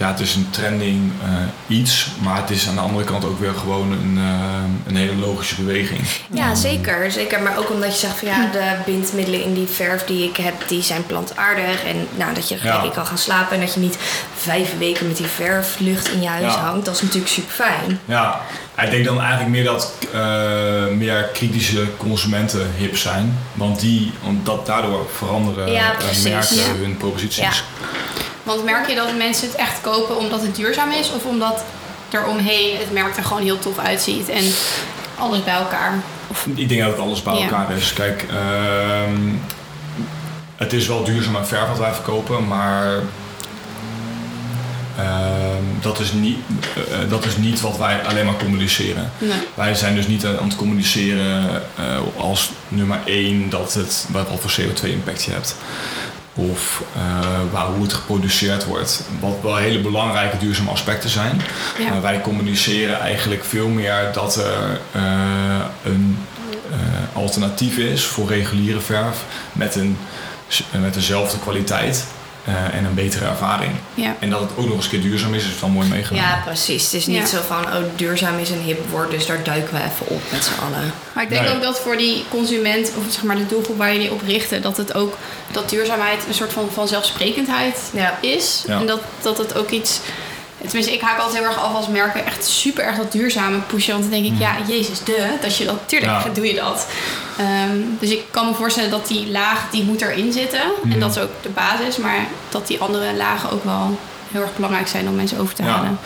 ja, 0.00 0.08
het 0.08 0.20
is 0.20 0.34
een 0.34 0.50
trending 0.50 1.12
eh, 1.24 1.76
iets, 1.78 2.08
maar 2.20 2.36
het 2.36 2.50
is 2.50 2.68
aan 2.68 2.74
de 2.74 2.80
andere 2.80 3.04
kant 3.04 3.24
ook 3.24 3.40
weer 3.40 3.54
gewoon 3.54 3.92
een, 3.92 4.18
eh, 4.18 4.62
een 4.86 4.96
hele 4.96 5.14
logische 5.14 5.54
beweging. 5.54 6.00
Ja, 6.32 6.54
zeker. 6.54 7.10
zeker. 7.10 7.42
Maar 7.42 7.58
ook 7.58 7.70
omdat 7.70 7.92
je 7.92 7.98
zegt 8.06 8.18
van 8.18 8.28
ja, 8.28 8.48
de 8.52 8.72
bindmiddelen 8.86 9.44
in 9.44 9.54
die 9.54 9.66
verf 9.66 10.04
die 10.04 10.24
ik 10.28 10.36
heb, 10.36 10.54
die 10.68 10.82
zijn 10.82 11.06
plantaardig. 11.06 11.84
En 11.84 12.06
nou, 12.16 12.34
dat 12.34 12.48
je 12.48 12.58
Ja. 12.62 12.84
kan 12.94 13.06
gaan 13.06 13.18
slapen 13.18 13.54
en 13.54 13.60
dat 13.60 13.74
je 13.74 13.80
niet 13.80 13.98
vijf 14.36 14.78
weken 14.78 15.06
met 15.06 15.16
die 15.16 15.26
verflucht 15.26 16.08
in 16.12 16.22
je 16.22 16.28
huis 16.28 16.54
Ja. 16.54 16.60
hangt. 16.60 16.84
Dat 16.84 16.94
is 16.94 17.02
natuurlijk 17.02 17.30
super 17.32 17.52
fijn. 17.54 18.00
Ja, 18.04 18.40
ik 18.82 18.90
denk 18.90 19.04
dan 19.04 19.20
eigenlijk 19.20 19.50
meer 19.50 19.64
dat 19.64 19.92
eh, 20.12 20.86
meer 20.96 21.28
kritische 21.32 21.84
consumenten 21.96 22.70
hip 22.76 22.96
zijn. 22.96 23.38
Want 23.54 23.80
die, 23.80 24.12
omdat 24.24 24.66
daardoor 24.66 25.06
veranderen 25.16 25.72
Ja, 25.72 25.92
merken 26.22 26.76
hun 26.80 26.96
proposities. 26.96 27.62
Want 28.42 28.64
merk 28.64 28.88
je 28.88 28.94
dat 28.94 29.16
mensen 29.16 29.46
het 29.48 29.56
echt 29.56 29.80
kopen 29.80 30.16
omdat 30.16 30.42
het 30.42 30.56
duurzaam 30.56 30.90
is 30.90 31.12
of 31.12 31.24
omdat 31.24 31.64
er 32.10 32.26
omheen 32.26 32.76
het 32.78 32.92
merk 32.92 33.16
er 33.16 33.24
gewoon 33.24 33.42
heel 33.42 33.58
tof 33.58 33.78
uitziet 33.78 34.28
en 34.28 34.44
alles 35.18 35.44
bij 35.44 35.54
elkaar? 35.54 35.92
Ik 36.54 36.68
denk 36.68 36.80
dat 36.80 36.90
het 36.90 37.00
alles 37.00 37.22
bij 37.22 37.34
Ja. 37.34 37.42
elkaar 37.42 37.76
is. 37.76 37.92
Kijk, 37.92 38.24
ehm, 38.30 39.18
het 40.56 40.72
is 40.72 40.86
wel 40.86 41.04
duurzaam 41.04 41.36
en 41.36 41.46
verf 41.46 41.68
wat 41.68 41.78
wij 41.78 41.92
verkopen, 41.92 42.46
maar 42.48 42.94
ehm, 44.98 45.62
dat, 45.80 46.00
is 46.00 46.12
niet, 46.12 46.36
eh, 46.74 47.02
eh, 47.02 47.10
dat 47.10 47.24
is 47.24 47.36
niet 47.36 47.60
wat 47.60 47.76
wij 47.78 48.00
alleen 48.06 48.24
maar 48.24 48.36
communiceren. 48.36 49.10
Nee. 49.18 49.38
Wij 49.54 49.74
zijn 49.74 49.94
dus 49.94 50.06
niet 50.06 50.26
aan 50.26 50.44
het 50.48 50.56
communiceren 50.56 51.62
eh, 51.76 51.98
als 52.16 52.50
nummer 52.68 52.98
één 53.04 53.50
dat 53.50 53.74
het 53.74 54.06
wat 54.10 54.28
wat 54.28 54.40
voor 54.40 54.64
CO2-impact 54.64 55.24
je 55.24 55.30
hebt. 55.30 55.54
Of 56.34 56.82
eh, 56.96 57.52
waar, 57.52 57.66
hoe 57.66 57.82
het 57.82 57.92
geproduceerd 57.92 58.64
wordt. 58.64 59.02
Wat 59.20 59.36
wel 59.42 59.56
hele 59.56 59.80
belangrijke 59.80 60.38
duurzame 60.38 60.70
aspecten 60.70 61.10
zijn. 61.10 61.40
Ja. 61.78 61.90
Maar 61.90 62.02
wij 62.02 62.20
communiceren 62.20 63.00
eigenlijk 63.00 63.44
veel 63.44 63.68
meer 63.68 64.10
dat 64.12 64.36
er 64.36 64.80
eh, 64.92 65.02
een 65.84 66.18
eh, 66.70 66.76
alternatief 67.16 67.76
is 67.76 68.04
voor 68.04 68.28
reguliere 68.28 68.80
verf 68.80 69.24
met, 69.52 69.74
een, 69.74 69.96
met 70.80 70.94
dezelfde 70.94 71.38
kwaliteit 71.38 72.04
eh, 72.44 72.74
en 72.74 72.84
een 72.84 72.94
betere 72.94 73.24
ervaring. 73.24 73.72
Ja. 73.94 74.16
En 74.18 74.30
dat 74.30 74.40
het 74.40 74.50
ook 74.56 74.66
nog 74.66 74.74
eens 74.74 74.84
een 74.84 74.90
keer 74.90 75.00
duurzaam 75.00 75.34
is, 75.34 75.44
is 75.44 75.60
wel 75.60 75.70
mooi 75.70 75.88
meegenomen. 75.88 76.28
Ja, 76.28 76.42
precies. 76.44 76.84
Het 76.84 76.92
is 76.92 77.06
niet 77.06 77.16
Ja. 77.16 77.26
zo 77.26 77.38
van, 77.46 77.64
oh, 77.64 77.74
duurzaam 77.96 78.38
is 78.38 78.50
een 78.50 78.60
hip 78.60 78.90
woord, 78.90 79.10
dus 79.10 79.26
daar 79.26 79.42
duiken 79.42 79.74
we 79.74 79.78
even 79.80 80.06
op 80.06 80.22
met 80.32 80.44
z'n 80.44 80.60
allen. 80.64 80.92
Maar 81.12 81.24
ik 81.24 81.30
denk 81.30 81.42
Nee. 81.44 81.54
ook 81.54 81.62
dat 81.62 81.80
voor 81.80 81.96
die 81.96 82.24
consument, 82.30 82.90
of 82.96 83.12
zeg 83.12 83.22
maar 83.22 83.36
de 83.36 83.46
doelgroep 83.46 83.76
waar 83.78 83.92
je 83.92 83.98
die 83.98 84.12
op 84.12 84.22
richten, 84.26 84.62
dat 84.62 84.76
het 84.76 84.94
ook 84.94 85.16
dat 85.50 85.68
duurzaamheid 85.70 86.24
een 86.28 86.34
soort 86.34 86.52
van 86.52 86.68
vanzelfsprekendheid 86.72 87.78
Ja. 87.92 88.18
is. 88.20 88.64
Ja. 88.66 88.80
En 88.80 88.86
dat, 88.86 89.00
dat 89.22 89.38
het 89.38 89.56
ook 89.58 89.70
iets. 89.70 90.00
Tenminste, 90.62 90.92
ik 90.92 91.00
haak 91.00 91.18
altijd 91.18 91.38
heel 91.38 91.48
erg 91.48 91.58
af 91.58 91.74
als 91.74 91.88
merken 91.88 92.26
echt 92.26 92.46
super 92.46 92.84
erg 92.84 92.96
dat 92.96 93.12
duurzame 93.12 93.58
pushen. 93.58 93.92
Want 93.92 94.10
dan 94.10 94.22
denk 94.22 94.34
ik, 94.34 94.38
ja, 94.40 94.54
jezus, 94.66 95.04
de, 95.04 95.26
dat 95.40 95.56
je 95.56 95.64
dat, 95.64 95.76
tuurlijk 95.86 96.12
Ja. 96.12 96.24
doe 96.32 96.46
je 96.46 96.54
dat. 96.54 96.86
Ehm, 97.36 97.76
dus 97.98 98.10
ik 98.10 98.22
kan 98.30 98.46
me 98.46 98.54
voorstellen 98.54 98.90
dat 98.90 99.06
die 99.06 99.30
laag, 99.30 99.70
die 99.70 99.84
moet 99.84 100.00
erin 100.02 100.32
zitten. 100.32 100.60
En 100.90 101.00
dat 101.00 101.10
is 101.16 101.22
ook 101.22 101.30
de 101.42 101.48
basis. 101.48 101.96
Maar 101.96 102.26
dat 102.48 102.66
die 102.66 102.80
andere 102.80 103.14
lagen 103.16 103.50
ook 103.50 103.64
wel 103.64 103.98
heel 104.32 104.40
erg 104.40 104.54
belangrijk 104.54 104.88
zijn 104.88 105.08
om 105.08 105.14
mensen 105.14 105.38
over 105.38 105.54
te 105.54 105.62
Ja. 105.62 105.68
halen. 105.68 105.98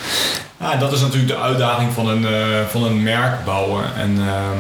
Ja, 0.61 0.73
en 0.73 0.79
dat 0.79 0.93
is 0.93 1.01
natuurlijk 1.01 1.29
de 1.29 1.39
uitdaging 1.39 1.93
van 1.93 2.09
een, 2.09 2.27
eh, 2.27 2.67
van 2.71 2.85
een 2.85 3.03
merk 3.03 3.45
bouwen. 3.45 3.85
En 3.97 4.17
ehm, 4.19 4.59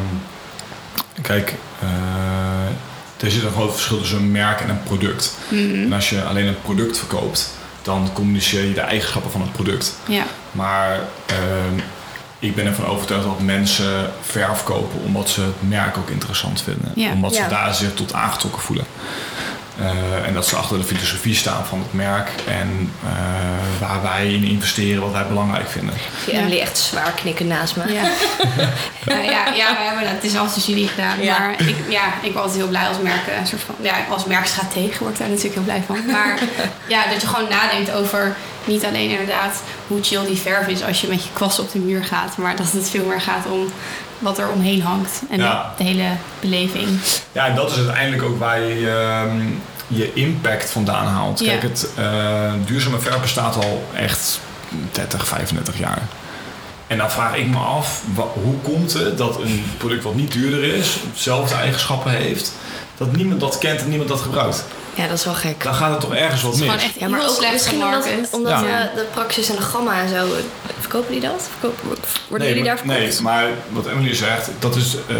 kijk, 1.22 1.54
eh, 1.80 3.24
er 3.26 3.30
zit 3.30 3.42
een 3.42 3.50
groot 3.52 3.72
verschil 3.72 3.98
tussen 3.98 4.18
een 4.18 4.30
merk 4.32 4.60
en 4.60 4.68
een 4.68 4.82
product. 4.82 5.34
Mhm. 5.48 5.74
En 5.82 5.92
als 5.92 6.10
je 6.10 6.22
alleen 6.22 6.46
een 6.46 6.60
product 6.62 6.98
verkoopt, 6.98 7.50
dan 7.84 8.10
communiceer 8.12 8.64
je 8.64 8.74
de 8.74 8.80
eigenschappen 8.80 9.30
van 9.30 9.40
het 9.40 9.52
product. 9.52 9.94
Ja, 10.08 10.24
Maar 10.52 11.00
ehm, 11.26 11.78
ik 12.38 12.54
ben 12.54 12.66
ervan 12.66 12.86
overtuigd 12.86 13.24
dat 13.24 13.40
mensen 13.40 14.10
verf 14.22 14.64
kopen 14.64 15.00
omdat 15.04 15.28
ze 15.28 15.40
het 15.40 15.68
merk 15.68 15.96
ook 15.96 16.10
interessant 16.10 16.62
vinden. 16.62 16.92
Ja. 16.94 17.12
Omdat 17.12 17.34
ze 17.34 17.46
daar 17.48 17.74
zich 17.74 17.94
tot 17.94 18.12
aangetrokken 18.12 18.62
voelen. 18.62 18.84
Eh, 19.78 20.26
en 20.26 20.34
dat 20.34 20.46
ze 20.46 20.56
achter 20.56 20.78
de 20.78 20.84
filosofie 20.84 21.34
staan 21.34 21.66
van 21.66 21.78
het 21.78 21.92
merk 21.92 22.28
en 22.48 22.92
eh, 23.04 23.80
waar 23.80 24.02
wij 24.02 24.32
in 24.32 24.44
investeren, 24.44 25.02
wat 25.02 25.12
wij 25.12 25.26
belangrijk 25.26 25.68
vinden. 25.68 25.94
Ik 25.94 26.00
zie 26.24 26.32
Ja. 26.32 26.40
Emily 26.40 26.60
echt 26.60 26.78
zwaar 26.78 27.12
knikken 27.12 27.46
naast 27.46 27.76
me. 27.76 27.92
Ja. 27.92 28.02
ja, 29.04 29.20
ja, 29.36 29.54
ja, 29.54 29.76
we 29.76 29.82
hebben 29.82 30.04
dat. 30.04 30.12
Het 30.12 30.24
is 30.24 30.36
als 30.36 30.54
de 30.54 30.60
studie 30.60 30.88
gedaan. 30.88 31.22
Ja. 31.22 31.38
Maar 31.38 31.60
ik, 31.68 31.76
ja, 31.88 32.04
ik 32.22 32.32
ben 32.32 32.42
altijd 32.42 32.58
heel 32.58 32.68
blij 32.68 32.88
als 32.88 32.98
merken. 33.02 33.38
Een 33.38 33.46
soort 33.46 33.62
van, 33.62 33.74
ja, 33.80 33.94
als 34.10 34.24
merkstratege 34.24 34.98
word 34.98 35.12
ik 35.12 35.18
daar 35.18 35.28
natuurlijk 35.28 35.54
heel 35.54 35.64
blij 35.64 35.82
van. 35.86 36.06
Maar 36.06 36.38
ja, 36.94 37.06
dat 37.10 37.20
je 37.20 37.26
gewoon 37.26 37.48
nadenkt 37.48 37.92
over 37.92 38.36
niet 38.64 38.84
alleen 38.84 39.10
inderdaad 39.10 39.62
hoe 39.86 40.02
chill 40.02 40.26
die 40.26 40.36
verf 40.36 40.66
is 40.66 40.82
als 40.82 41.00
je 41.00 41.08
met 41.08 41.24
je 41.24 41.30
kwast 41.32 41.58
op 41.58 41.72
de 41.72 41.78
muur 41.78 42.04
gaat. 42.04 42.36
Maar 42.36 42.56
dat 42.56 42.72
het 42.72 42.90
veel 42.90 43.04
meer 43.04 43.20
gaat 43.20 43.46
om 43.46 43.66
wat 44.18 44.38
er 44.38 44.48
omheen 44.50 44.82
hangt. 44.82 45.22
En 45.30 45.38
Ja. 45.38 45.74
de, 45.76 45.84
de 45.84 45.90
hele 45.90 46.08
beleving. 46.40 46.88
Ja, 47.32 47.46
en 47.46 47.54
dat 47.54 47.70
is 47.70 47.76
uiteindelijk 47.76 48.22
ook 48.22 48.38
waar 48.38 48.60
je 48.60 48.90
ehm, 48.90 49.40
je 49.86 50.12
impact 50.12 50.70
vandaan 50.70 51.06
haalt. 51.06 51.40
Ja. 51.40 51.46
Kijk, 51.46 51.62
het 51.62 51.88
eh, 51.96 52.52
duurzame 52.66 52.98
verf 52.98 53.20
bestaat 53.20 53.56
al 53.56 53.84
echt 53.94 54.40
30, 54.92 55.26
35 55.26 55.78
jaar. 55.78 56.02
En 56.86 56.98
dan 56.98 57.10
vraag 57.10 57.36
ik 57.36 57.46
me 57.46 57.58
af, 57.58 58.02
hoe 58.32 58.54
komt 58.62 58.92
het 58.92 59.18
dat 59.18 59.40
een 59.40 59.64
product 59.78 60.02
wat 60.02 60.14
niet 60.14 60.32
duurder 60.32 60.64
is, 60.64 60.96
dezelfde 61.14 61.54
eigenschappen 61.54 62.10
heeft, 62.12 62.52
dat 62.96 63.16
niemand 63.16 63.40
dat 63.40 63.58
kent 63.58 63.80
en 63.80 63.88
niemand 63.88 64.08
dat 64.08 64.20
gebruikt? 64.20 64.64
Ja, 64.96 65.06
dat 65.08 65.18
is 65.18 65.24
wel 65.24 65.34
gek. 65.34 65.62
Dan 65.64 65.74
gaat 65.74 65.90
het 65.90 66.00
toch 66.00 66.14
ergens 66.14 66.42
wat 66.42 66.56
mis. 66.56 66.68
echt 66.82 66.94
Ja, 66.98 67.08
maar 67.08 67.22
ook 67.28 67.34
slecht 67.36 67.52
misschien 67.52 67.82
omdat, 67.84 68.06
omdat 68.30 68.50
Ja. 68.52 68.64
eh, 68.88 68.94
de 68.94 69.06
Praxis 69.14 69.48
en 69.48 69.56
de 69.56 69.62
Gamma 69.62 70.00
en 70.00 70.08
zo... 70.08 70.14
eh, 70.14 70.30
Verkopen 70.78 71.12
die 71.12 71.20
dat? 71.20 71.48
Verkopen, 71.58 71.98
worden 72.28 72.48
jullie 72.48 72.64
daar 72.64 72.78
verkocht? 72.78 72.98
Nee, 72.98 73.20
maar 73.22 73.44
wat 73.70 73.86
Emily 73.86 74.14
zegt, 74.14 74.50
dat 74.58 74.76
is... 74.76 74.96
eh, 75.08 75.16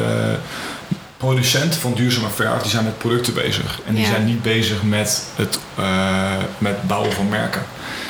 producenten 1.16 1.80
van 1.80 1.94
duurzame 1.94 2.28
verf, 2.34 2.62
die 2.62 2.70
zijn 2.70 2.84
met 2.84 2.98
producten 2.98 3.34
bezig. 3.34 3.80
En 3.87 3.94
die 3.94 4.04
Ja. 4.04 4.10
zijn 4.10 4.24
niet 4.24 4.42
bezig 4.42 4.82
met 4.82 5.22
het 5.37 5.58
eh, 5.78 6.32
met 6.58 6.87
bouwen 6.87 7.12
van 7.12 7.28
merken. 7.28 7.62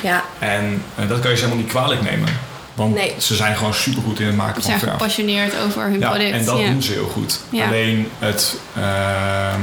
Ja, 0.03 0.23
En 0.39 0.83
dat 1.07 1.19
kan 1.19 1.29
je 1.29 1.35
ze 1.37 1.43
helemaal 1.43 1.63
niet 1.63 1.71
kwalijk 1.73 2.01
nemen. 2.01 2.29
Want 2.73 2.93
Nee. 2.95 3.13
ze 3.17 3.35
zijn 3.35 3.55
gewoon 3.55 3.73
supergoed 3.73 4.19
in 4.19 4.25
het 4.25 4.35
maken 4.35 4.55
Ze 4.55 4.61
van 4.61 4.69
zijn 4.69 4.79
verf. 4.79 4.91
gepassioneerd 4.91 5.53
over 5.65 5.81
hun 5.83 5.99
Ja, 5.99 6.09
product. 6.09 6.31
en 6.31 6.45
dat 6.45 6.59
ja. 6.59 6.65
doen 6.69 6.81
ze 6.81 6.91
heel 6.91 7.07
goed. 7.07 7.39
Ja. 7.49 7.65
Alleen 7.65 8.09
het... 8.19 8.55
ehm, 8.75 9.61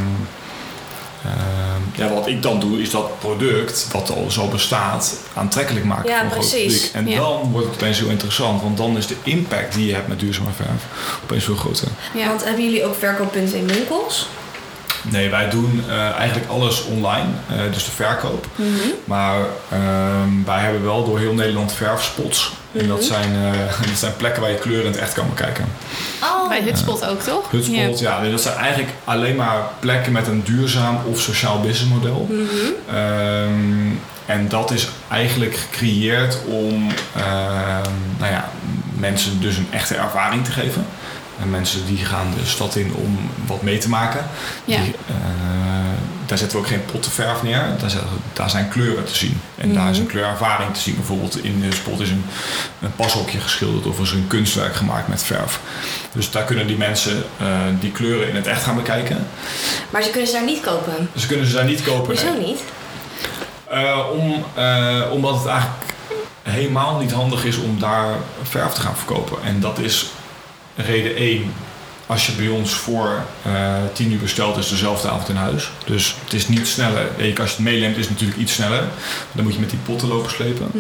ja, 1.95 2.09
wat 2.15 2.27
ik 2.27 2.43
dan 2.43 2.61
doe, 2.61 2.81
is 2.81 2.91
dat 2.91 3.19
product, 3.21 3.89
wat 3.93 4.11
al 4.11 4.31
zo 4.31 4.49
bestaat, 4.49 5.19
aantrekkelijk 5.35 5.85
maken 5.85 6.11
Ja, 6.11 6.17
voor 6.17 6.25
een 6.25 6.31
groot 6.33 6.49
precies. 6.51 6.75
publiek. 6.91 6.95
En 6.95 7.09
Ja. 7.09 7.17
dan 7.21 7.51
wordt 7.53 7.67
het 7.67 7.77
opeens 7.77 7.99
heel 7.99 8.09
interessant. 8.09 8.63
Want 8.63 8.77
dan 8.77 8.97
is 8.97 9.07
de 9.07 9.17
impact 9.23 9.75
die 9.75 9.87
je 9.87 9.95
hebt 9.95 10.09
met 10.09 10.21
duurzame 10.21 10.51
verf 10.57 11.17
opeens 11.23 11.45
veel 11.45 11.55
groter. 11.57 11.89
Ja. 12.15 12.27
want 12.27 12.45
hebben 12.45 12.65
jullie 12.65 12.85
ook 12.87 12.95
verkooppunten 12.95 13.59
in 13.59 13.67
winkels? 13.67 14.29
Nee, 15.03 15.31
wij 15.31 15.51
doen 15.51 15.85
eh, 15.89 16.11
eigenlijk 16.11 16.51
alles 16.51 16.85
online, 16.85 17.27
eh, 17.49 17.73
dus 17.73 17.85
de 17.85 17.91
verkoop. 17.91 18.47
Mhm. 18.57 18.69
Maar 19.05 19.37
ehm, 19.71 20.45
wij 20.45 20.59
hebben 20.61 20.85
wel 20.85 21.05
door 21.05 21.19
heel 21.19 21.35
Nederland 21.35 21.73
verfspots. 21.73 22.53
En 22.73 22.89
dat 22.89 22.97
Mhm. 22.99 23.07
zijn, 23.07 23.33
eh, 23.35 23.81
dat 23.89 23.99
zijn 23.99 24.17
plekken 24.17 24.43
waar 24.43 24.51
je 24.51 24.59
kleuren 24.59 24.85
in 24.87 24.93
het 24.93 25.01
echt 25.01 25.13
kan 25.13 25.29
bekijken. 25.29 25.65
Oh, 26.23 26.49
Bij 26.49 26.63
Hutspot 26.63 27.07
ook, 27.07 27.21
toch? 27.21 27.51
Hutspot, 27.51 27.99
ja. 27.99 28.21
dat 28.31 28.41
zijn 28.41 28.57
eigenlijk 28.57 28.93
alleen 29.05 29.37
maar 29.37 29.57
plekken 29.79 30.13
met 30.13 30.27
een 30.27 30.43
duurzaam 30.45 30.99
of 31.11 31.21
sociaal 31.21 31.61
businessmodel. 31.61 32.29
Mhm. 32.31 32.97
Ehm, 32.97 33.91
en 34.27 34.49
dat 34.49 34.71
is 34.71 34.89
eigenlijk 35.11 35.57
gecreëerd 35.57 36.39
om 36.47 36.87
ehm, 37.17 37.91
nou 38.19 38.33
ja, 38.33 38.49
mensen 38.95 39.41
dus 39.41 39.57
een 39.57 39.69
echte 39.71 39.95
ervaring 39.95 40.45
te 40.45 40.51
geven. 40.51 40.87
En 41.43 41.51
mensen 41.51 41.87
die 41.87 42.05
gaan 42.05 42.35
de 42.39 42.47
stad 42.47 42.77
in 42.77 42.95
om 42.95 43.19
wat 43.47 43.63
mee 43.63 43.79
te 43.79 43.89
maken. 43.89 44.27
Ja. 44.65 44.81
Die, 44.81 44.95
eh, 45.07 45.15
daar 46.27 46.39
zetten 46.39 46.59
we 46.59 46.65
ook 46.65 46.71
geen 46.71 46.85
pottenverf 46.85 47.43
neer. 47.43 47.67
Daar, 47.79 47.91
zetten 47.91 48.09
daar 48.33 48.51
zijn 48.51 48.69
kleuren 48.69 49.05
te 49.05 49.15
zien. 49.15 49.41
En 49.57 49.75
daar 49.75 49.91
is 49.91 49.99
een 49.99 50.07
kleurervaring 50.07 50.75
te 50.75 50.81
zien. 50.81 50.95
Bijvoorbeeld 50.95 51.45
in 51.45 51.61
de 51.61 51.75
spot 51.75 52.01
is 52.01 52.11
een, 52.11 52.25
een 52.81 52.95
pashokje 52.97 53.39
geschilderd 53.41 53.87
of 53.87 54.01
is 54.01 54.11
er 54.11 54.17
een 54.17 54.27
kunstwerk 54.27 54.75
gemaakt 54.75 55.09
met 55.09 55.23
verf. 55.23 55.61
Dus 56.13 56.31
daar 56.31 56.45
kunnen 56.45 56.67
die 56.67 56.77
mensen 56.77 57.25
eh, 57.39 57.47
die 57.81 57.91
kleuren 57.91 58.29
in 58.29 58.37
het 58.37 58.47
echt 58.47 58.63
gaan 58.63 58.77
bekijken. 58.77 59.27
Maar 59.91 60.03
ze 60.03 60.11
kunnen 60.11 60.29
ze 60.29 60.35
daar 60.35 60.45
niet 60.45 60.61
kopen. 60.61 61.09
Dus 61.13 61.27
kunnen 61.27 61.47
ze 61.47 61.55
daar 61.55 61.65
niet 61.65 61.83
kopen. 61.83 62.07
Hoezo 62.07 62.33
nee. 62.33 62.47
niet? 62.47 62.61
Eh, 63.69 63.99
om, 64.13 64.45
omdat 65.11 65.35
het 65.35 65.47
eigenlijk 65.47 65.95
helemaal 66.43 66.99
niet 66.99 67.13
handig 67.13 67.45
is 67.45 67.57
om 67.57 67.79
daar 67.79 68.17
verf 68.43 68.73
te 68.73 68.81
gaan 68.81 68.97
verkopen. 68.97 69.37
En 69.45 69.61
dat 69.61 69.79
is 69.79 70.11
reden 70.77 71.17
1. 71.17 71.53
Als 72.07 72.27
je 72.27 72.33
bij 72.33 72.49
ons 72.49 72.73
voor 72.75 73.23
eh 73.43 73.75
10 73.93 74.13
uur 74.13 74.19
bestelt, 74.19 74.57
is 74.57 74.69
dezelfde 74.69 75.09
avond 75.09 75.29
in 75.29 75.37
huis. 75.37 75.71
Dus 75.85 76.17
het 76.25 76.33
is 76.33 76.49
niet 76.49 76.67
sneller. 76.69 77.07
Kijk, 77.17 77.39
Als 77.41 77.49
je 77.51 77.55
het 77.57 77.65
meeleemt, 77.65 77.97
is 77.97 78.03
het 78.03 78.11
natuurlijk 78.11 78.39
iets 78.41 78.53
sneller. 78.53 78.85
Dan 79.33 79.45
moet 79.45 79.55
je 79.55 79.61
met 79.61 79.71
die 79.71 79.79
potten 79.79 80.09
lopen 80.09 80.31
slepen. 80.31 80.71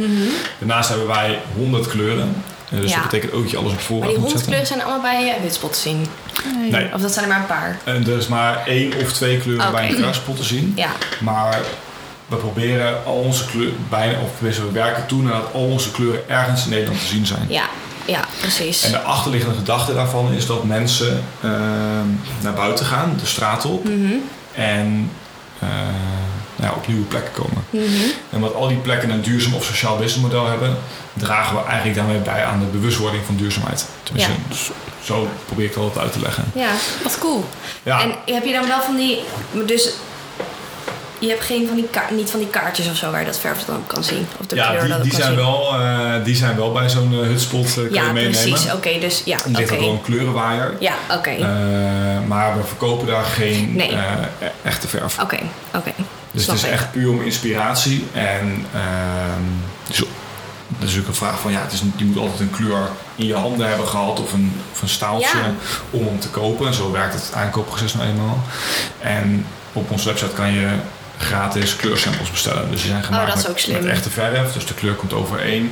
Daarnaast 0.58 0.88
hebben 0.88 1.06
wij 1.06 1.38
100 1.56 1.86
kleuren. 1.86 2.42
Dus 2.70 2.90
Ja. 2.90 2.94
dat 2.96 3.04
betekent 3.04 3.32
ook 3.32 3.42
dat 3.42 3.50
je 3.50 3.56
alles 3.56 3.70
op 3.72 3.74
Maar 3.76 3.84
voorraad 3.84 4.10
die 4.10 4.18
moet 4.18 4.30
zetten. 4.30 4.52
hondkleuren 4.52 4.66
zijn 4.66 4.82
allemaal 4.82 5.10
bij 5.22 5.36
uh, 5.36 5.42
Hutspot 5.42 5.72
te 5.72 5.78
zien. 5.78 6.06
Nee. 6.70 6.88
Of 6.94 7.00
dat 7.00 7.12
zijn 7.12 7.24
er 7.24 7.30
maar 7.30 7.40
een 7.40 7.46
paar. 7.46 7.78
En 7.84 8.06
er 8.06 8.18
is 8.18 8.26
maar 8.28 8.66
één 8.66 8.92
of 9.02 9.12
twee 9.12 9.38
kleuren 9.38 9.72
bij 9.72 9.88
een 9.90 9.96
verfspot 9.96 10.36
te 10.36 10.44
zien. 10.44 10.72
Ja, 10.76 10.90
Maar 11.20 11.60
we 12.26 12.36
proberen 12.36 13.04
al 13.04 13.14
onze 13.14 13.44
kleuren, 13.46 13.76
bijna, 13.88 14.18
of 14.20 14.30
we 14.40 14.70
werken 14.72 15.06
toe 15.06 15.22
naar 15.22 15.32
dat 15.32 15.52
al 15.52 15.64
onze 15.64 15.90
kleuren 15.90 16.28
ergens 16.28 16.64
in 16.64 16.70
Nederland 16.70 17.00
te 17.00 17.06
zien 17.06 17.26
zijn. 17.26 17.46
ja, 17.48 17.64
ja, 18.06 18.24
precies. 18.40 18.82
En 18.84 18.90
de 18.90 19.00
achterliggende 19.00 19.56
gedachte 19.56 19.94
daarvan 19.94 20.32
is 20.32 20.46
dat 20.46 20.64
mensen 20.64 21.24
ehm, 21.42 22.06
naar 22.42 22.52
buiten 22.54 22.86
gaan, 22.86 23.14
de 23.20 23.26
straat 23.26 23.64
op, 23.64 23.84
Mhm, 23.84 24.12
en 24.54 25.10
eh, 25.58 25.68
nou 26.56 26.70
ja, 26.72 26.76
op 26.76 26.86
nieuwe 26.86 27.04
plekken 27.04 27.32
komen. 27.32 27.64
mhm. 27.70 27.84
En 28.30 28.36
omdat 28.36 28.54
al 28.54 28.68
die 28.68 28.76
plekken 28.76 29.10
een 29.10 29.22
duurzaam 29.22 29.54
of 29.54 29.64
sociaal 29.64 29.96
businessmodel 29.96 30.46
hebben, 30.46 30.76
dragen 31.12 31.56
we 31.56 31.62
eigenlijk 31.64 31.94
daarmee 31.96 32.18
bij 32.18 32.44
aan 32.44 32.58
de 32.60 32.66
bewustwording 32.66 33.24
van 33.26 33.36
duurzaamheid. 33.36 33.86
Tenminste, 34.02 34.32
Ja. 34.32 34.56
zo, 35.04 35.28
probeer 35.46 35.64
ik 35.64 35.74
het 35.74 35.82
altijd 35.82 36.04
uit 36.04 36.12
te 36.12 36.20
leggen. 36.20 36.44
Ja. 36.54 36.70
Wat 37.02 37.18
cool. 37.18 37.44
Ja, 37.82 38.00
En 38.02 38.34
heb 38.34 38.44
je 38.44 38.52
dan 38.52 38.66
wel 38.68 38.80
van 38.82 38.96
die... 38.96 39.18
Dus 39.66 39.90
je 41.22 41.28
hebt 41.28 41.44
geen 41.44 41.66
van 41.66 41.76
die 41.76 41.88
niet 42.16 42.30
van 42.30 42.40
die 42.40 42.48
kaartjes 42.48 42.88
of 42.90 42.96
zo 42.96 43.10
waar 43.10 43.20
je 43.20 43.26
dat 43.26 43.38
verf 43.38 43.64
dan 43.64 43.82
kan 43.86 44.04
zien? 44.04 44.26
Of 44.40 44.46
de 44.46 44.56
ja 44.56 44.68
kleur 44.68 44.80
die, 44.80 44.88
dat 44.90 45.02
die, 45.02 45.10
kan 45.12 45.20
zijn 45.20 45.32
zien? 45.34 45.44
wel, 45.44 45.74
eh, 45.78 46.24
die 46.24 46.34
zijn 46.36 46.56
wel 46.56 46.72
bij 46.72 46.88
zo'n 46.88 47.12
eh, 47.12 47.18
hutspot 47.18 47.74
kan 47.74 47.82
je 47.84 47.90
Ja, 47.92 48.12
meenemen. 48.12 48.30
precies. 48.30 48.72
Oké, 48.72 48.98
dus 49.00 49.22
ja, 49.24 49.36
er 49.44 49.50
ligt 49.50 49.70
wel 49.78 49.90
een 49.90 50.00
kleurenwaaier. 50.02 50.74
Ja, 50.80 50.94
oké. 51.10 51.36
Maar 52.26 52.56
we 52.56 52.64
verkopen 52.64 53.06
daar 53.06 53.24
geen 53.24 53.76
Nee. 53.76 53.96
echte 54.62 54.88
verf. 54.88 55.18
Oké, 55.20 55.38
oké. 55.74 55.92
dus 56.30 56.42
Snap 56.44 56.56
het 56.56 56.64
is 56.64 56.70
ik. 56.70 56.74
echt 56.74 56.90
puur 56.92 57.10
om 57.10 57.22
inspiratie. 57.22 58.06
En 58.12 58.66
dus 59.86 60.02
dat 60.78 60.88
is 60.88 60.98
ook 60.98 61.06
een 61.06 61.14
vraag 61.14 61.40
van, 61.40 61.52
ja, 61.52 61.60
het 61.62 61.72
is, 61.72 61.82
je 61.96 62.04
moet 62.04 62.18
altijd 62.18 62.40
een 62.40 62.50
kleur 62.50 62.88
in 63.16 63.26
je 63.26 63.34
handen 63.34 63.68
hebben 63.68 63.88
gehad 63.88 64.20
of 64.20 64.32
een, 64.32 64.60
of 64.72 64.82
een 64.82 64.88
staaltje 64.88 65.38
Ja. 65.38 65.52
om 65.90 66.06
hem 66.06 66.20
te 66.20 66.28
kopen. 66.28 66.66
En 66.66 66.74
zo 66.74 66.90
werkt 66.92 67.14
het 67.14 67.30
aankoopproces 67.34 67.94
nou 67.94 68.08
eenmaal. 68.08 68.38
En 69.00 69.46
op 69.72 69.90
onze 69.90 70.08
website 70.08 70.30
kan 70.32 70.52
je 70.52 70.68
gratis 71.18 71.76
kleursamples 71.76 72.30
bestellen. 72.30 72.70
Dus 72.70 72.80
die 72.82 72.90
zijn 72.90 73.04
gemaakt 73.04 73.22
Oh, 73.22 73.28
dat 73.28 73.36
is 73.36 73.42
met, 73.42 73.52
ook 73.52 73.58
slim. 73.58 73.82
met 73.82 73.92
echte 73.92 74.10
verf, 74.10 74.52
dus 74.52 74.66
de 74.66 74.74
kleur 74.74 74.94
komt 74.94 75.12
overeen. 75.12 75.70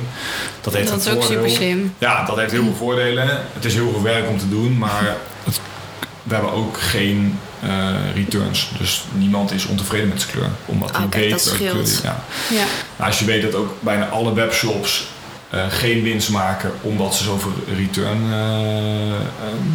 Dat 0.61 0.73
heeft 0.73 0.89
Dat 0.89 0.99
is 0.99 1.07
ook 1.07 1.13
voordeel. 1.23 1.37
super 1.37 1.49
slim. 1.55 1.93
Ja, 1.97 2.25
dat 2.25 2.37
heeft 2.37 2.51
heel 2.51 2.63
veel 2.63 2.75
voordelen. 2.75 3.27
Het 3.53 3.65
is 3.65 3.73
heel 3.73 3.91
veel 3.91 4.01
werk 4.01 4.27
om 4.29 4.37
te 4.39 4.49
doen, 4.49 4.77
maar 4.77 5.15
het- 5.43 5.59
we 6.23 6.33
hebben 6.33 6.51
ook 6.53 6.77
geen 6.81 7.39
eh, 7.61 7.89
returns. 8.15 8.69
Dus 8.77 9.03
niemand 9.13 9.51
is 9.51 9.65
ontevreden 9.65 10.07
met 10.07 10.21
zijn 10.21 10.31
kleur. 10.33 10.49
Omdat 10.65 10.91
hij 10.95 11.03
Oh, 11.03 11.09
kijk, 11.09 11.23
weet 11.23 11.31
dat 11.45 11.55
kleur 11.57 11.73
die- 11.83 11.99
ja. 12.03 12.23
Ja. 12.49 12.63
Nou, 12.95 13.09
als 13.09 13.19
je 13.19 13.25
weet 13.25 13.41
dat 13.41 13.55
ook 13.55 13.75
bijna 13.79 14.07
alle 14.07 14.33
webshops 14.33 15.07
eh, 15.49 15.65
geen 15.69 16.03
winst 16.03 16.29
maken 16.29 16.71
omdat 16.81 17.15
ze 17.15 17.23
zoveel 17.23 17.51
return 17.77 18.21
ehm, 18.31 19.67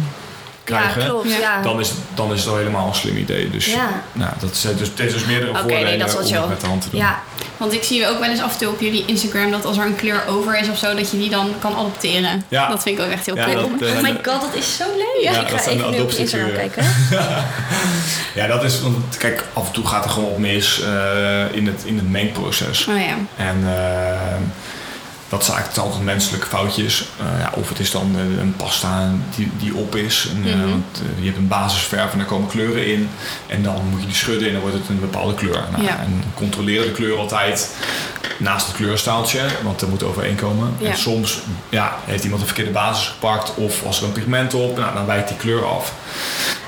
krijgen, 0.67 1.01
Ja, 1.01 1.07
klopt. 1.07 1.37
Ja. 1.39 1.61
Dan, 1.61 1.79
is, 1.79 1.91
dan 2.13 2.33
is 2.33 2.39
het 2.39 2.49
al 2.49 2.57
helemaal 2.57 2.87
een 2.87 2.95
slim 2.95 3.17
idee. 3.17 3.49
Dus, 3.49 3.65
Ja. 3.65 3.89
nou, 4.13 4.31
dat 4.39 4.51
is, 4.51 4.61
dus, 4.61 4.87
het 4.87 4.99
heeft 4.99 5.13
dus 5.13 5.25
meerdere 5.25 5.51
Oké, 5.51 5.61
nee, 5.65 5.75
voordelen 5.75 5.99
dat 5.99 6.07
is 6.09 6.13
wat 6.15 6.25
om 6.27 6.33
het 6.33 6.49
met 6.49 6.61
de 6.61 6.67
hand 6.67 6.81
te 6.81 6.89
doen. 6.89 6.99
ja. 6.99 7.19
Want 7.57 7.73
ik 7.73 7.83
zie 7.83 8.07
ook 8.07 8.19
wel 8.19 8.29
eens 8.29 8.41
af 8.41 8.51
en 8.53 8.57
toe 8.57 8.69
op 8.69 8.81
jullie 8.81 9.03
Instagram 9.05 9.51
dat 9.51 9.65
als 9.65 9.77
er 9.77 9.85
een 9.85 9.95
kleur 9.95 10.23
over 10.27 10.59
is 10.59 10.69
of 10.69 10.77
zo, 10.77 10.95
dat 10.95 11.11
je 11.11 11.17
die 11.17 11.29
dan 11.29 11.53
kan 11.59 11.75
adopteren. 11.75 12.43
Ja. 12.47 12.67
Dat 12.69 12.83
vind 12.83 12.99
ik 12.99 13.05
ook 13.05 13.11
echt 13.11 13.25
heel 13.25 13.35
Ja, 13.35 13.43
cool. 13.45 13.55
dat, 13.79 13.89
eh, 13.89 13.95
Oh 13.95 14.01
my 14.01 14.11
god, 14.23 14.41
dat 14.41 14.49
is 14.53 14.75
zo 14.77 14.83
leuk. 14.95 15.23
Ja, 15.23 15.41
ik 15.41 15.49
dat 15.49 15.61
ga 15.61 15.69
even 15.71 15.91
nu 15.91 15.99
op 15.99 16.11
Instagram 16.11 16.51
kijken. 16.53 16.85
Ja, 18.35 18.47
dat 18.47 18.63
is, 18.63 18.81
want 18.81 19.17
kijk, 19.17 19.43
af 19.53 19.67
en 19.67 19.73
toe 19.73 19.87
gaat 19.87 20.03
er 20.05 20.09
gewoon 20.09 20.29
wat 20.29 20.37
mis 20.37 20.81
eh, 20.81 21.43
in, 21.51 21.67
het, 21.67 21.81
in 21.85 21.95
het 21.97 22.09
mengproces. 22.11 22.87
Oh 22.87 22.99
ja. 22.99 23.15
En 23.45 23.57
eh, 23.65 24.35
dat 25.29 25.45
zijn 25.45 25.57
eigenlijk 25.57 25.87
altijd 25.87 26.05
menselijke 26.05 26.47
foutjes. 26.47 27.05
Eh, 27.19 27.39
ja, 27.39 27.51
of 27.55 27.69
het 27.69 27.79
is 27.79 27.91
dan 27.91 28.15
eh, 28.15 28.39
een 28.39 28.55
pasta 28.55 29.11
die, 29.35 29.51
die 29.59 29.75
op 29.75 29.95
is. 29.95 30.27
En, 30.35 30.49
eh, 30.51 30.55
Mhm. 30.55 30.69
want, 30.69 31.01
je 31.19 31.25
hebt 31.25 31.37
een 31.37 31.47
basisverf 31.47 32.11
en 32.11 32.17
daar 32.17 32.27
komen 32.27 32.49
kleuren 32.49 32.87
in. 32.87 33.09
En 33.47 33.63
dan 33.63 33.81
moet 33.89 33.99
je 33.99 34.05
die 34.07 34.15
schudden 34.15 34.47
en 34.47 34.53
dan 34.53 34.61
wordt 34.61 34.77
het 34.77 34.89
een 34.89 34.99
bepaalde 34.99 35.33
kleur. 35.33 35.63
Nou, 35.71 35.83
Ja. 35.83 35.99
En 35.99 36.23
controleer 36.33 36.81
de 36.81 36.91
kleur 36.91 37.17
altijd 37.17 37.75
naast 38.39 38.67
het 38.67 38.75
kleurstaaltje, 38.75 39.41
want 39.63 39.81
er 39.81 39.87
moet 39.87 40.03
overeenkomen. 40.03 40.75
Ja. 40.79 40.89
En 40.89 40.97
soms 40.97 41.39
ja, 41.69 41.95
heeft 42.05 42.23
iemand 42.23 42.41
een 42.41 42.47
verkeerde 42.47 42.71
basis 42.71 43.07
gepakt 43.07 43.53
of 43.55 43.81
was 43.81 43.99
er 43.99 44.05
een 44.05 44.11
pigment 44.11 44.53
op, 44.53 44.77
nou, 44.77 44.93
dan 44.93 45.05
wijkt 45.05 45.27
die 45.27 45.37
kleur 45.37 45.65
af. 45.65 45.93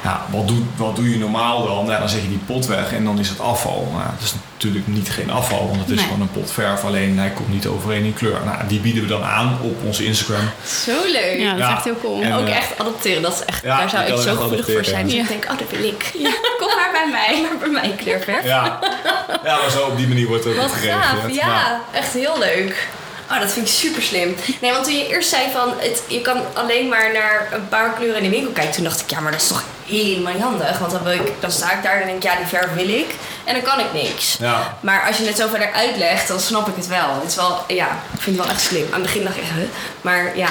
Ja, 0.03 0.25
wat, 0.29 0.47
doe, 0.47 0.57
wat 0.75 0.95
doe 0.95 1.09
je 1.09 1.17
normaal 1.17 1.67
dan? 1.67 1.85
Ja, 1.85 1.99
dan 1.99 2.09
zet 2.09 2.21
je 2.21 2.27
die 2.27 2.41
pot 2.45 2.65
weg 2.65 2.93
en 2.93 3.03
dan 3.03 3.19
is 3.19 3.29
het 3.29 3.39
afval. 3.39 3.87
Nou, 3.91 4.03
dat 4.03 4.23
is 4.23 4.33
natuurlijk 4.53 4.87
niet 4.87 5.09
geen 5.09 5.31
afval, 5.31 5.67
want 5.67 5.79
het 5.79 5.89
is 5.89 5.95
Nee. 5.95 6.03
gewoon 6.05 6.21
een 6.21 6.31
pot 6.31 6.51
verf, 6.51 6.83
alleen 6.83 7.17
hij 7.19 7.29
komt 7.29 7.49
niet 7.49 7.67
overeen 7.67 8.03
in 8.03 8.13
kleur. 8.13 8.37
Nou, 8.45 8.57
die 8.67 8.79
bieden 8.79 9.03
we 9.03 9.09
dan 9.09 9.23
aan 9.23 9.57
op 9.61 9.83
onze 9.85 10.05
Instagram. 10.05 10.49
Zo 10.85 10.91
leuk. 11.11 11.39
Ja, 11.39 11.51
dat 11.53 11.67
is 11.67 11.73
echt 11.73 11.83
heel 11.83 11.99
cool. 12.01 12.21
En, 12.21 12.33
ook 12.33 12.47
eh, 12.47 12.55
echt 12.55 12.79
adopteren, 12.79 13.21
dat 13.21 13.33
is 13.33 13.45
echt, 13.45 13.63
ja, 13.63 13.77
daar 13.77 13.89
zou 13.89 14.03
ik 14.05 14.17
zo 14.17 14.35
gevoelig 14.35 14.71
voor 14.71 14.85
zijn. 14.85 15.05
Dus 15.05 15.13
ik 15.15 15.27
denk, 15.27 15.43
oh, 15.51 15.57
dat 15.57 15.69
wil 15.69 15.83
ik. 15.83 16.11
Kom 16.59 16.67
maar 16.75 16.89
bij 16.91 17.07
mij. 17.11 17.41
Maar 17.41 17.57
bij 17.59 17.69
mij 17.81 17.95
kleurverf. 17.97 18.43
Ja, 18.43 18.79
ja 19.43 19.57
maar 19.61 19.69
zo 19.71 19.85
op 19.85 19.97
die 19.97 20.07
manier 20.07 20.27
wordt 20.27 20.43
het 20.43 20.57
ook 20.57 20.71
gaaf, 20.71 21.31
ja. 21.31 21.81
Echt 21.91 22.13
heel 22.13 22.39
leuk. 22.39 22.87
Oh, 23.31 23.39
dat 23.39 23.51
vind 23.51 23.67
ik 23.67 23.73
super 23.73 24.01
slim. 24.01 24.35
Nee, 24.61 24.71
want 24.71 24.83
toen 24.83 24.95
je 24.95 25.07
eerst 25.07 25.29
zei 25.29 25.51
van 25.51 25.73
het, 25.77 26.03
je 26.07 26.21
kan 26.21 26.41
alleen 26.53 26.87
maar 26.87 27.11
naar 27.13 27.47
een 27.51 27.67
paar 27.67 27.93
kleuren 27.93 28.17
in 28.17 28.23
de 28.23 28.29
winkel 28.29 28.51
kijken, 28.51 28.73
toen 28.73 28.83
dacht 28.83 29.01
ik, 29.01 29.09
ja, 29.09 29.19
maar 29.19 29.31
dat 29.31 29.41
is 29.41 29.47
toch 29.47 29.63
helemaal 29.85 30.33
niet 30.33 30.41
handig. 30.41 30.79
Want 30.79 30.91
dan, 30.91 31.03
wil 31.03 31.13
ik, 31.13 31.33
dan 31.39 31.51
sta 31.51 31.71
ik 31.71 31.83
daar 31.83 32.01
en 32.01 32.05
denk 32.05 32.17
ik, 32.17 32.23
ja, 32.23 32.35
die 32.35 32.45
verf 32.45 32.73
wil 32.73 32.89
ik. 32.89 33.15
En 33.43 33.53
dan 33.53 33.63
kan 33.63 33.79
ik 33.79 33.93
niks. 33.93 34.37
Ja. 34.39 34.77
Maar 34.79 35.07
als 35.07 35.17
je 35.17 35.25
het 35.25 35.37
zo 35.37 35.47
verder 35.47 35.71
uitlegt, 35.71 36.27
dan 36.27 36.39
snap 36.39 36.67
ik 36.67 36.75
het 36.75 36.87
wel. 36.87 37.13
Het 37.19 37.29
is 37.29 37.35
wel, 37.35 37.63
ja, 37.67 37.87
ik 38.13 38.21
vind 38.21 38.35
het 38.35 38.45
wel 38.45 38.55
echt 38.55 38.63
slim. 38.63 38.85
Aan 38.85 38.93
het 38.93 39.01
begin 39.01 39.23
dacht 39.23 39.35
ik 39.35 39.41
echt, 39.41 39.51
huh? 39.51 39.63
maar 40.01 40.37
ja. 40.37 40.49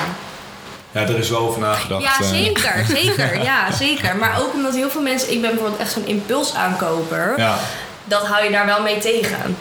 ja, 0.92 1.00
er 1.00 1.18
is 1.18 1.30
wel 1.30 1.40
over 1.40 1.60
nagedacht. 1.60 2.02
Ja, 2.02 2.20
eh. 2.20 2.28
zeker, 2.28 2.84
zeker. 2.96 3.42
Ja, 3.42 3.72
zeker. 3.72 4.16
Maar 4.16 4.40
ook 4.40 4.52
omdat 4.52 4.74
heel 4.74 4.90
veel 4.90 5.02
mensen, 5.02 5.32
ik 5.32 5.40
ben 5.40 5.50
bijvoorbeeld 5.50 5.80
echt 5.80 5.92
zo'n 5.92 6.06
impulsaankoper. 6.06 7.34
Ja. 7.36 7.58
dat 8.04 8.26
hou 8.26 8.44
je 8.44 8.50
daar 8.50 8.66
wel 8.66 8.82
mee 8.82 8.98
tegen. 8.98 9.56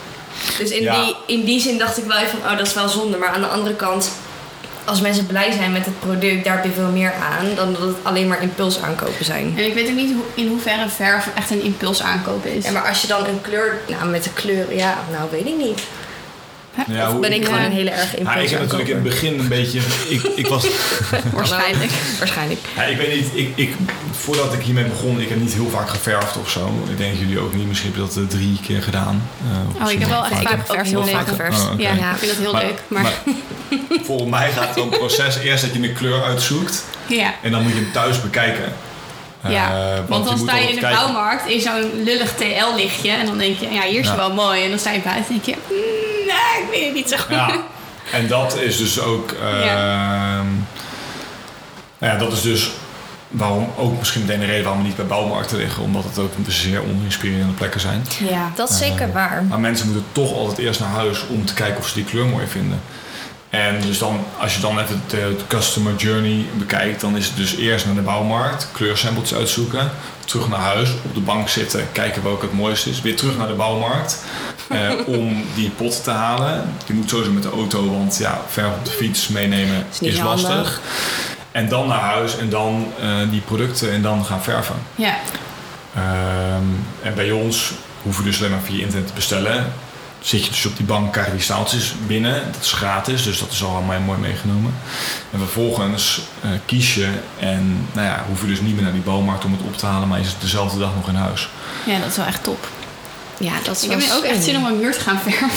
Dus 0.58 0.70
in, 0.70 0.82
Ja. 0.84 1.04
die, 1.04 1.16
in 1.26 1.46
die 1.46 1.60
zin 1.60 1.78
dacht 1.78 1.98
ik 1.98 2.04
wel 2.04 2.18
even 2.18 2.40
van, 2.42 2.52
oh, 2.52 2.58
dat 2.58 2.68
is 2.68 2.74
wel 2.74 2.90
zonde. 2.90 3.18
Maar 3.18 3.30
aan 3.30 3.42
de 3.42 3.48
andere 3.48 3.76
kant, 3.76 4.12
als 4.86 5.02
mensen 5.02 5.26
blij 5.26 5.52
zijn 5.52 5.72
met 5.72 5.86
het 5.86 6.00
product, 6.00 6.44
daar 6.44 6.56
heb 6.56 6.66
je 6.66 6.72
veel 6.72 6.90
meer 6.92 7.14
aan 7.14 7.56
dan 7.56 7.74
dat 7.74 7.82
het 7.82 7.96
alleen 8.04 8.28
maar 8.28 8.42
impuls 8.42 8.82
aankopen 8.82 9.26
zijn. 9.26 9.54
En 9.58 9.66
ik 9.66 9.74
weet 9.74 9.90
ook 9.90 9.96
niet 9.96 10.14
hoe, 10.14 10.24
in 10.34 10.48
hoeverre 10.48 10.90
verf 10.90 11.28
echt 11.36 11.50
een 11.52 11.62
impuls 11.64 12.02
aankopen 12.02 12.54
is. 12.56 12.66
Ja, 12.66 12.72
maar 12.72 12.88
als 12.88 13.02
je 13.02 13.08
dan 13.08 13.26
een 13.26 13.42
kleur, 13.42 13.78
nou 13.88 14.06
met 14.10 14.24
de 14.24 14.34
kleur, 14.34 14.76
ja, 14.76 14.98
nou 15.12 15.30
weet 15.32 15.46
ik 15.46 15.58
niet. 15.58 15.80
Ja, 16.88 17.12
of 17.12 17.20
ben 17.20 17.34
ik 17.34 17.46
gewoon 17.46 17.60
een 17.62 17.72
hele 17.72 17.90
erg 17.90 18.16
impuls 18.18 18.36
Ja, 18.36 18.42
ik 18.42 18.50
heb 18.50 18.60
natuurlijk 18.60 18.90
in 18.90 18.96
het 18.96 19.04
begin 19.04 19.40
een 19.40 19.48
beetje. 19.48 19.80
Ik, 20.08 20.22
ik 20.36 20.48
was. 20.48 20.68
Waarschijnlijk. 21.34 21.92
Waarschijnlijk. 22.18 22.60
Ja, 22.76 22.84
ik 22.84 22.98
weet 22.98 23.16
niet, 23.16 23.28
ik, 23.34 23.50
ik, 23.56 23.74
voordat 24.12 24.54
ik 24.54 24.62
hiermee 24.62 24.84
begon, 24.84 25.20
ik 25.22 25.30
heb 25.30 25.40
niet 25.40 25.54
heel 25.54 25.70
vaak 25.70 25.90
geverfd 25.90 26.38
of 26.38 26.50
zo. 26.50 26.84
Ik 26.90 26.98
denk 26.98 27.18
jullie 27.18 27.40
ook 27.40 27.56
niet, 27.56 27.68
misschien 27.68 27.92
heb 27.92 28.00
je 28.00 28.06
dat 28.08 28.18
eh, 28.24 28.30
drie 28.38 28.60
keer 28.66 28.82
gedaan. 28.82 29.30
Eh, 29.78 29.86
Oh, 29.86 29.92
ik 29.92 30.00
heb 30.00 30.10
wel 30.10 30.26
echt 30.26 30.42
vaak 30.42 30.60
geverfd 30.68 30.90
heel 30.90 31.06
vaak 31.08 31.28
geverfd. 31.28 31.62
Oh. 31.62 31.80
Ja, 31.80 31.94
Ja. 31.94 32.12
ik 32.12 32.18
vind 32.18 32.32
dat 32.32 32.40
heel 32.42 32.52
Maar- 32.54 32.64
leuk. 32.66 32.82
Maar, 32.88 33.12
volgens 34.04 34.30
mij 34.30 34.52
gaat 34.52 34.70
het 34.70 34.80
om 34.84 34.90
het 34.90 35.00
proces 35.00 35.38
eerst 35.38 35.64
dat 35.64 35.74
je 35.74 35.88
een 35.88 35.94
kleur 35.94 36.24
uitzoekt 36.24 36.84
ja. 37.08 37.34
en 37.42 37.52
dan 37.52 37.64
moet 37.64 37.72
je 37.74 37.78
hem 37.80 37.92
thuis 37.92 38.22
bekijken. 38.22 38.74
Ja, 39.52 39.94
Eh, 39.96 40.00
want 40.08 40.26
dan 40.26 40.38
sta 40.38 40.56
je 40.58 40.68
in 40.70 40.76
de 40.76 40.82
kijken. 40.82 41.00
bouwmarkt 41.00 41.48
in 41.48 41.62
zo'n 41.62 42.04
lullig 42.04 42.34
TL-lichtje. 42.36 43.10
En 43.12 43.26
dan 43.26 43.38
denk 43.38 43.58
je, 43.60 43.70
ja, 43.72 43.82
hier 43.82 44.00
is 44.00 44.16
wel 44.16 44.34
mooi. 44.34 44.64
En 44.64 44.70
dan 44.70 44.80
sta 44.80 44.92
je 44.92 45.00
buiten 45.02 45.36
en 45.36 45.42
denk 45.44 45.46
je, 45.46 45.56
mm, 45.68 46.26
nee, 46.28 46.64
ik 46.64 46.70
weet 46.72 46.86
het 46.86 46.94
niet 46.94 47.10
zo 47.10 47.18
goed. 47.18 47.30
Ja, 47.36 47.50
en 48.12 48.28
dat 48.28 48.58
is 48.60 48.78
dus 48.78 49.00
ook. 49.00 49.32
ehm, 49.32 49.60
Ja. 49.66 50.44
nou 51.98 52.14
ja, 52.14 52.18
dat 52.18 52.32
is 52.32 52.42
dus 52.42 52.70
waarom 53.28 53.70
ook 53.78 53.98
misschien 53.98 54.22
meteen 54.22 54.40
de 54.40 54.46
reden 54.46 54.64
waarom 54.64 54.82
we 54.82 54.88
niet 54.88 54.96
bij 54.98 55.06
bouwmarkten 55.06 55.58
liggen, 55.58 55.84
omdat 55.84 56.04
het 56.04 56.20
ook 56.20 56.32
zeer 56.48 56.82
oninspirerende 56.82 57.54
plekken 57.54 57.80
zijn. 57.80 58.06
Ja. 58.30 58.52
Dat 58.56 58.70
is 58.70 58.78
zeker 58.78 59.12
waar. 59.14 59.44
Maar 59.44 59.60
mensen 59.60 59.86
moeten 59.88 60.06
toch 60.12 60.34
altijd 60.34 60.58
eerst 60.58 60.80
naar 60.80 60.90
huis 60.90 61.28
om 61.30 61.46
te 61.46 61.54
kijken 61.54 61.78
of 61.78 61.88
ze 61.88 61.94
die 61.94 62.04
kleur 62.04 62.26
mooi 62.26 62.48
vinden. 62.48 62.82
En 63.50 63.82
dus 63.82 63.98
dan, 63.98 64.26
als 64.40 64.56
je 64.56 64.62
dan 64.62 64.80
even 64.80 65.02
de, 65.08 65.16
de 65.38 65.48
customer 65.48 65.96
journey 65.96 66.46
bekijkt, 66.54 67.02
dan 67.02 67.18
is 67.18 67.28
het 67.28 67.36
dus 67.36 67.56
eerst 67.56 67.86
naar 67.86 67.96
de 67.96 68.02
bouwmarkt, 68.02 68.70
kleursamples 68.72 69.34
uitzoeken, 69.34 69.92
terug 70.26 70.50
naar 70.50 70.60
huis, 70.60 70.90
op 71.04 71.14
de 71.14 71.20
bank 71.20 71.50
zitten, 71.50 71.92
kijken 71.92 72.24
welke 72.24 72.46
het 72.46 72.54
mooiste 72.54 72.90
is, 72.90 73.02
weer 73.02 73.16
terug 73.16 73.38
naar 73.38 73.48
de 73.48 73.54
bouwmarkt 73.54 74.24
eh, 74.70 74.92
om 75.06 75.44
die 75.56 75.70
pot 75.70 76.04
te 76.04 76.12
halen. 76.12 76.74
Je 76.86 76.94
moet 76.94 77.10
sowieso 77.10 77.32
met 77.32 77.44
de 77.44 77.50
auto, 77.50 77.92
want 77.92 78.18
ja, 78.18 78.42
ver 78.48 78.68
op 78.68 78.86
de 78.86 78.92
fiets 78.92 79.28
meenemen 79.28 79.86
Is 80.00 80.20
lastig. 80.20 80.50
handig. 80.50 80.82
En 81.52 81.70
dan 81.70 81.88
naar 81.88 82.00
huis 82.00 82.38
en 82.38 82.50
dan 82.50 82.94
eh, 83.00 83.10
die 83.30 83.42
producten 83.42 83.92
en 83.92 84.02
dan 84.02 84.26
gaan 84.26 84.44
verven. 84.44 84.76
Ja. 84.96 85.16
Ehm, 85.96 86.64
en 87.04 87.14
bij 87.16 87.32
ons 87.32 87.74
hoef 88.02 88.18
je 88.18 88.24
dus 88.24 88.38
alleen 88.40 88.52
maar 88.52 88.62
via 88.64 88.82
internet 88.84 89.08
te 89.08 89.14
bestellen. 89.14 89.74
Zit 90.22 90.46
je 90.46 90.52
dus 90.52 90.66
op 90.66 90.78
die 90.78 90.86
bank, 90.86 91.12
krijg 91.12 91.28
je 91.28 91.34
die 91.34 91.42
staaltjes 91.42 91.94
binnen. 92.08 92.52
Dat 92.52 92.62
is 92.62 92.72
gratis, 92.72 93.24
dus 93.24 93.40
dat 93.40 93.52
is 93.52 93.64
al 93.64 93.82
mooi, 93.82 94.00
mooi 94.00 94.20
meegenomen. 94.20 94.74
En 95.32 95.40
vervolgens 95.40 96.22
eh, 96.42 96.50
kies 96.66 96.96
je 96.96 97.10
en 97.40 97.88
nou 97.92 98.08
ja, 98.08 98.24
hoef 98.28 98.42
je 98.42 98.48
dus 98.48 98.62
niet 98.62 98.76
meer 98.76 98.84
naar 98.84 98.94
die 98.94 99.02
bouwmarkt 99.02 99.46
om 99.46 99.52
het 99.52 99.62
op 99.62 99.78
te 99.78 99.86
halen, 99.86 100.08
maar 100.08 100.20
is 100.20 100.28
het 100.28 100.42
dezelfde 100.42 100.80
dag 100.80 100.96
nog 100.96 101.08
in 101.08 101.16
huis. 101.16 101.50
ja, 101.86 102.00
dat 102.00 102.10
is 102.10 102.16
wel 102.16 102.26
echt 102.26 102.44
top. 102.44 102.68
Ja, 103.38 103.54
dat 103.64 103.76
is 103.76 103.84
Ik 103.84 103.90
heb 103.90 104.00
nu 104.00 104.14
ook 104.14 104.24
echt 104.24 104.44
zin 104.44 104.56
om 104.56 104.62
mijn 104.62 104.80
muur 104.80 104.94
te 104.94 105.00
gaan 105.00 105.20
verven. 105.20 105.50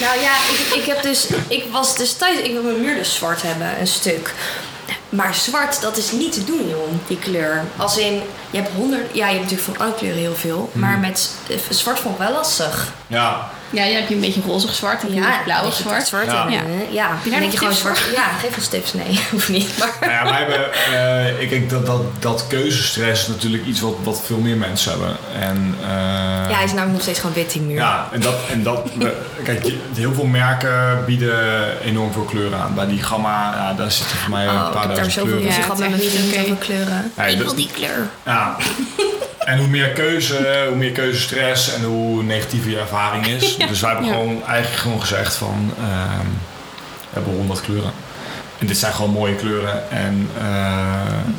Nou 0.00 0.20
ja, 0.20 0.36
ik, 0.36 0.80
ik 0.80 0.84
heb 0.86 1.02
dus, 1.02 1.26
ik 1.48 1.64
was 1.72 1.96
dus 1.96 2.12
thuis, 2.12 2.38
ik 2.38 2.52
wil 2.52 2.62
mijn 2.62 2.80
muur 2.80 2.94
dus 2.94 3.14
zwart 3.14 3.42
hebben, 3.42 3.80
een 3.80 3.86
stuk. 3.86 4.34
Maar 5.08 5.34
zwart, 5.34 5.80
dat 5.80 5.96
is 5.96 6.12
niet 6.12 6.32
te 6.32 6.44
doen, 6.44 6.68
joh, 6.68 6.88
die 7.06 7.18
kleur. 7.18 7.64
Als 7.76 7.98
in, 7.98 8.22
je 8.50 8.58
hebt 8.58 8.72
honderd, 8.74 9.14
ja, 9.14 9.26
je 9.28 9.38
hebt 9.38 9.50
natuurlijk 9.50 9.76
van 9.76 9.86
alle 9.86 9.94
kleuren 9.94 10.20
heel 10.20 10.34
veel. 10.34 10.70
Maar 10.72 10.98
met 10.98 11.30
eh, 11.48 11.56
zwart 11.70 11.98
vond 11.98 12.14
ik 12.14 12.20
wel 12.20 12.32
lastig. 12.32 12.92
Ja, 13.06 13.50
Ja, 13.70 13.82
jij 13.84 13.92
hebt 13.92 14.08
je 14.08 14.14
een 14.14 14.20
beetje 14.20 14.40
rozig 14.46 14.74
zwart, 14.74 15.02
heb 15.02 15.10
je 15.10 15.16
een 15.16 15.22
beetje 15.22 15.40
blauwig 15.44 15.68
weet 15.68 15.76
je, 15.76 15.82
zwart. 15.82 16.06
zwart 16.06 16.26
Ja. 16.30 16.44
en, 16.46 16.52
Ja. 16.52 16.60
ja. 16.90 17.18
je 17.24 17.30
daar 17.30 17.40
denk 17.40 17.52
je 17.52 17.58
gewoon 17.58 17.72
zwart. 17.74 18.02
Ja, 18.14 18.28
geef 18.40 18.56
ons 18.56 18.68
tips. 18.68 18.92
Nee, 18.92 19.20
hoeft 19.30 19.48
niet. 19.48 19.78
Maar 19.78 19.92
nou 20.00 20.12
ja, 20.12 20.24
wij 20.24 20.38
hebben, 20.38 20.72
eh, 21.34 21.42
ik 21.42 21.50
denk 21.50 21.70
dat, 21.70 21.86
dat, 21.86 22.02
dat 22.22 22.44
keuzestress 22.48 23.20
is 23.22 23.26
natuurlijk 23.28 23.64
iets 23.66 23.80
wat, 23.80 23.94
wat 24.02 24.20
veel 24.24 24.38
meer 24.38 24.56
mensen 24.56 24.90
hebben. 24.90 25.16
En, 25.40 25.74
eh, 25.82 25.88
ja, 26.50 26.54
hij 26.54 26.64
is 26.64 26.70
namelijk 26.70 26.92
nog 26.92 27.02
steeds 27.02 27.18
gewoon 27.20 27.34
wit, 27.34 27.52
die 27.52 27.62
muur. 27.62 27.76
Ja, 27.76 28.08
en 28.12 28.20
dat, 28.20 28.34
en 28.50 28.62
dat 28.62 28.88
kijk, 29.44 29.64
je- 29.64 29.78
heel 29.94 30.14
veel 30.14 30.24
merken 30.26 31.04
bieden 31.06 31.80
enorm 31.82 32.12
veel 32.12 32.22
kleuren 32.24 32.58
aan. 32.58 32.74
Bij 32.74 32.86
die 32.86 33.02
gamma, 33.02 33.54
ja, 33.56 33.74
daar 33.74 33.90
zitten 33.92 34.16
voor 34.16 34.30
mij 34.30 34.46
Oh, 34.46 34.52
een 34.52 34.58
ik 34.58 34.62
paar 34.62 34.72
heb 34.72 34.82
daar 34.82 34.86
duizend 34.96 35.12
zoveel 35.12 35.36
kleuren. 35.36 35.52
Ja, 35.52 35.66
met 35.66 35.72
is 35.72 35.78
mijn 35.78 35.92
echt 35.92 36.02
vrienden 36.12 36.30
niet 36.30 36.40
over 36.50 36.56
kleuren. 36.66 37.12
Ja, 37.16 37.24
ik 37.24 37.38
wil 37.38 37.54
die 37.54 37.70
kleur. 37.72 38.08
Ja. 38.24 38.56
En 39.46 39.58
hoe 39.58 39.68
meer 39.68 39.88
keuze, 39.88 40.64
hoe 40.68 40.76
meer 40.76 40.92
keuzestress 40.92 41.74
en 41.74 41.82
hoe 41.84 42.22
negatiever 42.22 42.70
je 42.70 42.78
ervaring 42.78 43.26
is. 43.26 43.56
Dus 43.68 43.80
wij 43.80 43.90
hebben 43.90 44.10
gewoon 44.10 44.44
eigenlijk 44.46 44.82
gewoon 44.82 45.00
gezegd 45.00 45.34
van, 45.34 45.74
ehm, 45.78 46.26
we 47.00 47.12
hebben 47.12 47.32
honderd 47.32 47.60
kleuren. 47.60 47.92
En 48.58 48.66
dit 48.66 48.78
zijn 48.78 48.92
gewoon 48.92 49.10
mooie 49.10 49.34
kleuren. 49.34 49.90
En 49.90 50.30
uh, 50.38 50.44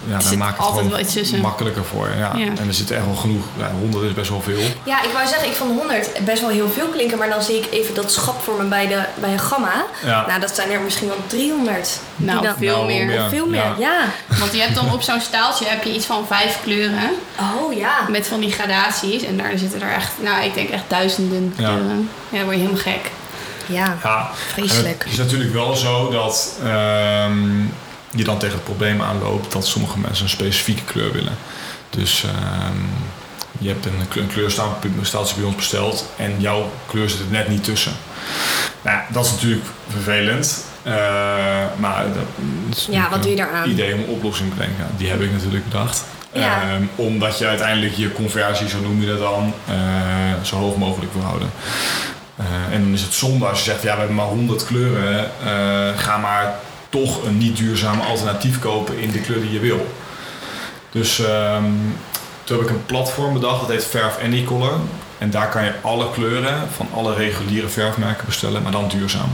ja, 0.09 0.19
zit 0.19 0.37
maken 0.37 0.63
het 0.63 0.73
gewoon 0.73 0.89
wel 1.31 1.39
makkelijker 1.41 1.83
voor. 1.85 2.09
Ja. 2.17 2.31
Ja. 2.35 2.45
En 2.45 2.67
er 2.67 2.73
zit 2.73 2.91
echt 2.91 3.05
wel 3.05 3.15
genoeg. 3.15 3.43
Ja, 3.57 3.71
100 3.79 4.03
is 4.03 4.13
best 4.13 4.29
wel 4.29 4.41
veel. 4.41 4.59
Ja, 4.83 5.03
ik 5.03 5.09
wou 5.13 5.27
zeggen, 5.27 5.47
ik 5.47 5.53
vond 5.55 5.77
100 5.79 6.09
best 6.25 6.41
wel 6.41 6.49
heel 6.49 6.69
veel 6.69 6.87
klinken, 6.87 7.17
maar 7.17 7.29
dan 7.29 7.41
zie 7.41 7.57
ik 7.57 7.67
even 7.71 7.95
dat 7.95 8.11
schat 8.11 8.35
voor 8.43 8.57
me 8.57 8.63
bij, 8.63 8.87
de, 8.87 8.99
bij 9.15 9.31
een 9.31 9.39
gamma. 9.39 9.85
Ja. 10.05 10.25
Nou, 10.27 10.39
dat 10.39 10.55
zijn 10.55 10.71
er 10.71 10.79
misschien 10.81 11.07
wel 11.07 11.17
300. 11.27 11.99
Die 12.15 12.25
Nou, 12.27 12.41
dan- 12.41 12.55
veel 12.57 12.75
Nou, 12.75 12.85
meer. 12.87 13.13
ja. 13.13 13.23
Of 13.23 13.29
veel 13.29 13.47
meer, 13.47 13.73
ja. 13.77 13.97
Want 14.39 14.53
je 14.53 14.61
hebt 14.61 14.75
dan 14.75 14.93
op 14.93 15.01
zo'n 15.01 15.21
staaltje 15.21 15.65
heb 15.67 15.83
je 15.83 15.93
iets 15.93 16.05
van 16.05 16.27
vijf 16.27 16.59
kleuren. 16.63 17.09
Oh 17.39 17.73
ja. 17.73 17.93
Met 18.09 18.27
van 18.27 18.39
die 18.39 18.51
gradaties. 18.51 19.23
En 19.23 19.37
daar 19.37 19.51
zitten 19.55 19.81
er 19.81 19.91
echt, 19.93 20.11
nou 20.21 20.43
ik 20.43 20.53
denk 20.53 20.69
echt 20.69 20.83
duizenden 20.87 21.53
Ja. 21.57 21.67
kleuren. 21.69 22.09
Ja, 22.29 22.37
dan 22.37 22.43
word 22.43 22.55
je 22.55 22.61
helemaal 22.61 22.81
gek. 22.81 23.11
Ja, 23.67 23.97
Ja, 24.03 24.29
vreselijk. 24.51 25.03
Het 25.03 25.11
is 25.11 25.17
natuurlijk 25.17 25.53
wel 25.53 25.75
zo 25.75 26.09
dat 26.11 26.53
ehm, 26.63 27.59
je 28.09 28.23
dan 28.23 28.37
tegen 28.37 28.55
het 28.55 28.63
probleem 28.63 29.01
aanloopt 29.01 29.51
dat 29.51 29.67
sommige 29.67 29.99
mensen 29.99 30.23
een 30.23 30.29
specifieke 30.29 30.83
kleur 30.83 31.11
willen. 31.11 31.37
Dus 31.89 32.23
ehm, 32.23 32.77
je 33.59 33.67
hebt 33.67 33.85
een, 33.85 34.21
een 34.21 34.27
bij 35.35 35.43
ons 35.45 35.55
besteld 35.55 36.05
en 36.15 36.35
jouw 36.37 36.71
kleur 36.85 37.09
zit 37.09 37.19
er 37.19 37.25
net 37.29 37.47
niet 37.49 37.63
tussen. 37.63 37.91
Nou, 38.81 38.97
ja, 38.97 39.05
dat 39.09 39.25
is 39.25 39.31
natuurlijk 39.31 39.65
vervelend. 39.87 40.65
eh, 40.83 40.93
maar 41.77 42.05
dat 42.13 42.23
is 42.71 42.87
Ja, 42.91 43.09
wat 43.09 43.21
doe 43.23 43.31
je 43.31 43.37
een 43.41 43.45
daaraan? 43.45 43.69
idee 43.69 43.93
om 43.93 43.99
een 43.99 44.05
oplossing 44.09 44.49
te 44.49 44.55
bedenken. 44.55 44.87
Die 44.97 45.09
heb 45.09 45.21
ik 45.21 45.31
natuurlijk 45.31 45.63
bedacht. 45.69 46.03
Ja. 46.31 46.61
Ehm, 46.61 46.83
omdat 46.95 47.37
je 47.37 47.45
uiteindelijk 47.47 47.93
je 47.93 48.11
conversie, 48.11 48.69
zo 48.69 48.79
noem 48.79 49.01
je 49.01 49.07
dat 49.07 49.19
dan, 49.19 49.53
eh, 49.67 49.75
zo 50.43 50.55
hoog 50.55 50.77
mogelijk 50.77 51.13
wil 51.13 51.23
houden. 51.23 51.49
Eh, 52.37 52.45
en 52.73 52.83
dan 52.83 52.93
is 52.93 53.01
het 53.01 53.13
zonde 53.13 53.45
als 53.45 53.57
je 53.59 53.71
zegt, 53.71 53.81
ja, 53.81 53.93
we 53.93 53.97
hebben 53.97 54.15
maar 54.15 54.25
100 54.25 54.65
kleuren. 54.65 55.31
eh, 55.45 55.97
ga 55.97 56.17
maar 56.17 56.55
toch 56.89 57.23
een 57.25 57.37
niet 57.37 57.57
duurzaam 57.57 57.99
alternatief 57.99 58.59
kopen 58.59 58.99
in 58.99 59.11
de 59.11 59.21
kleur 59.21 59.41
die 59.41 59.51
je 59.51 59.59
wil. 59.59 59.87
Dus 60.91 61.19
ehm, 61.19 61.63
toen 62.43 62.57
heb 62.57 62.67
ik 62.67 62.73
een 62.73 62.85
platform 62.85 63.33
bedacht, 63.33 63.59
dat 63.59 63.69
heet 63.69 63.85
Verf 63.85 64.17
Anycolor. 64.23 64.79
En 65.17 65.29
daar 65.29 65.49
kan 65.49 65.63
je 65.63 65.71
alle 65.81 66.11
kleuren 66.11 66.67
van 66.75 66.87
alle 66.93 67.13
reguliere 67.13 67.67
verfmerken 67.67 68.25
bestellen, 68.25 68.61
maar 68.63 68.71
dan 68.71 68.87
duurzaam. 68.87 69.33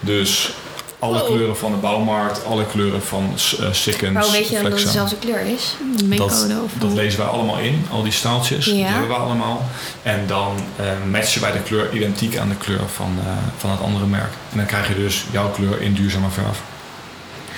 Dus 0.00 0.52
alle 0.98 1.20
Oh. 1.22 1.26
kleuren 1.26 1.56
van 1.56 1.70
de 1.70 1.76
bouwmarkt, 1.76 2.44
alle 2.44 2.66
kleuren 2.66 3.02
van 3.02 3.34
uh, 3.60 3.66
Sikkens, 3.72 4.12
Maar 4.12 4.22
hoe 4.22 4.32
weet 4.32 4.48
je 4.48 4.54
dan 4.54 4.62
dat 4.62 4.72
het 4.72 4.82
dezelfde 4.82 5.16
kleur 5.16 5.40
is? 5.40 5.74
Dat, 6.04 6.46
dat 6.78 6.92
lezen 6.92 7.18
wij 7.20 7.28
allemaal 7.28 7.58
in, 7.58 7.86
al 7.90 8.02
die 8.02 8.12
staaltjes. 8.12 8.64
Die 8.64 8.84
hebben 8.84 9.08
we 9.08 9.14
allemaal. 9.14 9.62
En 10.02 10.26
dan 10.26 10.56
eh, 10.76 10.86
matchen 11.10 11.40
wij 11.40 11.52
de 11.52 11.62
kleur 11.62 11.92
identiek 11.92 12.36
aan 12.36 12.48
de 12.48 12.56
kleur 12.56 12.88
van, 12.94 13.18
eh, 13.24 13.32
van 13.56 13.70
het 13.70 13.80
andere 13.80 14.06
merk. 14.06 14.32
En 14.50 14.56
dan 14.56 14.66
krijg 14.66 14.88
je 14.88 14.94
dus 14.94 15.24
jouw 15.30 15.50
kleur 15.50 15.80
in 15.82 15.94
duurzame 15.94 16.28
verf. 16.30 16.60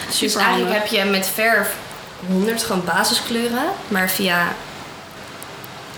Dus 0.06 0.16
Super 0.16 0.40
eigenlijk 0.40 0.72
handig. 0.72 0.90
heb 0.90 1.04
je 1.04 1.10
met 1.10 1.26
verf 1.34 1.74
100 2.26 2.62
gewoon 2.62 2.84
basiskleuren, 2.84 3.64
maar 3.88 4.10
via 4.10 4.52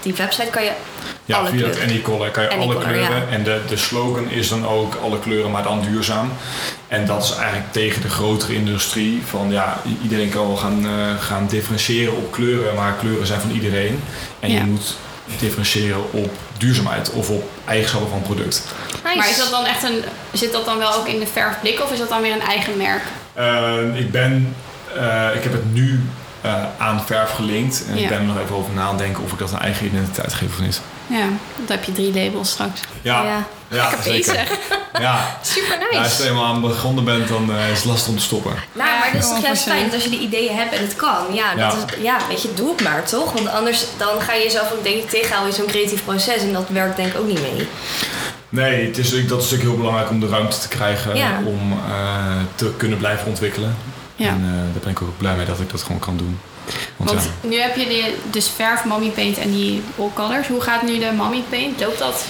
die 0.03 0.15
website 0.15 0.51
kan 0.51 0.65
je 0.65 0.73
Ja, 1.25 1.37
Alle 1.37 1.49
via 1.49 1.57
kleuren. 1.59 1.81
het 1.81 1.91
Anycolor 1.91 2.31
kan 2.31 2.43
je 2.43 2.49
alle 2.51 2.79
kleuren. 2.79 3.01
ja. 3.17 3.27
En 3.31 3.43
de, 3.43 3.61
de 3.69 3.77
slogan 3.77 4.31
is 4.31 4.49
dan 4.49 4.67
ook 4.67 4.95
alle 5.03 5.19
kleuren, 5.19 5.51
maar 5.51 5.63
dan 5.63 5.81
duurzaam. 5.83 6.33
En 6.89 7.07
dat 7.07 7.23
is 7.25 7.35
eigenlijk 7.35 7.73
tegen 7.73 8.03
de 8.03 8.09
grotere 8.09 8.55
industrie. 8.55 9.23
Van 9.27 9.51
ja, 9.51 9.81
iedereen 10.03 10.29
kan 10.31 10.47
wel 10.47 10.57
gaan, 10.57 10.85
eh, 10.87 10.91
gaan 11.21 11.47
differentiëren 11.47 12.17
op 12.17 12.33
kleuren, 12.33 12.75
maar 12.75 12.93
kleuren 13.01 13.27
zijn 13.27 13.41
van 13.41 13.51
iedereen. 13.51 14.01
En 14.41 14.51
Ja. 14.51 14.59
je 14.59 14.65
moet 14.65 14.97
differentiëren 15.39 16.13
op 16.13 16.31
duurzaamheid 16.59 17.11
of 17.11 17.29
op 17.31 17.51
eigenschappen 17.65 18.11
van 18.11 18.19
het 18.19 18.27
product. 18.27 18.63
Nice. 19.05 19.17
Maar 19.17 19.29
is 19.31 19.37
dat 19.39 19.51
dan 19.51 19.65
echt 19.65 19.83
een, 19.83 20.03
zit 20.33 20.53
dat 20.53 20.65
dan 20.65 20.79
wel 20.79 20.95
ook 20.95 21.07
in 21.09 21.19
de 21.21 21.27
verfblik 21.27 21.81
of 21.83 21.93
is 21.93 21.99
dat 21.99 22.09
dan 22.09 22.23
weer 22.23 22.33
een 22.33 22.41
eigen 22.41 22.77
merk? 22.77 23.03
Eh, 23.33 23.99
ik 24.01 24.11
ben, 24.11 24.55
eh, 24.97 25.29
ik 25.35 25.43
heb 25.43 25.53
het 25.53 25.73
nu 25.75 26.01
eh, 26.41 26.55
aan 26.79 27.03
verf 27.07 27.31
gelinkt. 27.31 27.85
En 27.89 27.97
Ja. 27.97 28.03
ik 28.03 28.09
ben 28.09 28.19
er 28.19 28.25
nog 28.25 28.39
even 28.43 28.57
over 28.57 28.73
na 28.75 28.83
aan 28.83 28.97
denken 28.97 29.23
of 29.25 29.33
ik 29.33 29.39
dat 29.39 29.53
een 29.53 29.59
eigen 29.59 29.87
identiteit 29.87 30.35
geef 30.35 30.49
of 30.49 30.61
niet. 30.61 30.81
Ja, 31.13 31.27
dan 31.57 31.67
heb 31.77 31.85
je 31.85 31.93
drie 31.93 32.13
labels 32.15 32.51
straks. 32.51 32.81
Ja, 33.03 33.23
Ja. 33.23 33.45
ja, 33.69 33.91
zeker. 34.03 34.49
Ja, 35.01 35.37
Super 35.43 35.79
ja, 35.91 35.99
als 35.99 36.09
nice. 36.09 36.23
je 36.23 36.29
eenmaal 36.29 36.45
aan 36.45 36.61
begonnen 36.61 37.05
bent, 37.05 37.29
dan 37.29 37.53
eh, 37.57 37.69
is 37.71 37.77
het 37.77 37.85
lastig 37.85 38.09
om 38.09 38.17
te 38.17 38.23
stoppen. 38.23 38.53
Nou, 38.73 38.89
Ja, 38.91 38.99
maar 38.99 39.13
dat 39.13 39.23
is 39.23 39.29
toch 39.29 39.43
juist 39.43 39.63
fijn 39.63 39.85
dat 39.85 39.95
als 39.95 40.05
je 40.05 40.11
die 40.11 40.21
ideeën 40.21 40.57
hebt 40.57 40.73
en 40.75 40.81
het 40.83 40.97
kan. 40.97 41.35
Ja, 41.35 41.55
dat 41.55 41.59
Ja. 41.59 41.97
Is, 41.97 42.03
ja, 42.03 42.17
weet 42.29 42.43
je, 42.43 42.55
doe 42.55 42.69
het 42.71 42.83
maar 42.83 43.05
toch? 43.05 43.33
Want 43.33 43.49
anders 43.49 43.85
dan 43.97 44.21
ga 44.21 44.33
je 44.35 44.43
jezelf 44.43 44.73
ook 44.73 44.83
denk 44.85 44.97
ik 44.97 45.11
tegenhouden 45.11 45.51
in 45.51 45.57
zo'n 45.61 45.67
creatief 45.71 46.05
proces 46.05 46.43
en 46.43 46.53
dat 46.53 46.69
werkt 46.69 46.97
denk 46.97 47.13
ik 47.13 47.19
ook 47.21 47.27
niet 47.27 47.41
mee. 47.43 47.69
Nee, 48.49 48.87
het 48.87 48.99
is, 48.99 49.11
dat 49.11 49.21
is 49.21 49.29
natuurlijk 49.29 49.63
heel 49.63 49.77
belangrijk 49.77 50.11
om 50.11 50.21
de 50.21 50.29
ruimte 50.29 50.59
te 50.59 50.69
krijgen 50.69 51.17
Ja. 51.17 51.39
om 51.45 51.73
eh, 51.73 52.33
te 52.55 52.73
kunnen 52.77 52.99
blijven 52.99 53.27
ontwikkelen. 53.27 53.77
Ja. 54.17 54.29
En 54.29 54.41
eh, 54.45 54.73
daar 54.73 54.83
ben 54.83 54.91
ik 54.91 55.03
ook 55.03 55.19
blij 55.19 55.35
mee 55.37 55.47
dat 55.47 55.61
ik 55.61 55.71
dat 55.71 55.83
gewoon 55.83 55.99
kan 55.99 56.17
doen. 56.17 56.41
Want, 56.97 57.11
Want 57.11 57.23
ja, 57.43 57.49
nu 57.49 57.61
heb 57.61 57.77
je 57.77 57.87
die, 57.89 58.05
dus 58.31 58.49
verf, 58.57 58.85
mommy 58.85 59.09
paint 59.09 59.39
en 59.39 59.51
die 59.51 59.83
all 59.99 60.11
colors. 60.15 60.49
Hoe 60.49 60.61
gaat 60.61 60.83
nu 60.83 60.99
de 60.99 61.13
mommy 61.17 61.43
paint? 61.49 61.81
Loopt 61.81 61.99
dat? 61.99 62.25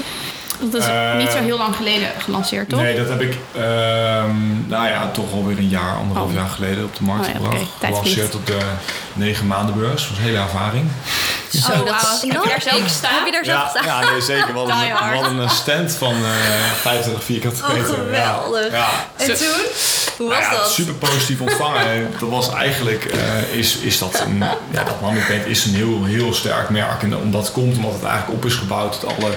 Want 0.61 0.73
Dat 0.73 0.83
is 0.83 0.89
Eh, 0.89 1.17
niet 1.17 1.31
zo 1.31 1.39
heel 1.39 1.59
lang 1.59 1.77
geleden 1.77 2.09
gelanceerd, 2.19 2.69
toch? 2.69 2.81
Nee, 2.81 2.97
dat 2.97 3.09
heb 3.09 3.21
ik, 3.21 3.37
ehm, 3.57 4.37
nou 4.69 4.87
ja, 4.89 5.11
toch 5.11 5.33
alweer 5.33 5.59
een 5.59 5.69
jaar, 5.69 5.97
anderhalf 5.97 6.29
Oh. 6.29 6.35
jaar 6.35 6.49
geleden 6.49 6.85
op 6.85 6.97
de 6.97 7.05
markt 7.05 7.27
Oh 7.27 7.33
ja, 7.33 7.35
gebracht. 7.35 7.57
tijd 7.79 7.95
Gelanceerd 7.97 8.35
op 8.35 8.47
de 8.47 8.59
negen 9.13 9.47
maandenbeurs. 9.47 10.01
Dat 10.03 10.09
was 10.11 10.19
een 10.19 10.25
hele 10.25 10.39
ervaring. 10.39 10.87
Zo, 11.53 11.73
Oh, 11.73 11.79
dat 11.79 11.89
wauw. 11.89 12.15
is 12.15 12.21
Heb 12.23 12.33
je 12.43 12.49
daar 12.49 12.63
zelf 12.63 12.83
gestaan? 12.83 13.15
Heb 13.15 13.25
je 13.27 13.33
daar 13.33 13.45
zelf 13.45 13.59
Ja, 13.59 13.69
gestaan? 13.69 14.05
ja 14.05 14.11
nee, 14.11 14.21
zeker. 14.21 14.53
We 14.53 14.59
hadden, 14.59 15.37
we 15.37 15.43
een 15.43 15.51
stand 15.51 15.93
van 15.93 16.13
eh 16.15 16.31
25 16.81 17.25
vierkante 17.25 17.63
Oh, 17.63 17.69
meter. 17.69 17.85
geweldig. 17.95 18.71
Ja, 18.71 18.77
ja. 18.79 18.89
En 19.17 19.27
toen? 19.37 19.47
Hoe 20.17 20.29
was 20.29 20.39
Nou 20.39 20.53
ja, 20.55 20.59
dat? 20.63 20.71
Super 20.73 20.95
positief 20.95 21.41
ontvangen. 21.41 21.87
En 21.87 22.11
dat 22.21 22.29
was 22.29 22.53
eigenlijk, 22.55 23.05
eh, 23.05 23.43
is, 23.59 23.77
is 23.77 23.99
dat 23.99 24.21
een, 24.27 24.39
ja, 24.71 24.85
dat 24.85 25.01
Mami 25.01 25.21
Paint 25.21 25.47
is 25.47 25.65
een 25.65 25.75
heel, 25.75 26.05
heel 26.05 26.35
sterk 26.35 26.69
merk. 26.71 27.03
En 27.03 27.17
omdat 27.17 27.43
het 27.43 27.53
komt 27.53 27.77
omdat 27.77 27.93
het 27.93 28.05
eigenlijk 28.05 28.33
op 28.39 28.45
is 28.45 28.55
gebouwd 28.55 29.05
uit 29.05 29.17
alle 29.17 29.31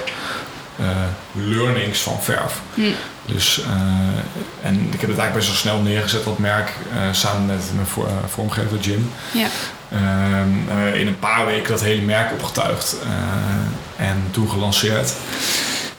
eh, 0.80 0.86
learnings 1.32 2.00
van 2.02 2.18
verf. 2.22 2.54
Hm. 2.74 2.82
Dus, 3.26 3.62
eh, 3.62 4.68
en 4.68 4.76
ik 4.92 5.02
heb 5.02 5.10
het 5.10 5.20
eigenlijk 5.20 5.34
best 5.34 5.48
wel 5.48 5.56
snel 5.56 5.78
neergezet, 5.78 6.24
dat 6.24 6.38
merk, 6.38 6.70
eh, 6.94 7.00
samen 7.12 7.46
met 7.46 7.62
mijn 7.74 7.88
vormgever 8.28 8.78
Jim. 8.80 9.12
Ja. 9.32 9.48
Ehm, 9.96 10.80
eh, 10.80 11.00
in 11.00 11.08
een 11.08 11.20
paar 11.20 11.46
weken 11.46 11.72
dat 11.72 11.82
hele 11.82 12.02
merk 12.02 12.32
opgetuigd 12.32 12.96
eh, 13.04 14.08
en 14.08 14.24
toen 14.32 14.50
gelanceerd. 14.50 15.14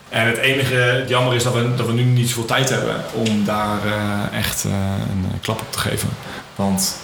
En 0.08 0.26
het 0.26 0.36
enige 0.36 0.74
het 0.74 1.08
jammer 1.08 1.34
is 1.34 1.42
dat 1.42 1.54
we, 1.54 1.74
dat 1.74 1.86
we 1.86 1.92
nu 1.92 2.02
niet 2.02 2.28
zoveel 2.28 2.44
tijd 2.44 2.68
hebben 2.68 3.04
om 3.12 3.44
daar 3.44 3.86
eh, 3.86 4.38
echt 4.38 4.64
een 4.64 5.40
klap 5.40 5.60
op 5.60 5.72
te 5.72 5.78
geven. 5.78 6.08
Want 6.56 6.96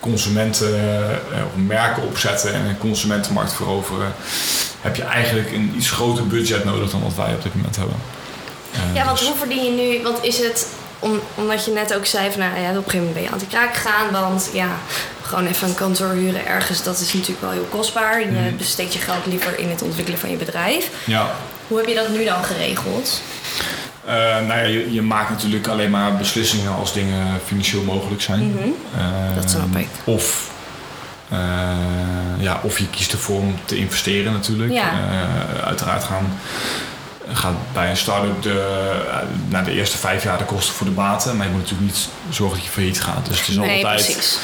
consumenten, 0.00 0.74
eh, 0.74 1.40
merken 1.66 2.02
opzetten 2.02 2.54
en 2.54 2.64
een 2.64 2.78
consumentenmarkt 2.78 3.52
veroveren, 3.52 4.12
heb 4.80 4.96
je 4.96 5.02
eigenlijk 5.02 5.52
een 5.52 5.72
iets 5.76 5.90
groter 5.90 6.26
budget 6.26 6.64
nodig 6.64 6.90
dan 6.90 7.02
wat 7.02 7.14
wij 7.14 7.34
op 7.34 7.42
dit 7.42 7.54
moment 7.54 7.76
hebben. 7.76 7.96
Ja, 8.94 9.04
want 9.04 9.18
dus- 9.18 9.28
hoe 9.28 9.36
verdien 9.36 9.64
je 9.64 9.70
nu? 9.70 10.02
Want 10.02 10.24
is 10.24 10.38
het, 10.38 10.66
om, 11.00 11.20
omdat 11.34 11.64
je 11.64 11.70
net 11.70 11.94
ook 11.94 12.06
zei 12.06 12.30
van, 12.30 12.40
nou 12.40 12.60
ja, 12.60 12.68
op 12.70 12.76
een 12.76 12.82
gegeven 12.82 12.98
moment 12.98 13.14
ben 13.14 13.22
je 13.22 13.30
anti-kraak 13.30 13.74
gegaan. 13.74 14.10
Want 14.12 14.50
ja, 14.52 14.68
gewoon 15.22 15.46
even 15.46 15.68
een 15.68 15.74
kantoor 15.74 16.10
huren 16.12 16.46
ergens, 16.46 16.82
dat 16.82 17.00
is 17.00 17.12
natuurlijk 17.12 17.40
wel 17.40 17.50
heel 17.50 17.68
kostbaar. 17.70 18.20
Je 18.20 18.26
Mhm. 18.26 18.56
besteedt 18.56 18.92
je 18.92 18.98
geld 18.98 19.26
liever 19.26 19.58
in 19.58 19.68
het 19.70 19.82
ontwikkelen 19.82 20.20
van 20.20 20.30
je 20.30 20.36
bedrijf. 20.36 20.88
ja, 21.04 21.30
Hoe 21.68 21.78
heb 21.78 21.88
je 21.88 21.94
dat 21.94 22.08
nu 22.08 22.24
dan 22.24 22.44
geregeld? 22.44 23.20
Eh, 24.04 24.14
nou 24.14 24.46
ja, 24.46 24.60
je, 24.62 24.92
je 24.92 25.02
maakt 25.02 25.30
natuurlijk 25.30 25.66
alleen 25.66 25.90
maar 25.90 26.16
beslissingen 26.16 26.74
als 26.74 26.92
dingen 26.92 27.40
financieel 27.46 27.82
mogelijk 27.82 28.22
zijn. 28.22 28.50
Mhm. 28.50 28.68
Eh, 28.98 29.34
Dat 29.36 29.50
snap 29.50 29.76
ik. 29.76 29.86
Of, 30.04 30.50
eh, 31.28 31.38
ja, 32.38 32.60
of 32.62 32.78
je 32.78 32.88
kiest 32.90 33.12
ervoor 33.12 33.36
om 33.38 33.54
te 33.64 33.76
investeren 33.76 34.32
natuurlijk. 34.32 34.72
Ja. 34.72 34.90
Uiteraard 35.64 36.04
gaan, 36.04 36.38
gaat 37.32 37.54
bij 37.72 37.90
een 37.90 37.96
start-up 37.96 38.42
de, 38.42 38.86
eh, 39.10 39.16
na 39.48 39.62
de 39.62 39.72
eerste 39.72 39.98
vijf 39.98 40.22
jaar 40.22 40.38
de 40.38 40.44
kosten 40.44 40.74
voor 40.74 40.86
de 40.86 40.92
baten. 40.92 41.36
Maar 41.36 41.46
je 41.46 41.52
moet 41.52 41.60
natuurlijk 41.60 41.90
niet 41.90 42.08
zorgen 42.30 42.56
dat 42.56 42.66
je 42.66 42.72
failliet 42.72 43.00
gaat. 43.02 43.26
Dus 43.26 43.38
het 43.38 43.48
is 43.48 43.56
Nee, 43.56 43.86
altijd 43.86 44.04
precies. 44.04 44.38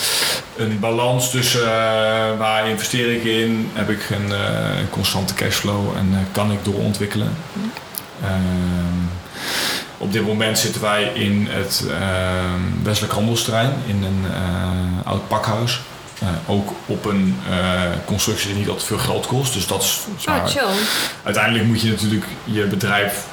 een 0.57 0.79
balans 0.81 1.31
tussen 1.31 1.63
eh, 1.63 2.39
waar 2.39 2.69
investeer 2.69 3.13
ik 3.15 3.25
in, 3.25 3.71
heb 3.73 3.91
ik 3.91 4.11
een 4.11 4.33
eh, 4.33 4.41
constante 4.91 5.35
cashflow 5.35 5.97
en 5.97 6.29
kan 6.33 6.53
ik 6.53 6.65
doorontwikkelen. 6.65 7.37
Ehm, 8.23 9.05
op 9.99 10.13
dit 10.13 10.27
moment 10.27 10.59
zitten 10.59 10.81
wij 10.81 11.03
in 11.15 11.47
het 11.51 11.85
ehm 11.91 12.61
westelijk 12.83 13.15
handelsterrein 13.15 13.73
in 13.87 14.03
een 14.03 14.25
oud 15.05 15.29
pakhuis. 15.29 15.81
Eh, 16.27 16.51
ook 16.51 16.73
op 16.87 17.05
een 17.05 17.39
eh, 17.51 17.81
constructie 18.05 18.49
die 18.49 18.59
niet 18.59 18.69
altijd 18.69 18.87
veel 18.87 18.99
geld 18.99 19.27
kost. 19.27 19.53
Dus 19.53 19.67
dat 19.67 19.83
is 19.83 20.01
zwaar. 20.17 20.43
Oh. 20.43 20.71
Uiteindelijk 21.23 21.65
moet 21.65 21.81
je 21.81 21.91
natuurlijk 21.91 22.27
je 22.45 22.65
bedrijf 22.65 23.25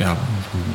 ja, 0.00 0.16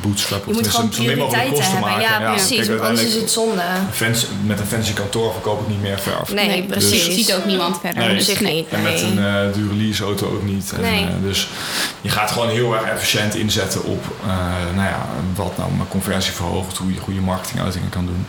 bootstrap. 0.01 0.45
Je 0.45 0.53
moet 0.53 0.67
gewoon 0.67 0.89
prioriteiten 0.89 1.63
hebben. 1.63 2.01
Ja, 2.01 2.31
precies. 2.31 2.57
kijk, 2.57 2.67
want 2.67 2.81
anders 2.81 3.07
is 3.07 3.13
het 3.13 3.31
zonde. 3.31 3.61
Fans, 3.91 4.27
met 4.43 4.59
een 4.59 4.65
fancy 4.65 4.93
kantoor 4.93 5.31
verkoop 5.31 5.61
ik 5.61 5.67
niet 5.67 5.81
meer 5.81 5.99
verf. 5.99 6.33
Nee, 6.33 6.47
Nee, 6.47 6.63
precies. 6.63 7.05
Je 7.05 7.11
ziet 7.11 7.33
ook 7.33 7.45
niemand 7.45 7.79
verder. 7.81 8.03
Nee. 8.03 8.15
Dus 8.15 8.25
Zich 8.25 8.39
nee. 8.39 8.53
niet. 8.53 8.67
En 8.69 8.81
met 8.81 9.01
een 9.01 9.17
eh, 9.17 9.53
dure 9.53 9.73
leaseauto 9.73 10.25
ook 10.27 10.43
niet. 10.43 10.73
En, 10.75 10.81
Nee. 10.81 11.07
dus 11.21 11.49
je 12.01 12.09
gaat 12.09 12.31
gewoon 12.31 12.49
heel 12.49 12.75
erg 12.75 12.85
efficiënt 12.85 13.35
inzetten 13.35 13.83
op 13.83 14.05
eh, 14.23 14.37
nou 14.75 14.87
ja, 14.87 15.05
wat 15.35 15.57
nou 15.57 15.71
mijn 15.71 15.89
conversie 15.89 16.33
verhoogt, 16.33 16.77
hoe 16.77 16.93
je 16.93 16.99
goede 16.99 17.19
marketinguitingen 17.19 17.89
kan 17.89 18.05
doen. 18.05 18.25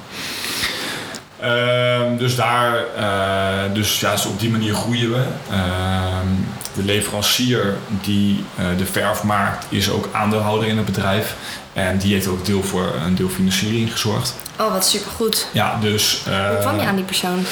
Ehm, 1.40 2.16
dus 2.16 2.36
daar, 2.36 2.76
eh, 2.96 3.74
dus 3.74 4.00
ja, 4.00 4.12
dus 4.12 4.26
op 4.26 4.40
die 4.40 4.50
manier 4.50 4.74
groeien 4.74 5.12
we. 5.12 5.24
Ehm, 5.50 6.26
de 6.74 6.84
leverancier 6.84 7.74
die 8.02 8.44
eh, 8.56 8.64
de 8.78 8.86
verf 8.86 9.22
maakt, 9.22 9.66
is 9.68 9.90
ook 9.90 10.08
aandeelhouder 10.12 10.68
in 10.68 10.76
het 10.76 10.86
bedrijf. 10.86 11.36
En 11.76 11.98
die 11.98 12.12
heeft 12.12 12.26
ook 12.26 12.44
deel 12.46 12.62
voor 12.62 12.92
een 13.06 13.14
deel 13.14 13.28
financiering 13.28 13.92
gezorgd. 13.92 14.34
Oh, 14.60 14.72
wat 14.72 14.86
supergoed. 14.86 15.46
Ja, 15.52 15.78
dus. 15.80 16.22
Hoe 16.24 16.56
kwam 16.60 16.74
je 16.76 16.80
eh, 16.82 16.88
aan 16.88 16.94
die 16.96 17.04
persoon? 17.04 17.44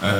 eh, 0.00 0.10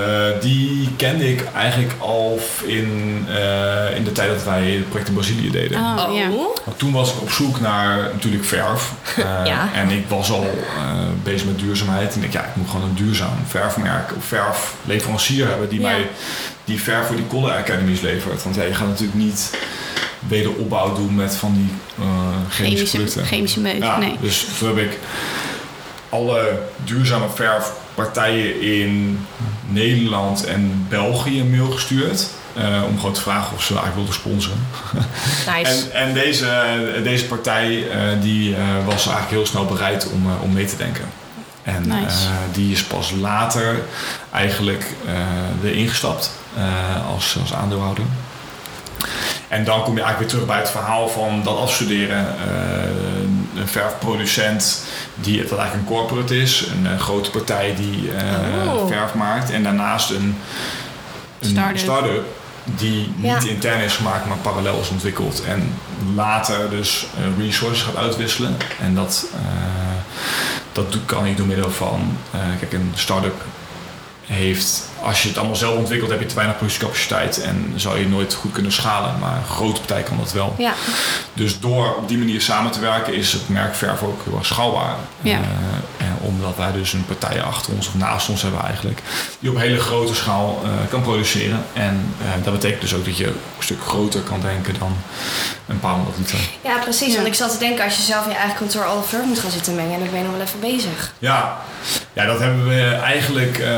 die 0.41 0.91
kende 0.97 1.31
ik 1.33 1.45
eigenlijk 1.55 1.93
al 1.99 2.39
in, 2.67 3.25
eh, 3.29 3.97
in 3.97 4.05
de 4.05 4.13
tijd 4.13 4.29
dat 4.31 4.45
wij 4.45 4.71
het 4.71 4.89
project 4.89 5.09
in 5.09 5.15
Brazilië 5.15 5.51
deden. 5.51 5.79
Oh, 5.79 6.09
ja. 6.15 6.29
Want 6.65 6.79
toen 6.79 6.93
was 6.93 7.11
ik 7.13 7.21
op 7.21 7.31
zoek 7.31 7.61
naar 7.61 7.97
natuurlijk 8.13 8.45
verf. 8.45 8.93
Eh, 9.17 9.25
Ja. 9.47 9.69
En 9.75 9.91
ik 9.91 10.05
was 10.09 10.31
al 10.31 10.43
eh, 10.77 10.83
bezig 11.23 11.47
met 11.47 11.59
duurzaamheid. 11.59 12.15
En 12.15 12.23
ik 12.23 12.33
ja, 12.33 12.41
ik 12.45 12.57
moet 12.57 12.71
gewoon 12.71 12.89
een 12.89 12.95
duurzaam 12.95 13.39
verfmerk 13.47 14.11
of 14.17 14.25
verfleverancier 14.25 15.49
hebben 15.49 15.69
die 15.69 15.81
Ja. 15.81 15.89
mij 15.89 16.09
die 16.65 16.81
verf 16.83 17.07
voor 17.07 17.17
die 17.17 17.27
Color 17.27 17.53
Academies 17.53 18.01
levert. 18.01 18.43
Want 18.43 18.57
ja, 18.57 18.63
je 18.63 18.75
gaat 18.75 18.87
natuurlijk 18.89 19.19
niet 19.19 19.51
wederopbouw 20.29 20.95
doen 20.95 21.15
met 21.15 21.37
van 21.37 21.53
die 21.55 21.71
eh, 21.99 22.05
chemische, 22.51 22.65
Chemische, 22.77 22.97
producten. 22.97 23.25
chemische 23.27 23.61
meuk. 23.61 23.79
Ja, 23.83 23.99
Nee. 23.99 24.17
Dus 24.21 24.47
toen 24.59 24.69
heb 24.69 24.79
ik 24.79 24.99
alle 26.09 26.59
duurzame 26.85 27.27
verfpartijen 27.35 28.61
in 28.63 29.21
Nederland 29.69 30.45
en 30.45 30.87
België 30.89 31.41
een 31.41 31.51
mail 31.51 31.71
gestuurd. 31.71 32.27
eh, 32.55 32.83
om 32.89 32.97
gewoon 32.97 33.13
te 33.13 33.21
vragen 33.21 33.57
of 33.57 33.63
ze 33.63 33.75
eigenlijk 33.79 33.95
wilden 33.97 34.15
sponsoren. 34.15 34.67
Nice. 35.57 35.91
En, 35.91 36.07
en 36.09 36.15
deze, 36.15 37.01
deze 37.03 37.25
partij 37.27 37.91
eh, 37.91 37.99
die, 38.21 38.55
was 38.85 39.03
eigenlijk 39.07 39.31
heel 39.31 39.47
snel 39.47 39.65
bereid 39.65 40.11
om, 40.13 40.27
om 40.43 40.53
mee 40.53 40.65
te 40.65 40.77
denken. 40.77 41.05
En 41.63 41.83
Nice. 41.89 42.27
die 42.53 42.73
is 42.73 42.83
pas 42.85 43.13
later 43.21 43.83
eigenlijk 44.33 44.85
eh 45.07 45.71
erin 45.71 45.89
gestapt 45.89 46.31
eh, 46.57 47.07
als, 47.15 47.37
als 47.41 47.53
aandeelhouder. 47.55 48.05
En 49.49 49.65
dan 49.65 49.83
kom 49.83 49.97
je 49.97 50.03
eigenlijk 50.03 50.19
weer 50.19 50.29
terug 50.29 50.47
bij 50.47 50.59
het 50.59 50.71
verhaal 50.71 51.09
van 51.09 51.41
dat 51.45 51.59
afstuderen. 51.59 52.27
Eh, 52.27 53.61
een 53.61 53.69
verfproducent 53.69 54.85
die 55.15 55.41
het 55.41 55.53
eigenlijk 55.53 55.89
een 55.89 55.95
corporate 55.97 56.41
is. 56.41 56.67
Een 56.67 56.87
eh, 56.93 56.99
grote 57.01 57.31
partij 57.31 57.75
die 57.77 58.13
eh, 58.13 58.73
Oh. 58.75 58.87
verf 58.87 59.15
maakt. 59.15 59.51
En 59.51 59.63
daarnaast 59.63 60.11
een, 60.11 60.39
een 61.41 61.79
Start-up. 61.79 62.25
die 62.65 63.13
Ja. 63.21 63.35
niet 63.35 63.45
intern 63.47 63.81
is 63.81 63.97
gemaakt, 63.97 64.27
maar 64.27 64.37
parallel 64.37 64.81
is 64.81 64.89
ontwikkeld. 64.89 65.43
En 65.45 65.75
later 66.15 66.71
dus 66.71 67.07
resources 67.39 67.83
gaat 67.83 67.97
uitwisselen. 67.97 68.57
En 68.81 68.95
dat, 68.95 69.27
dat 70.73 70.99
kan 71.07 71.25
niet 71.25 71.37
door 71.37 71.47
middel 71.47 71.71
van... 71.71 72.17
kijk, 72.59 72.73
een 72.73 72.93
start-up 72.95 73.43
heeft... 74.29 74.87
Als 75.03 75.23
je 75.23 75.29
het 75.29 75.39
allemaal 75.39 75.57
zelf 75.57 75.77
ontwikkelt, 75.77 76.11
heb 76.11 76.21
je 76.21 76.27
te 76.27 76.35
weinig 76.35 76.57
productiecapaciteit. 76.57 77.41
En 77.41 77.73
zou 77.77 77.99
je 77.99 78.09
nooit 78.09 78.35
goed 78.35 78.53
kunnen 78.53 78.73
schalen. 78.73 79.19
Maar 79.19 79.37
een 79.37 79.45
grote 79.45 79.81
partij 79.81 80.03
kan 80.03 80.17
dat 80.17 80.33
wel. 80.33 80.55
Ja, 80.59 80.73
Dus 81.35 81.61
door 81.61 81.95
op 81.95 82.09
die 82.09 82.19
manier 82.19 82.41
samen 82.41 82.71
te 82.71 82.81
werken 82.81 83.15
is 83.15 83.33
het 83.33 83.49
merk 83.49 83.75
verf 83.75 84.03
ook 84.03 84.21
heel 84.25 84.37
erg 84.37 84.47
schaalbaar. 84.47 84.97
Ja. 85.21 85.37
Eh, 85.37 86.07
en 86.07 86.17
omdat 86.21 86.57
wij 86.57 86.73
dus 86.73 86.93
een 86.93 87.07
partij 87.07 87.43
achter 87.43 87.73
ons 87.75 87.89
of 87.89 87.95
naast 87.95 88.29
ons 88.29 88.43
hebben 88.43 88.63
eigenlijk, 88.63 89.01
die 89.39 89.51
op 89.51 89.59
hele 89.59 89.79
grote 89.79 90.15
schaal 90.15 90.61
eh, 90.65 90.71
kan 90.91 91.03
produceren. 91.03 91.65
En 91.73 92.15
eh, 92.23 92.45
dat 92.45 92.53
betekent 92.53 92.81
dus 92.81 92.95
ook 92.95 93.05
dat 93.05 93.17
je 93.17 93.27
een 93.27 93.35
stuk 93.59 93.83
groter 93.83 94.21
kan 94.21 94.41
denken 94.41 94.75
dan 94.79 94.97
een 95.67 95.81
paar 95.81 95.95
honderd 95.95 96.19
liter. 96.19 96.39
ja 96.65 96.79
precies. 96.79 97.09
Ja. 97.09 97.15
Want 97.15 97.27
ik 97.27 97.35
zat 97.35 97.51
te 97.51 97.59
denken, 97.59 97.85
als 97.85 97.97
je 97.97 98.03
zelf 98.03 98.25
in 98.25 98.31
je 98.31 98.37
eigen 98.37 98.57
kantoor 98.57 98.85
alle 98.85 99.03
verf 99.03 99.25
moet 99.25 99.39
gaan 99.39 99.51
zitten 99.51 99.75
mengen, 99.75 99.99
dan 99.99 100.09
ben 100.11 100.19
je 100.19 100.25
nog 100.25 100.33
wel 100.33 100.47
even 100.47 100.61
bezig. 100.61 101.13
Ja, 101.19 101.59
ja 102.19 102.27
dat 102.27 102.39
hebben 102.41 102.69
we 102.69 102.81
eigenlijk 102.85 103.59
eh, 103.59 103.71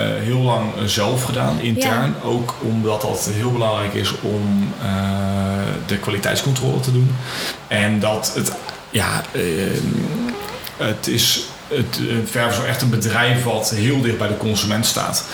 heel 0.00 0.38
lang 0.40 0.72
zelf 0.84 1.24
gedaan, 1.24 1.60
intern. 1.60 2.14
Ook 2.22 2.54
omdat 2.60 3.00
dat 3.00 3.28
heel 3.32 3.52
belangrijk 3.52 3.94
is 3.94 4.20
om 4.20 4.72
eh, 4.82 4.88
de 5.86 5.98
kwaliteitscontrole 5.98 6.80
te 6.80 6.92
doen. 6.92 7.16
En 7.68 8.00
dat 8.00 8.32
het, 8.34 8.52
ja, 8.90 9.22
eh, 9.32 9.42
het 10.76 11.06
is. 11.06 11.44
Het 11.68 12.00
verf 12.24 12.58
is 12.58 12.64
echt 12.64 12.82
een 12.82 12.90
bedrijf 12.90 13.44
wat 13.44 13.70
heel 13.70 14.00
dicht 14.00 14.18
bij 14.18 14.28
de 14.28 14.36
consument 14.36 14.86
staat. 14.86 15.24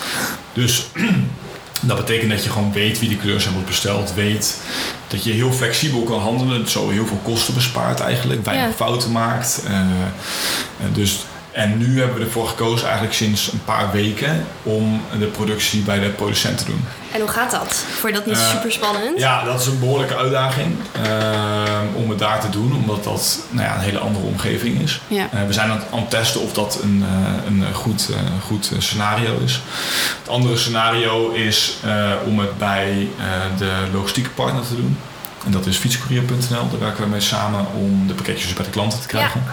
Dus 0.53 0.85
dat 1.81 1.97
betekent 1.97 2.31
dat 2.31 2.43
je 2.43 2.49
gewoon 2.49 2.73
weet 2.73 2.99
wie 2.99 3.09
die 3.09 3.17
kleurs 3.17 3.43
hebben 3.43 3.65
besteld. 3.65 4.13
Weet 4.13 4.57
dat 5.07 5.23
je 5.23 5.31
heel 5.31 5.51
flexibel 5.51 6.03
kan 6.03 6.19
handelen. 6.19 6.69
Zo 6.69 6.89
heel 6.89 7.05
veel 7.05 7.19
kosten 7.23 7.53
bespaart 7.53 7.99
eigenlijk. 7.99 8.45
Weinig 8.45 8.67
Ja. 8.67 8.73
fouten 8.75 9.11
maakt. 9.11 9.61
Eh, 9.67 9.79
dus, 10.93 11.25
en 11.53 11.77
nu 11.77 11.99
hebben 11.99 12.17
we 12.17 12.23
ervoor 12.25 12.47
gekozen 12.47 12.85
eigenlijk 12.85 13.15
sinds 13.15 13.51
een 13.51 13.63
paar 13.65 13.91
weken 13.91 14.45
om 14.63 15.01
de 15.19 15.25
productie 15.25 15.81
bij 15.81 15.99
de 15.99 16.09
producent 16.09 16.57
te 16.57 16.65
doen. 16.65 16.85
En 17.13 17.19
hoe 17.19 17.29
gaat 17.29 17.51
dat? 17.51 17.85
Vond 17.99 18.13
je 18.13 18.19
dat 18.19 18.25
niet 18.25 18.37
Eh, 18.37 18.49
super 18.49 18.71
spannend? 18.71 19.19
Ja, 19.19 19.43
dat 19.43 19.59
is 19.61 19.65
een 19.67 19.79
behoorlijke 19.79 20.15
uitdaging 20.15 20.75
eh, 20.91 21.79
om 21.95 22.09
het 22.09 22.19
daar 22.19 22.39
te 22.39 22.49
doen. 22.49 22.73
Omdat 22.75 23.03
dat 23.03 23.39
nou 23.49 23.67
ja, 23.67 23.75
een 23.75 23.81
hele 23.81 23.99
andere 23.99 24.25
omgeving 24.25 24.81
is. 24.81 25.01
Ja. 25.07 25.27
Eh, 25.31 25.45
we 25.47 25.53
zijn 25.53 25.69
aan 25.69 25.77
het, 25.77 25.85
aan 25.91 25.99
het 25.99 26.09
testen 26.09 26.41
of 26.41 26.53
dat 26.53 26.79
een, 26.83 27.05
een 27.47 27.73
goed, 27.73 28.09
goed 28.45 28.71
scenario 28.77 29.39
is. 29.43 29.61
Het 30.19 30.29
andere 30.29 30.57
scenario 30.57 31.31
is 31.31 31.77
om 32.25 32.39
het 32.39 32.57
bij 32.57 33.07
de 33.57 33.71
logistieke 33.93 34.29
partner 34.29 34.63
te 34.67 34.75
doen. 34.75 34.97
En 35.45 35.51
dat 35.51 35.65
is 35.65 35.77
fietscourier.nl. 35.77 36.69
Daar 36.69 36.79
werken 36.79 37.03
we 37.03 37.09
mee 37.09 37.21
samen 37.21 37.65
om 37.75 38.07
de 38.07 38.13
pakketjes 38.13 38.53
bij 38.53 38.65
de 38.65 38.71
klanten 38.71 38.99
te 39.01 39.07
krijgen. 39.07 39.43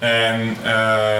En 0.00 0.56
eh, 0.62 0.72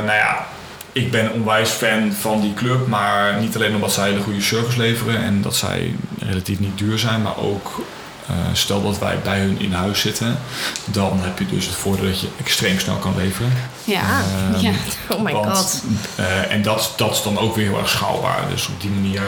nou 0.04 0.12
ja, 0.12 0.46
ik 0.92 1.10
ben 1.10 1.32
onwijs 1.32 1.70
fan 1.70 2.12
van 2.12 2.40
die 2.40 2.54
club. 2.54 2.86
Maar 2.86 3.40
niet 3.40 3.54
alleen 3.56 3.74
omdat 3.74 3.92
zij 3.92 4.12
de 4.14 4.20
goede 4.20 4.40
service 4.42 4.78
leveren 4.78 5.22
en 5.22 5.42
dat 5.42 5.56
zij 5.56 5.94
relatief 6.18 6.58
niet 6.58 6.78
duur 6.78 6.98
zijn. 6.98 7.22
Maar 7.22 7.36
ook 7.38 7.84
eh, 8.26 8.34
stel 8.52 8.82
dat 8.82 8.98
wij 8.98 9.18
bij 9.22 9.38
hun 9.38 9.60
in 9.60 9.72
huis 9.72 10.00
zitten. 10.00 10.38
Dan 10.84 11.18
heb 11.22 11.38
je 11.38 11.46
dus 11.46 11.66
het 11.66 11.74
voordeel 11.74 12.04
dat 12.06 12.20
je 12.20 12.28
extreem 12.40 12.78
snel 12.80 12.96
kan 12.96 13.14
leveren. 13.16 13.52
Ja. 13.84 14.02
Ehm, 14.52 14.60
ja. 14.66 14.70
Oh 15.08 15.22
my 15.22 15.32
want, 15.32 15.56
god. 15.56 15.82
eh, 16.16 16.52
en 16.52 16.62
dat, 16.62 16.92
dat 16.96 17.10
is 17.10 17.22
dan 17.22 17.38
ook 17.38 17.54
weer 17.56 17.68
heel 17.68 17.78
erg 17.78 17.88
schaalbaar. 17.88 18.40
Dus 18.50 18.66
op 18.68 18.80
die 18.80 18.90
manier. 18.90 19.22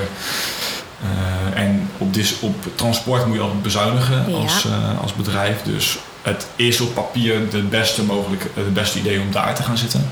eh, 1.03 1.63
en 1.63 1.89
op, 1.99 2.15
dis, 2.15 2.41
op 2.41 2.67
transport 2.75 3.27
moet 3.27 3.37
je 3.37 3.43
altijd 3.43 3.63
bezuinigen 3.63 4.31
Ja. 4.31 4.37
als, 4.37 4.65
eh, 4.65 5.01
als 5.03 5.15
bedrijf. 5.15 5.63
Dus 5.63 5.99
het 6.23 6.47
is 6.57 6.81
op 6.81 6.95
papier 6.95 7.51
de 7.51 7.63
beste, 7.63 8.03
mogelijke, 8.03 8.47
het 8.55 8.75
beste 8.75 8.99
idee 8.99 9.21
om 9.21 9.33
daar 9.33 9.55
te 9.55 9.63
gaan 9.63 9.79
zitten. 9.79 10.11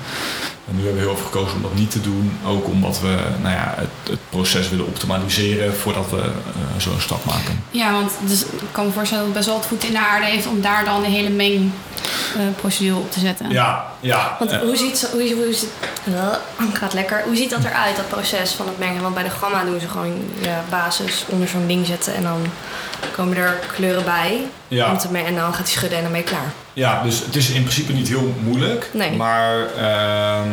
En 0.68 0.76
nu 0.76 0.82
hebben 0.82 1.02
we 1.02 1.08
heel 1.08 1.16
erg 1.16 1.24
gekozen 1.24 1.56
om 1.56 1.62
dat 1.62 1.74
niet 1.74 1.90
te 1.90 2.00
doen. 2.00 2.32
Ook 2.46 2.66
omdat 2.66 3.00
we 3.00 3.18
nou 3.42 3.54
ja, 3.54 3.74
het, 3.76 4.10
het 4.10 4.18
proces 4.28 4.68
willen 4.68 4.86
optimaliseren 4.86 5.74
voordat 5.74 6.10
we 6.10 6.20
eh, 6.20 6.80
zo'n 6.80 7.00
stap 7.00 7.24
maken. 7.24 7.62
Ja, 7.70 7.92
want 7.92 8.12
dus, 8.26 8.42
ik 8.42 8.48
kan 8.72 8.86
me 8.86 8.92
voorstellen 8.92 9.24
dat 9.24 9.34
het 9.34 9.44
best 9.44 9.46
wel 9.46 9.56
het 9.58 9.66
voet 9.66 9.84
in 9.84 9.92
de 9.92 10.06
aarde 10.06 10.26
heeft 10.26 10.46
om 10.46 10.60
daar 10.60 10.84
dan 10.84 11.02
de 11.02 11.08
hele 11.08 11.30
mengprocedure 12.36 12.96
op 12.96 13.12
te 13.12 13.20
zetten. 13.20 13.50
Ja, 13.50 13.84
ja. 14.00 14.36
Want 14.38 14.50
eh, 14.50 14.58
hoe 14.58 14.76
ziet, 14.76 15.08
hoe, 15.12 15.34
hoe 15.34 15.54
ziet, 15.54 15.70
uh, 16.08 16.14
gaat 16.72 16.92
lekker. 16.94 17.22
Hoe 17.24 17.36
ziet 17.36 17.50
dat 17.50 17.64
eruit, 17.64 17.96
dat 17.96 18.08
proces 18.08 18.52
van 18.52 18.66
het 18.66 18.78
mengen? 18.78 19.02
Want 19.02 19.14
bij 19.14 19.22
de 19.22 19.30
gamma 19.30 19.64
doen 19.64 19.80
ze 19.80 19.88
gewoon 19.88 20.30
ja, 20.40 20.64
basis 20.70 21.24
onder 21.28 21.48
zo'n 21.48 21.66
ding 21.66 21.86
zetten 21.86 22.14
en 22.14 22.22
dan 22.22 22.46
komen 23.16 23.36
er 23.36 23.58
kleuren 23.74 24.04
bij. 24.04 24.46
ja. 24.68 24.90
Om 24.90 24.98
te 24.98 25.08
en 25.18 25.34
dan 25.34 25.54
gaat 25.54 25.66
hij 25.66 25.66
schudden 25.66 25.98
en 25.98 26.02
dan 26.04 26.12
ben 26.12 26.20
je 26.20 26.26
klaar. 26.26 26.52
Ja, 26.72 27.02
dus 27.02 27.18
het 27.24 27.36
is 27.36 27.50
in 27.50 27.62
principe 27.62 27.92
niet 27.92 28.08
heel 28.08 28.34
moeilijk. 28.44 28.90
Nee. 28.92 29.16
Maar 29.16 29.66
ehm, 29.76 30.50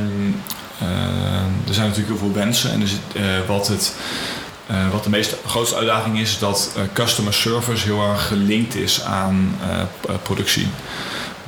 ehm, 0.82 1.52
er 1.68 1.74
zijn 1.74 1.88
natuurlijk 1.88 2.20
heel 2.20 2.32
veel 2.32 2.42
wensen. 2.42 2.72
En 2.72 2.82
er 2.82 2.88
zit, 2.88 3.00
eh, 3.16 3.24
wat, 3.48 3.68
het, 3.68 3.94
eh, 4.68 4.90
wat 4.92 5.04
de 5.04 5.10
meest 5.10 5.36
grootste 5.46 5.76
uitdaging 5.76 6.20
is, 6.20 6.30
is 6.32 6.40
dat 6.40 6.72
eh, 6.76 6.82
customer 6.94 7.34
service 7.34 7.84
heel 7.86 8.10
erg 8.10 8.28
gelinkt 8.28 8.76
is 8.76 9.04
aan 9.04 9.58
eh, 9.62 9.80
eh, 9.80 9.88
productie. 10.24 10.68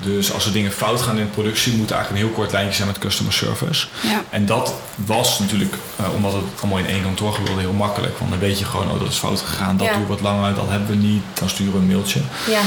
Dus 0.04 0.34
als 0.34 0.46
er 0.46 0.52
dingen 0.52 0.72
fout 0.72 1.02
gaan 1.02 1.18
in 1.18 1.24
de 1.26 1.32
productie, 1.32 1.74
moet 1.74 1.90
er 1.90 1.96
eigenlijk 1.96 2.24
een 2.24 2.30
heel 2.30 2.38
kort 2.40 2.52
lijntje 2.52 2.76
zijn 2.76 2.88
met 2.88 2.98
customer 2.98 3.34
service. 3.34 3.88
Ja. 4.02 4.24
En 4.30 4.46
dat 4.46 4.74
was 4.96 5.40
natuurlijk, 5.40 5.74
eh, 5.96 6.06
omdat 6.16 6.34
het 6.34 6.44
allemaal 6.62 6.80
in 6.80 6.86
één 6.88 7.02
kantoor 7.04 7.34
gebeurde, 7.34 7.60
heel 7.62 7.72
makkelijk. 7.74 8.18
Want 8.18 8.32
dan 8.32 8.40
weet 8.40 8.60
je 8.60 8.66
gewoon, 8.66 8.92
oh 8.92 9.00
dat 9.00 9.10
is 9.10 9.18
fout 9.18 9.42
gegaan, 9.42 9.78
dat 9.78 9.88
Ja. 9.88 9.96
duurt 9.96 10.08
wat 10.08 10.22
langer, 10.22 10.56
dat 10.56 10.70
hebben 10.70 10.88
we 10.90 10.96
niet. 10.96 11.24
Dan 11.34 11.50
sturen 11.50 11.74
we 11.74 11.80
een 11.80 11.88
mailtje. 11.88 12.20
Ja, 12.50 12.62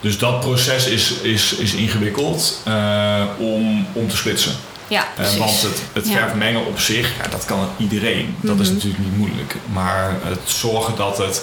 Dus 0.00 0.18
dat 0.18 0.40
proces 0.40 0.86
is, 0.86 1.12
is, 1.12 1.52
is 1.54 1.72
ingewikkeld 1.74 2.60
eh, 2.64 3.22
om, 3.38 3.86
om 3.92 4.08
te 4.08 4.16
splitsen. 4.16 4.52
ja 4.88 5.04
Eh, 5.16 5.34
want 5.34 5.62
het, 5.62 5.82
het 5.92 6.08
Ja. 6.08 6.12
verfmengen 6.12 6.66
op 6.66 6.78
zich, 6.80 7.10
ja, 7.22 7.28
dat 7.30 7.44
kan 7.44 7.68
iedereen. 7.76 8.36
Dat 8.40 8.58
is 8.60 8.68
natuurlijk 8.70 9.02
niet 9.04 9.16
moeilijk. 9.16 9.56
Maar 9.72 10.14
het 10.22 10.40
zorgen 10.44 10.96
dat 10.96 11.18
het 11.18 11.42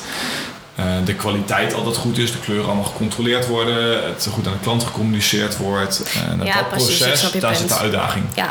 eh, 0.75 0.85
de 1.05 1.13
kwaliteit 1.15 1.73
altijd 1.73 1.95
goed 1.97 2.17
is, 2.17 2.31
de 2.31 2.39
kleuren 2.39 2.65
allemaal 2.65 2.83
gecontroleerd 2.83 3.47
worden, 3.47 4.03
het 4.05 4.27
goed 4.31 4.47
aan 4.47 4.53
de 4.53 4.59
klant 4.59 4.83
gecommuniceerd 4.83 5.57
wordt. 5.57 6.03
En 6.29 6.37
dat, 6.37 6.47
Ja, 6.47 6.53
dat 6.53 6.69
precies, 6.69 6.97
proces, 6.97 7.21
daar 7.31 7.41
punt. 7.41 7.57
zit 7.57 7.67
de 7.69 7.75
uitdaging. 7.77 8.25
Ja, 8.35 8.49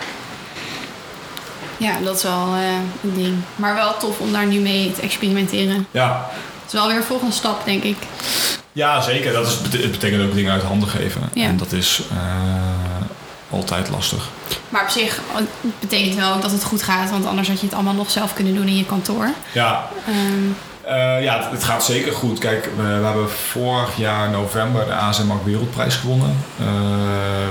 Ja, 1.76 1.98
dat 2.04 2.16
is 2.16 2.22
wel 2.22 2.54
eh, 2.54 2.62
een 3.02 3.14
ding. 3.14 3.34
Maar 3.56 3.74
wel 3.74 3.96
tof 3.96 4.18
om 4.18 4.32
daar 4.32 4.46
nu 4.46 4.58
mee 4.58 4.92
te 4.92 5.00
experimenteren. 5.00 5.86
Ja, 5.90 6.28
Het 6.62 6.66
is 6.66 6.72
wel 6.72 6.86
weer 6.88 6.96
een 6.96 7.02
volgende 7.02 7.34
stap, 7.34 7.64
denk 7.64 7.82
ik. 7.82 7.96
ja 8.72 9.00
zeker. 9.00 9.32
Dat 9.32 9.46
is, 9.46 9.52
het 9.82 9.90
betekent 9.90 10.22
ook 10.22 10.34
dingen 10.34 10.52
uit 10.52 10.62
handen 10.62 10.88
geven. 10.88 11.22
Ja. 11.34 11.44
En 11.46 11.56
dat 11.56 11.72
is 11.72 12.02
eh, 12.12 12.16
altijd 13.50 13.88
lastig. 13.90 14.28
Maar 14.68 14.82
op 14.82 14.88
zich 14.88 15.20
het 15.36 15.46
betekent 15.80 16.14
wel 16.14 16.34
ook 16.34 16.42
dat 16.42 16.50
het 16.50 16.64
goed 16.64 16.82
gaat. 16.82 17.10
Want 17.10 17.26
anders 17.26 17.48
had 17.48 17.60
je 17.60 17.64
het 17.66 17.74
allemaal 17.74 17.94
nog 17.94 18.10
zelf 18.10 18.34
kunnen 18.34 18.54
doen 18.54 18.66
in 18.66 18.76
je 18.76 18.86
kantoor. 18.86 19.28
Ja, 19.52 19.88
Ehm, 20.06 20.48
Eh, 20.84 21.22
ja, 21.22 21.50
het, 21.50 21.64
gaat 21.64 21.84
zeker 21.84 22.12
goed. 22.12 22.38
Kijk, 22.38 22.68
we, 22.76 22.82
we 22.82 23.04
hebben 23.04 23.30
vorig 23.30 23.96
jaar 23.96 24.30
november 24.30 24.84
de 24.84 24.92
ASM 24.92 25.26
Mark 25.26 25.44
Wereldprijs 25.44 25.94
gewonnen. 25.94 26.36
Eh, 26.58 26.66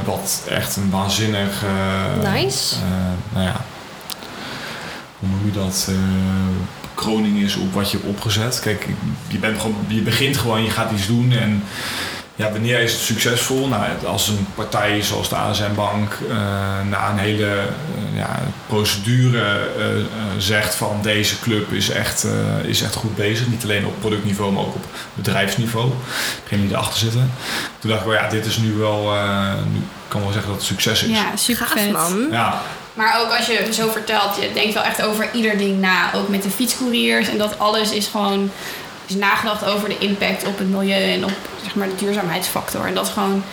wat 0.05 0.43
echt 0.49 0.75
een 0.75 0.89
waanzinnig... 0.89 1.63
eh, 1.63 2.33
Nice. 2.33 2.75
nou 3.33 3.45
ja, 3.45 3.55
hoe 5.19 5.29
noem 5.29 5.45
je 5.45 5.51
dat? 5.51 5.89
kroning 6.95 7.37
is 7.37 7.55
op 7.55 7.73
wat 7.73 7.91
je 7.91 7.97
hebt 7.97 8.09
opgezet. 8.09 8.59
Kijk, 8.59 8.87
je, 9.27 9.37
bent 9.37 9.59
gewoon, 9.59 9.75
je 9.87 10.01
begint 10.01 10.37
gewoon, 10.37 10.63
je 10.63 10.69
gaat 10.69 10.91
iets 10.91 11.07
doen 11.07 11.31
en... 11.31 11.63
Ja, 12.35 12.51
wanneer 12.51 12.79
is 12.79 12.91
het 12.93 13.01
succesvol? 13.01 13.67
Nou, 13.67 13.83
als 14.05 14.27
een 14.27 14.47
partij 14.55 15.01
zoals 15.01 15.29
de 15.29 15.35
ASM 15.35 15.73
Bank 15.75 16.17
eh, 16.29 16.35
na 16.89 17.09
een 17.09 17.17
hele 17.17 17.45
eh, 17.45 18.17
ja, 18.17 18.39
procedure 18.67 19.41
eh, 19.77 19.85
zegt 20.37 20.75
van 20.75 20.99
deze 21.01 21.39
club 21.39 21.71
is 21.71 21.89
echt, 21.89 22.23
eh, 22.23 22.69
is 22.69 22.81
echt 22.81 22.95
goed 22.95 23.15
bezig. 23.15 23.47
Niet 23.47 23.63
alleen 23.63 23.85
op 23.85 23.99
productniveau, 23.99 24.51
maar 24.51 24.63
ook 24.63 24.75
op 24.75 24.85
bedrijfsniveau. 25.13 25.91
Degene 26.43 26.61
die 26.67 26.71
erachter 26.75 26.99
zitten. 26.99 27.31
Toen 27.79 27.89
dacht 27.89 28.01
ik, 28.01 28.07
wel, 28.07 28.17
ja, 28.17 28.29
dit 28.29 28.45
is 28.45 28.57
nu 28.57 28.73
wel, 28.73 29.13
eh, 29.15 29.53
nu 29.73 29.79
kan 30.07 30.21
wel 30.21 30.31
zeggen 30.31 30.49
dat 30.51 30.59
het 30.59 30.67
succes 30.69 31.03
is. 31.03 31.09
ja, 31.09 31.35
super 31.35 31.65
gaaf 31.65 31.89
man. 31.89 32.27
Ja, 32.31 32.61
Maar 32.93 33.19
ook 33.21 33.37
als 33.37 33.45
je 33.45 33.67
zo 33.73 33.89
vertelt, 33.89 34.35
je 34.41 34.49
denkt 34.53 34.73
wel 34.73 34.83
echt 34.83 35.01
over 35.01 35.29
ieder 35.33 35.57
ding 35.57 35.79
na. 35.79 36.13
Ook 36.13 36.27
met 36.29 36.43
de 36.43 36.49
fietscouriers. 36.49 37.27
En 37.29 37.37
dat 37.37 37.59
alles 37.59 37.91
is 37.91 38.07
gewoon 38.07 38.51
is 39.11 39.19
nagedacht 39.19 39.65
over 39.65 39.89
de 39.89 39.97
impact 39.97 40.45
op 40.45 40.57
het 40.57 40.69
milieu 40.69 41.11
en 41.13 41.23
op 41.25 41.31
zeg 41.63 41.75
maar, 41.75 41.87
de 41.87 41.95
duurzaamheidsfactor. 41.95 42.85
En 42.85 42.93
dat 42.93 43.05
is 43.07 43.11
gewoon, 43.13 43.43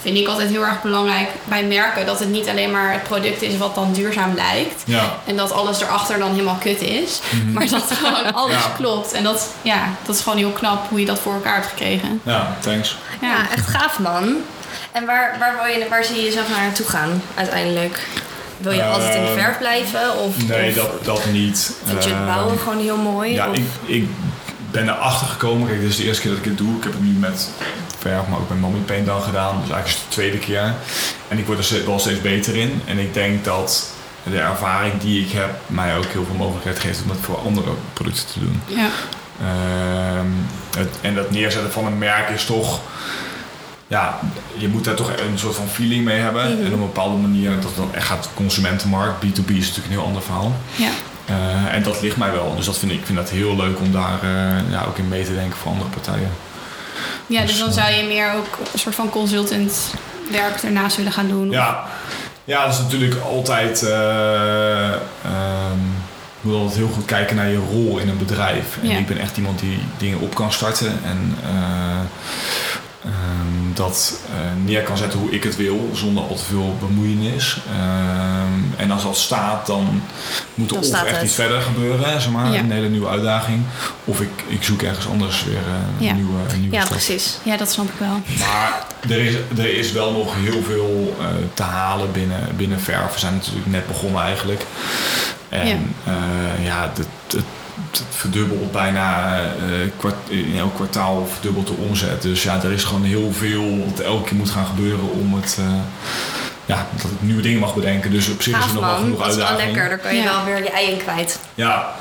vind 0.00 0.16
ik 0.18 0.26
altijd 0.28 0.48
heel 0.48 0.62
erg 0.64 0.82
belangrijk 0.82 1.28
bij 1.44 1.64
merken. 1.64 2.06
Dat 2.06 2.18
het 2.18 2.28
niet 2.28 2.48
alleen 2.48 2.70
maar 2.70 2.92
het 2.92 3.02
product 3.02 3.42
is 3.42 3.56
wat 3.58 3.74
dan 3.74 3.92
duurzaam 3.92 4.34
lijkt. 4.34 4.82
ja. 4.86 5.18
En 5.26 5.36
dat 5.36 5.52
alles 5.52 5.80
erachter 5.80 6.18
dan 6.18 6.30
helemaal 6.30 6.58
kut 6.60 6.80
is. 6.80 7.20
Maar 7.52 7.68
dat 7.68 7.84
gewoon 7.92 8.32
alles 8.42 8.52
Ja. 8.54 8.72
klopt. 8.76 9.12
En 9.12 9.22
dat, 9.24 9.48
ja, 9.62 9.88
dat 10.06 10.14
is 10.14 10.20
gewoon 10.20 10.38
heel 10.38 10.50
knap 10.50 10.88
hoe 10.88 11.00
je 11.00 11.06
dat 11.06 11.18
voor 11.18 11.34
elkaar 11.34 11.54
hebt 11.54 11.66
gekregen. 11.66 12.20
Ja, 12.24 12.56
thanks. 12.60 12.96
Ja, 13.20 13.50
echt 13.50 13.66
gaaf 13.68 13.98
man. 13.98 14.36
En 14.92 15.06
waar, 15.06 15.36
waar, 15.38 15.54
wil 15.56 15.80
je, 15.80 15.88
waar 15.88 16.04
zie 16.04 16.16
je 16.16 16.22
jezelf 16.22 16.48
naar 16.48 16.60
naartoe 16.62 16.86
gaan 16.86 17.22
uiteindelijk? 17.34 18.06
Wil 18.56 18.72
je 18.72 18.84
altijd 18.84 19.14
in 19.14 19.20
de 19.22 19.28
Ehm, 19.28 19.38
verf 19.38 19.58
blijven? 19.58 20.18
Of, 20.18 20.46
Nee, 20.46 20.68
of 20.68 20.74
dat, 20.74 21.04
dat 21.04 21.26
niet. 21.26 21.72
vind 21.84 22.04
je 22.04 22.10
het 22.10 22.18
Ehm, 22.18 22.26
bouwen 22.26 22.58
gewoon 22.58 22.78
heel 22.80 22.96
mooi? 22.96 23.32
Ja, 23.32 23.48
Of- 23.50 23.56
ik, 23.56 23.64
ik 23.86 24.08
ben 24.74 24.88
erachter 24.88 25.26
gekomen. 25.26 25.68
Kijk, 25.68 25.80
dit 25.80 25.88
is 25.90 25.96
de 25.96 26.04
eerste 26.04 26.22
keer 26.22 26.30
dat 26.30 26.40
ik 26.40 26.44
het 26.44 26.58
doe. 26.58 26.76
Ik 26.76 26.82
heb 26.82 26.92
het 26.92 27.02
nu 27.02 27.12
met 27.12 27.50
verf, 27.98 28.26
maar 28.28 28.38
ook 28.38 28.48
met 28.48 28.60
Mommy 28.60 28.78
Paint 28.78 29.06
dan 29.06 29.22
gedaan. 29.22 29.60
Dus 29.60 29.70
eigenlijk 29.70 29.86
is 29.86 29.94
het 29.94 30.02
de 30.02 30.08
tweede 30.08 30.38
keer. 30.38 30.74
En 31.28 31.38
ik 31.38 31.46
word 31.46 31.70
er 31.70 31.86
wel 31.86 31.98
steeds 31.98 32.20
beter 32.20 32.56
in. 32.56 32.82
En 32.84 32.98
ik 32.98 33.14
denk 33.14 33.44
dat 33.44 33.90
de 34.22 34.40
ervaring 34.40 35.00
die 35.00 35.24
ik 35.24 35.32
heb 35.32 35.50
mij 35.66 35.96
ook 35.96 36.04
heel 36.04 36.24
veel 36.24 36.34
mogelijkheid 36.34 36.78
geeft 36.78 37.02
om 37.02 37.08
dat 37.08 37.16
voor 37.20 37.38
andere 37.38 37.70
producten 37.92 38.26
te 38.26 38.38
doen. 38.38 38.62
Ja. 38.66 38.88
Ehm, 39.40 40.26
het, 40.76 40.98
en 41.00 41.14
dat 41.14 41.30
neerzetten 41.30 41.72
van 41.72 41.86
een 41.86 41.98
merk 41.98 42.28
is 42.28 42.44
toch. 42.44 42.80
Ja, 43.86 44.20
je 44.56 44.68
moet 44.68 44.84
daar 44.84 44.94
toch 44.94 45.10
een 45.10 45.38
soort 45.38 45.54
van 45.54 45.68
feeling 45.68 46.04
mee 46.04 46.20
hebben. 46.20 46.52
Mhm. 46.52 46.60
En 46.60 46.66
op 46.66 46.72
een 46.72 46.78
bepaalde 46.78 47.16
manier, 47.16 47.60
dat 47.60 47.76
dan 47.76 47.94
echt 47.94 48.06
gaat 48.06 48.22
de 48.22 48.28
consumentenmarkt. 48.34 49.24
B2B 49.24 49.50
is 49.50 49.66
natuurlijk 49.66 49.86
een 49.86 49.90
heel 49.90 50.04
ander 50.04 50.22
verhaal. 50.22 50.52
Ja. 50.76 50.90
Eh, 51.26 51.74
en 51.74 51.82
dat 51.82 52.02
ligt 52.02 52.16
mij 52.16 52.32
wel. 52.32 52.54
Dus 52.56 52.66
dat 52.66 52.78
vind 52.78 52.92
ik, 52.92 52.98
ik 52.98 53.06
vind 53.06 53.18
dat 53.18 53.30
heel 53.30 53.56
leuk 53.56 53.78
om 53.78 53.92
daar 53.92 54.18
eh, 54.22 54.70
ja, 54.70 54.84
ook 54.88 54.98
in 54.98 55.08
mee 55.08 55.24
te 55.24 55.34
denken 55.34 55.56
voor 55.56 55.72
andere 55.72 55.90
partijen. 55.90 56.30
ja, 57.26 57.40
dus 57.40 57.50
Dus, 57.50 57.58
dan 57.58 57.68
eh, 57.68 57.74
zou 57.74 57.92
je 57.92 58.02
meer 58.02 58.32
ook 58.32 58.58
een 58.72 58.78
soort 58.78 58.94
van 58.94 59.10
consultant 59.10 59.94
werk 60.30 60.62
ernaast 60.62 60.96
willen 60.96 61.12
gaan 61.12 61.28
doen. 61.28 61.50
Ja, 61.50 61.84
ja 62.44 62.64
dat 62.64 62.74
is 62.74 62.80
natuurlijk 62.80 63.20
altijd. 63.22 63.82
ehm, 63.82 65.78
je 66.40 66.50
moet 66.50 66.58
altijd 66.60 66.76
heel 66.78 66.88
goed 66.94 67.04
kijken 67.04 67.36
naar 67.36 67.48
je 67.48 67.62
rol 67.70 67.98
in 67.98 68.08
een 68.08 68.18
bedrijf. 68.18 68.78
En 68.82 68.88
Ja. 68.88 68.96
ik 68.98 69.06
ben 69.06 69.18
echt 69.18 69.36
iemand 69.36 69.58
die 69.58 69.78
dingen 69.98 70.18
op 70.20 70.34
kan 70.34 70.52
starten 70.52 70.98
en 71.04 71.36
ehm, 73.04 73.72
dat 73.74 74.18
eh, 74.26 74.64
neer 74.64 74.82
kan 74.82 74.96
zetten 74.96 75.18
hoe 75.18 75.30
ik 75.30 75.42
het 75.44 75.56
wil, 75.56 75.90
zonder 75.92 76.22
al 76.24 76.34
te 76.34 76.44
veel 76.44 76.76
bemoeienis. 76.80 77.58
Ehm, 77.72 78.80
en 78.80 78.90
als 78.90 79.02
dat 79.02 79.16
staat, 79.16 79.66
dan 79.66 80.02
moet 80.54 80.70
er 80.70 80.80
Dan 80.80 80.84
of 80.90 81.02
echt 81.04 81.10
het. 81.16 81.22
iets 81.24 81.34
verder 81.34 81.60
gebeuren, 81.60 82.20
zeg 82.20 82.30
maar, 82.30 82.52
Ja. 82.52 82.58
een 82.58 82.70
hele 82.70 82.88
nieuwe 82.88 83.08
uitdaging. 83.08 83.62
Of 84.04 84.20
ik, 84.20 84.30
ik 84.46 84.62
zoek 84.62 84.82
ergens 84.82 85.06
anders 85.08 85.44
weer 85.44 85.56
eh, 85.56 86.04
Ja. 86.06 86.10
een 86.10 86.16
nieuwe, 86.16 86.38
een 86.52 86.60
nieuwe 86.60 86.74
ja, 86.74 86.80
stap. 86.80 86.92
precies. 86.92 87.38
Ja, 87.42 87.56
dat 87.56 87.70
snap 87.70 87.86
ik 87.88 87.98
wel. 87.98 88.20
Maar 88.38 88.84
er 89.08 89.20
is, 89.26 89.34
er 89.56 89.76
is 89.76 89.92
wel 89.92 90.12
nog 90.12 90.34
heel 90.36 90.62
veel 90.62 91.16
eh, 91.20 91.26
te 91.54 91.62
halen 91.62 92.12
binnen, 92.12 92.48
binnen 92.56 92.80
verf. 92.80 93.12
We 93.12 93.18
zijn 93.18 93.34
natuurlijk 93.34 93.66
net 93.66 93.86
begonnen 93.86 94.22
eigenlijk. 94.22 94.66
En 95.48 95.66
Ja. 95.68 95.76
ja, 96.04 96.62
ja 96.62 96.90
het, 96.94 97.06
het 97.32 97.44
verdubbelt 98.10 98.72
bijna 98.72 99.38
eh, 99.40 99.44
kwart, 99.96 100.14
in 100.28 100.58
elk 100.58 100.74
kwartaal 100.74 101.28
verdubbelt 101.32 101.66
de 101.66 101.72
omzet. 101.88 102.22
Dus 102.22 102.42
ja, 102.42 102.62
er 102.62 102.72
is 102.72 102.84
gewoon 102.84 103.02
heel 103.04 103.32
veel 103.32 103.84
wat 103.90 103.98
elke 104.00 104.24
keer 104.28 104.36
moet 104.36 104.50
gaan 104.50 104.66
gebeuren 104.66 105.10
om 105.12 105.34
het... 105.34 105.56
eh, 105.60 105.64
ja, 106.66 106.86
dat 107.02 107.10
ik 107.10 107.16
nieuwe 107.22 107.42
dingen 107.42 107.60
mag 107.60 107.74
bedenken. 107.74 108.10
Dus 108.10 108.28
op 108.28 108.42
zich 108.42 108.58
is 108.58 108.64
er 108.66 108.72
nog 108.74 108.82
wel 108.82 108.92
man. 108.92 109.00
genoeg 109.02 109.18
Dat 109.18 109.28
is 109.28 109.34
wel 109.36 109.44
uitdaging. 109.46 109.72
lekker. 109.74 109.88
Daar 109.90 109.98
kan 110.06 110.14
je 110.16 110.22
Ja. 110.22 110.32
wel 110.34 110.44
weer 110.44 110.62
je 110.62 110.70
ei 110.70 110.90
in 110.90 110.98
kwijt. 110.98 111.38
Ja. 111.54 111.92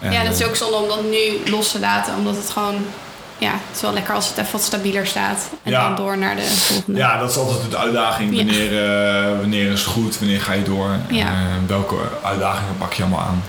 En, 0.00 0.12
ja, 0.12 0.24
dat 0.24 0.32
is 0.34 0.40
eh, 0.40 0.48
ook 0.48 0.56
zonde 0.56 0.76
om 0.76 0.88
dat 0.88 1.02
nu 1.02 1.50
los 1.50 1.70
te 1.70 1.80
laten. 1.80 2.14
Omdat 2.16 2.36
het 2.36 2.50
gewoon... 2.50 2.74
Ja, 3.38 3.50
het 3.50 3.76
is 3.76 3.80
wel 3.80 3.92
lekker 3.92 4.14
als 4.14 4.28
het 4.28 4.38
even 4.38 4.52
wat 4.52 4.62
stabieler 4.62 5.06
staat. 5.06 5.48
En 5.62 5.70
Ja. 5.70 5.82
dan 5.86 5.96
door 5.96 6.18
naar 6.18 6.36
de 6.36 6.42
volgende. 6.42 6.98
Ja, 6.98 7.18
dat 7.18 7.30
is 7.30 7.36
altijd 7.36 7.70
de 7.70 7.76
uitdaging. 7.76 8.30
Ja. 8.30 8.36
Wanneer, 8.36 8.84
eh, 8.86 9.38
wanneer 9.38 9.70
is 9.72 9.80
het 9.80 9.88
goed? 9.90 10.18
Wanneer 10.18 10.40
ga 10.40 10.52
je 10.52 10.62
door? 10.62 10.90
Ja. 11.08 11.26
Eh, 11.26 11.32
welke 11.66 11.96
uitdagingen 12.22 12.76
pak 12.78 12.92
je 12.92 13.02
allemaal 13.02 13.20
aan? 13.20 13.42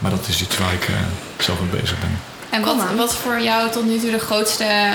Maar 0.00 0.10
dat 0.10 0.28
is 0.28 0.42
iets 0.42 0.58
waar 0.58 0.72
ik 0.72 0.88
eh, 0.88 0.94
zelf 1.38 1.60
mee 1.60 1.80
bezig 1.80 2.00
ben. 2.00 2.18
En 2.50 2.64
wat, 2.64 2.76
wat 2.96 3.14
voor 3.14 3.40
jou 3.40 3.70
tot 3.70 3.84
nu 3.84 3.98
toe 3.98 4.10
de 4.10 4.18
grootste 4.18 4.92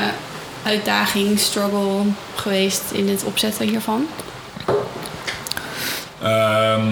uitdaging, 0.64 1.40
struggle 1.40 2.02
geweest 2.36 2.82
in 2.92 3.10
het 3.10 3.24
opzetten 3.24 3.68
hiervan? 3.68 4.08
Ehm, 6.22 6.88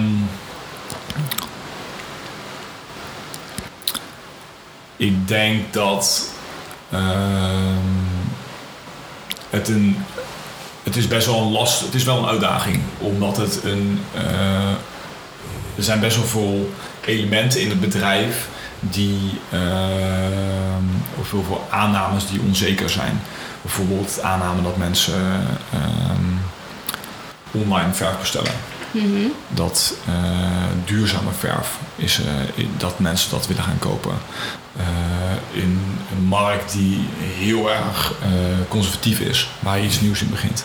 ik 4.96 5.28
denk 5.28 5.72
dat 5.72 6.28
ehm, 6.90 7.74
het 9.50 9.68
een. 9.68 10.04
Het 10.82 10.96
is 10.96 11.08
best 11.08 11.26
wel 11.26 11.38
een 11.38 11.52
last. 11.52 11.80
Het 11.80 11.94
is 11.94 12.04
wel 12.04 12.18
een 12.18 12.26
uitdaging. 12.28 12.80
Omdat 12.98 13.36
het 13.36 13.60
een. 13.64 14.00
eh, 14.14 14.72
er 15.76 15.82
zijn 15.82 16.00
best 16.00 16.16
wel 16.16 16.26
veel 16.26 16.72
elementen 17.04 17.60
in 17.60 17.68
het 17.68 17.80
bedrijf 17.80 18.48
die. 18.80 19.40
ehm, 19.50 20.84
of 21.20 21.30
heel 21.30 21.44
veel 21.44 21.66
aannames 21.70 22.26
die 22.26 22.40
onzeker 22.40 22.90
zijn. 22.90 23.20
Bijvoorbeeld 23.62 24.20
aanname 24.22 24.62
dat 24.62 24.76
mensen 24.76 25.46
ehm, 25.72 26.32
online 27.50 27.92
verf 27.92 28.18
bestellen 28.18 28.52
Mhm. 28.94 29.26
dat 29.48 29.94
eh, 30.06 30.14
duurzame 30.84 31.30
verf 31.38 31.78
is 31.96 32.18
eh, 32.20 32.64
dat 32.76 32.98
mensen 32.98 33.30
dat 33.30 33.46
willen 33.46 33.62
gaan 33.62 33.78
kopen. 33.78 34.14
In 35.54 35.80
een 36.16 36.24
markt 36.24 36.72
die 36.72 36.98
heel 37.38 37.70
erg 37.70 38.12
eh, 38.22 38.28
conservatief 38.68 39.18
is, 39.20 39.48
waar 39.60 39.78
je 39.78 39.84
iets 39.84 40.00
nieuws 40.00 40.20
in 40.22 40.30
begint. 40.30 40.64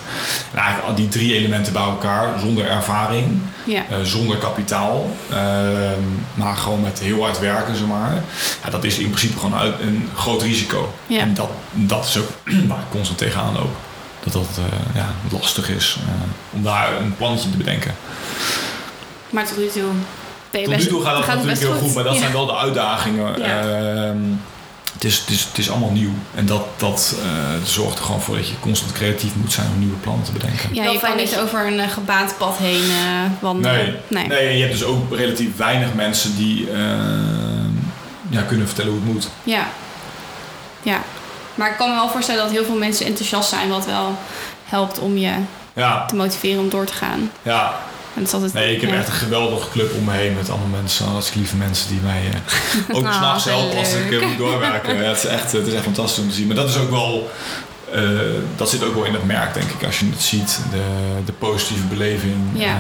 En 0.52 0.58
eigenlijk 0.58 0.88
al 0.90 0.96
die 0.96 1.08
drie 1.08 1.34
elementen 1.34 1.74
bij 1.74 1.82
elkaar, 1.82 2.40
zonder 2.40 2.66
ervaring, 2.70 3.40
Ja. 3.64 3.84
eh, 3.90 3.98
zonder 4.04 4.38
kapitaal, 4.38 5.10
ehm, 5.30 6.00
maar 6.34 6.56
gewoon 6.56 6.82
met 6.82 7.00
heel 7.00 7.22
hard 7.24 7.40
werken, 7.40 7.76
zeg 7.76 7.88
maar. 7.88 8.24
Ja, 8.64 8.70
dat 8.70 8.84
is 8.84 8.98
in 8.98 9.10
principe 9.10 9.40
gewoon 9.40 9.60
uit, 9.60 9.74
een 9.82 10.10
groot 10.16 10.42
risico. 10.42 10.94
Ja. 11.08 11.20
En 11.20 11.34
dat, 11.34 11.50
dat 11.74 12.06
is 12.06 12.18
ook 12.18 12.30
waar 12.70 12.78
ik 12.80 12.90
constant 12.90 13.18
tegenaan 13.18 13.54
loop. 13.54 13.76
Dat 14.24 14.34
dat 14.34 14.48
eh, 14.58 14.96
ja, 14.96 15.08
lastig 15.32 15.70
is 15.70 15.98
om 16.50 16.64
daar 16.64 17.02
een 17.02 17.16
plannetje 17.16 17.50
te 17.50 17.58
bedenken. 17.58 17.96
Maar 19.30 19.48
tot 19.48 19.58
nu 19.58 19.68
toe 19.68 19.84
Tot 20.64 20.78
nu 20.78 20.86
toe 20.86 21.04
gaat 21.04 21.16
dat 21.16 21.28
natuurlijk 21.28 21.60
heel 21.60 21.74
goed, 21.74 21.94
maar 21.94 22.04
dat 22.04 22.18
zijn 22.18 22.32
wel 22.32 22.46
de 22.46 22.56
uitdagingen. 22.56 23.36
Het, 25.00 25.08
is, 25.08 25.18
het, 25.20 25.30
is, 25.30 25.44
het 25.44 25.58
is 25.58 25.70
allemaal 25.70 25.92
nieuw. 25.92 26.12
En 26.36 26.46
dat, 26.46 26.64
dat 26.78 27.16
eh, 27.24 27.30
zorgt 27.66 27.98
er 28.00 28.04
gewoon 28.06 28.22
voor 28.22 28.36
dat 28.36 28.48
je 28.48 28.60
constant 28.60 28.92
creatief 28.92 29.36
moet 29.36 29.52
zijn 29.52 29.68
om 29.74 29.80
nieuwe 29.80 29.96
plannen 29.96 30.26
te 30.26 30.32
bedenken. 30.32 30.74
Ja, 30.76 30.84
je 30.84 31.00
kan 31.00 31.16
niet 31.18 31.38
over 31.38 31.68
een 31.68 31.90
gebaand 31.90 32.38
pad 32.38 32.58
heen 32.58 32.84
eh, 32.84 33.32
wandelen. 33.42 33.96
Nee. 34.08 34.28
nee. 34.28 34.58
Je 34.58 34.64
hebt 34.64 34.78
dus 34.80 34.84
ook 34.84 35.16
relatief 35.16 35.56
weinig 35.58 35.94
mensen 35.94 36.36
die 36.36 36.72
ehm, 36.72 37.70
ja, 38.30 38.42
kunnen 38.42 38.68
vertellen 38.68 38.92
hoe 38.92 39.02
het 39.02 39.12
moet. 39.14 39.30
Ja. 39.44 39.68
Ja. 40.82 41.02
Maar 41.56 41.70
ik 41.72 41.78
kan 41.78 41.90
me 41.90 41.96
wel 41.96 42.10
voorstellen 42.10 42.44
dat 42.44 42.52
heel 42.52 42.66
veel 42.66 42.78
mensen 42.78 43.06
enthousiast 43.06 43.50
zijn, 43.50 43.70
wat 43.70 43.86
wel 43.86 44.18
helpt 44.66 45.00
om 45.00 45.18
je 45.18 45.32
Ja, 45.74 46.06
te 46.06 46.16
motiveren 46.16 46.60
om 46.60 46.70
door 46.70 46.86
te 46.86 46.94
gaan. 46.94 47.32
ja. 47.42 47.80
En 48.16 48.22
dat 48.22 48.28
is 48.28 48.34
altijd, 48.34 48.54
Nee, 48.54 48.76
ik 48.76 48.82
heb 48.82 48.90
ja. 48.90 48.96
echt 48.96 49.08
een 49.08 49.14
geweldige 49.14 49.70
club 49.70 49.94
om 49.94 50.04
me 50.04 50.12
heen 50.12 50.36
met 50.36 50.50
allemaal 50.50 50.68
mensen, 50.68 51.06
hartstikke 51.06 51.40
lieve 51.40 51.56
mensen 51.56 51.90
die 51.90 52.00
mij 52.00 52.22
eh, 52.34 52.96
ook 52.96 53.06
Ah, 53.06 53.16
s'nachts 53.16 53.46
helpen 53.46 53.78
als 53.78 53.94
ik 53.94 54.12
eh, 54.12 54.28
moet 54.28 54.38
doorwerken. 54.38 54.96
Ja, 54.96 55.02
het, 55.04 55.18
is 55.18 55.26
echt, 55.26 55.52
het 55.52 55.68
is 55.68 55.74
echt 55.74 55.84
fantastisch 55.84 56.24
om 56.24 56.30
te 56.30 56.36
zien. 56.36 56.48
Maar 56.48 56.56
dat 56.56 56.70
is 56.70 56.78
ook 56.78 56.90
wel, 56.90 57.32
eh, 57.94 58.02
dat 58.56 58.70
zit 58.70 58.84
ook 58.84 58.94
wel 58.96 59.04
in 59.04 59.14
het 59.14 59.26
merk, 59.26 59.54
denk 59.54 59.70
ik, 59.70 59.86
als 59.86 60.00
je 60.00 60.06
het 60.10 60.22
ziet. 60.22 60.60
De, 60.72 60.82
de 61.26 61.32
positieve 61.32 61.84
beleving. 61.86 62.36
Ja. 62.54 62.66
Eh, 62.76 62.80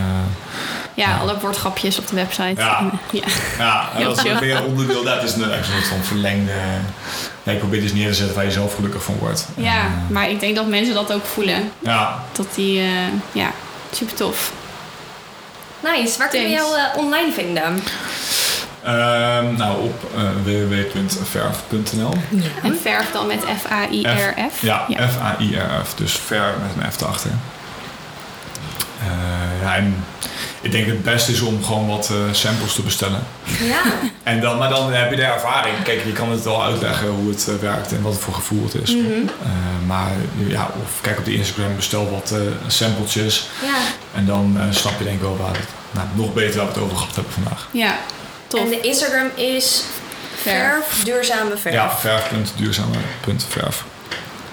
Ja, 0.93 1.17
alle 1.17 1.39
woordgrapjes 1.39 1.99
op 1.99 2.07
de 2.07 2.15
website. 2.15 2.53
Ja. 2.61 2.89
ja. 3.11 3.23
ja, 3.57 3.89
en 3.95 4.03
dat 4.03 4.25
is 4.25 4.39
weer 4.39 4.63
onderdeel, 4.63 5.03
dat 5.03 5.23
is 5.23 5.33
een, 5.33 5.41
soort 5.41 5.87
van 5.87 6.03
verlengde... 6.03 6.51
Ja, 7.43 7.51
ik 7.51 7.59
probeer 7.59 7.81
dus 7.81 7.93
neer 7.93 8.07
te 8.07 8.13
zetten 8.13 8.35
waar 8.35 8.45
je 8.45 8.51
zelf 8.51 8.75
gelukkig 8.75 9.03
van 9.03 9.15
wordt. 9.19 9.47
ja, 9.55 9.83
En, 9.83 10.05
maar 10.09 10.29
ik 10.29 10.39
denk 10.39 10.55
dat 10.55 10.67
mensen 10.67 10.93
dat 10.93 11.13
ook 11.13 11.25
voelen. 11.25 11.71
ja, 11.79 12.23
Dat 12.31 12.47
die, 12.55 12.81
ja, 13.31 13.51
super 13.91 14.15
tof. 14.15 14.51
Nice. 15.83 16.17
Waar 16.17 16.27
kunnen 16.27 16.47
we 16.47 16.53
jou 16.53 16.77
eh, 16.77 16.83
online 16.97 17.31
vinden? 17.31 17.83
Ehm, 18.83 19.55
nou, 19.57 19.83
op 19.83 20.03
eh, 20.15 20.21
www.verf.nl. 20.43 22.13
En 22.63 22.77
verf 22.81 23.11
dan 23.11 23.27
met 23.27 23.39
F-A-I-R-F. 23.61 24.61
Ja, 24.61 24.85
Ja. 24.87 25.07
F-A-I-R-F. 25.07 25.93
Dus 25.95 26.11
ver 26.13 26.53
met 26.61 26.83
een 26.85 26.91
F 26.91 27.01
erachter. 27.01 27.31
Eh, 28.99 29.61
ja, 29.61 29.75
en 29.75 30.05
ik 30.61 30.71
denk 30.71 30.85
het 30.85 31.03
beste 31.03 31.31
is 31.31 31.41
om 31.41 31.63
gewoon 31.63 31.87
wat 31.87 32.09
eh, 32.09 32.15
samples 32.31 32.73
te 32.73 32.81
bestellen. 32.81 33.19
Ja. 33.61 33.81
En 34.23 34.41
dan, 34.41 34.57
maar 34.57 34.69
dan 34.69 34.93
heb 34.93 35.09
je 35.09 35.15
de 35.15 35.23
ervaring. 35.23 35.83
Kijk, 35.83 36.05
je 36.05 36.11
kan 36.11 36.31
het 36.31 36.43
wel 36.43 36.63
uitleggen 36.63 37.07
hoe 37.07 37.29
het 37.29 37.47
eh, 37.47 37.55
werkt 37.55 37.91
en 37.91 38.01
wat 38.01 38.13
het 38.13 38.21
voor 38.21 38.33
gevoel 38.33 38.63
het 38.63 38.73
is. 38.81 38.95
Mhm. 38.95 39.05
Eh, 39.07 39.87
maar 39.87 40.11
ja, 40.47 40.69
of 40.83 41.01
kijk 41.01 41.17
op 41.17 41.25
de 41.25 41.35
Instagram, 41.35 41.75
bestel 41.75 42.11
wat 42.11 42.31
eh 42.31 42.39
sampletjes. 42.67 43.49
ja. 43.61 43.77
En 44.15 44.25
dan 44.25 44.57
eh, 44.59 44.65
snap 44.69 44.97
je 44.97 45.03
denk 45.03 45.15
ik 45.15 45.21
wel 45.21 45.37
waar 45.37 45.55
het, 45.55 45.67
nou, 45.91 46.07
nog 46.13 46.33
beter 46.33 46.57
waar 46.57 46.65
we 46.67 46.73
het 46.73 46.81
over 46.83 46.97
gehad 46.97 47.15
hebben 47.15 47.33
vandaag. 47.33 47.67
Ja, 47.71 47.97
tof. 48.47 48.59
En 48.59 48.69
de 48.69 48.81
Instagram 48.81 49.27
is 49.35 49.83
Verf. 50.41 50.85
verf, 50.87 51.03
duurzame 51.03 51.57
verf. 51.57 51.73
Ja, 51.73 51.91
verf.duurzame.verf. 51.97 53.83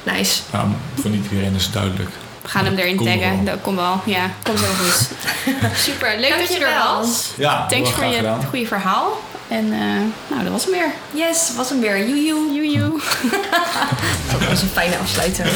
Nice. 0.02 0.40
Ja, 0.52 0.66
voor 1.00 1.10
niet 1.10 1.26
iedereen 1.30 1.54
is 1.54 1.64
het 1.64 1.72
duidelijk. 1.72 2.10
We 2.46 2.52
gaan 2.52 2.64
hem 2.64 2.76
erin 2.76 2.98
er 2.98 3.04
taggen. 3.04 3.20
wel. 3.44 3.44
Dat 3.44 3.60
komt 3.62 3.76
wel. 3.76 4.00
Ja, 4.04 4.30
komt 4.42 4.58
zo 4.58 4.64
goed. 4.78 5.08
Super, 5.86 6.14
leuk 6.18 6.38
dat 6.38 6.48
je 6.48 6.54
er 6.54 6.60
Dankjewel. 6.60 6.96
was. 6.98 7.30
Ja, 7.36 7.66
Thanks 7.66 7.88
heel 7.88 7.96
voor 7.98 8.06
je 8.06 8.16
gedaan. 8.16 8.44
goede 8.44 8.66
verhaal. 8.66 9.20
En 9.48 9.72
eh, 9.72 9.78
nou, 10.30 10.42
dat 10.42 10.52
was 10.52 10.62
hem 10.64 10.72
weer. 10.72 10.92
Yes, 11.12 11.50
was 11.56 11.68
hem 11.68 11.80
weer. 11.80 12.08
Joejoe. 12.08 12.52
Joejoe. 12.54 13.00
Dat 14.32 14.48
was 14.48 14.62
een 14.62 14.68
fijne 14.68 14.96
afsluiter. 14.98 15.46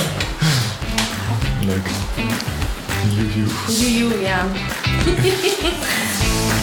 Leuk. 1.60 1.86
Joejoe. 3.08 3.48
Joejoe, 3.78 4.20
ja. 4.20 4.46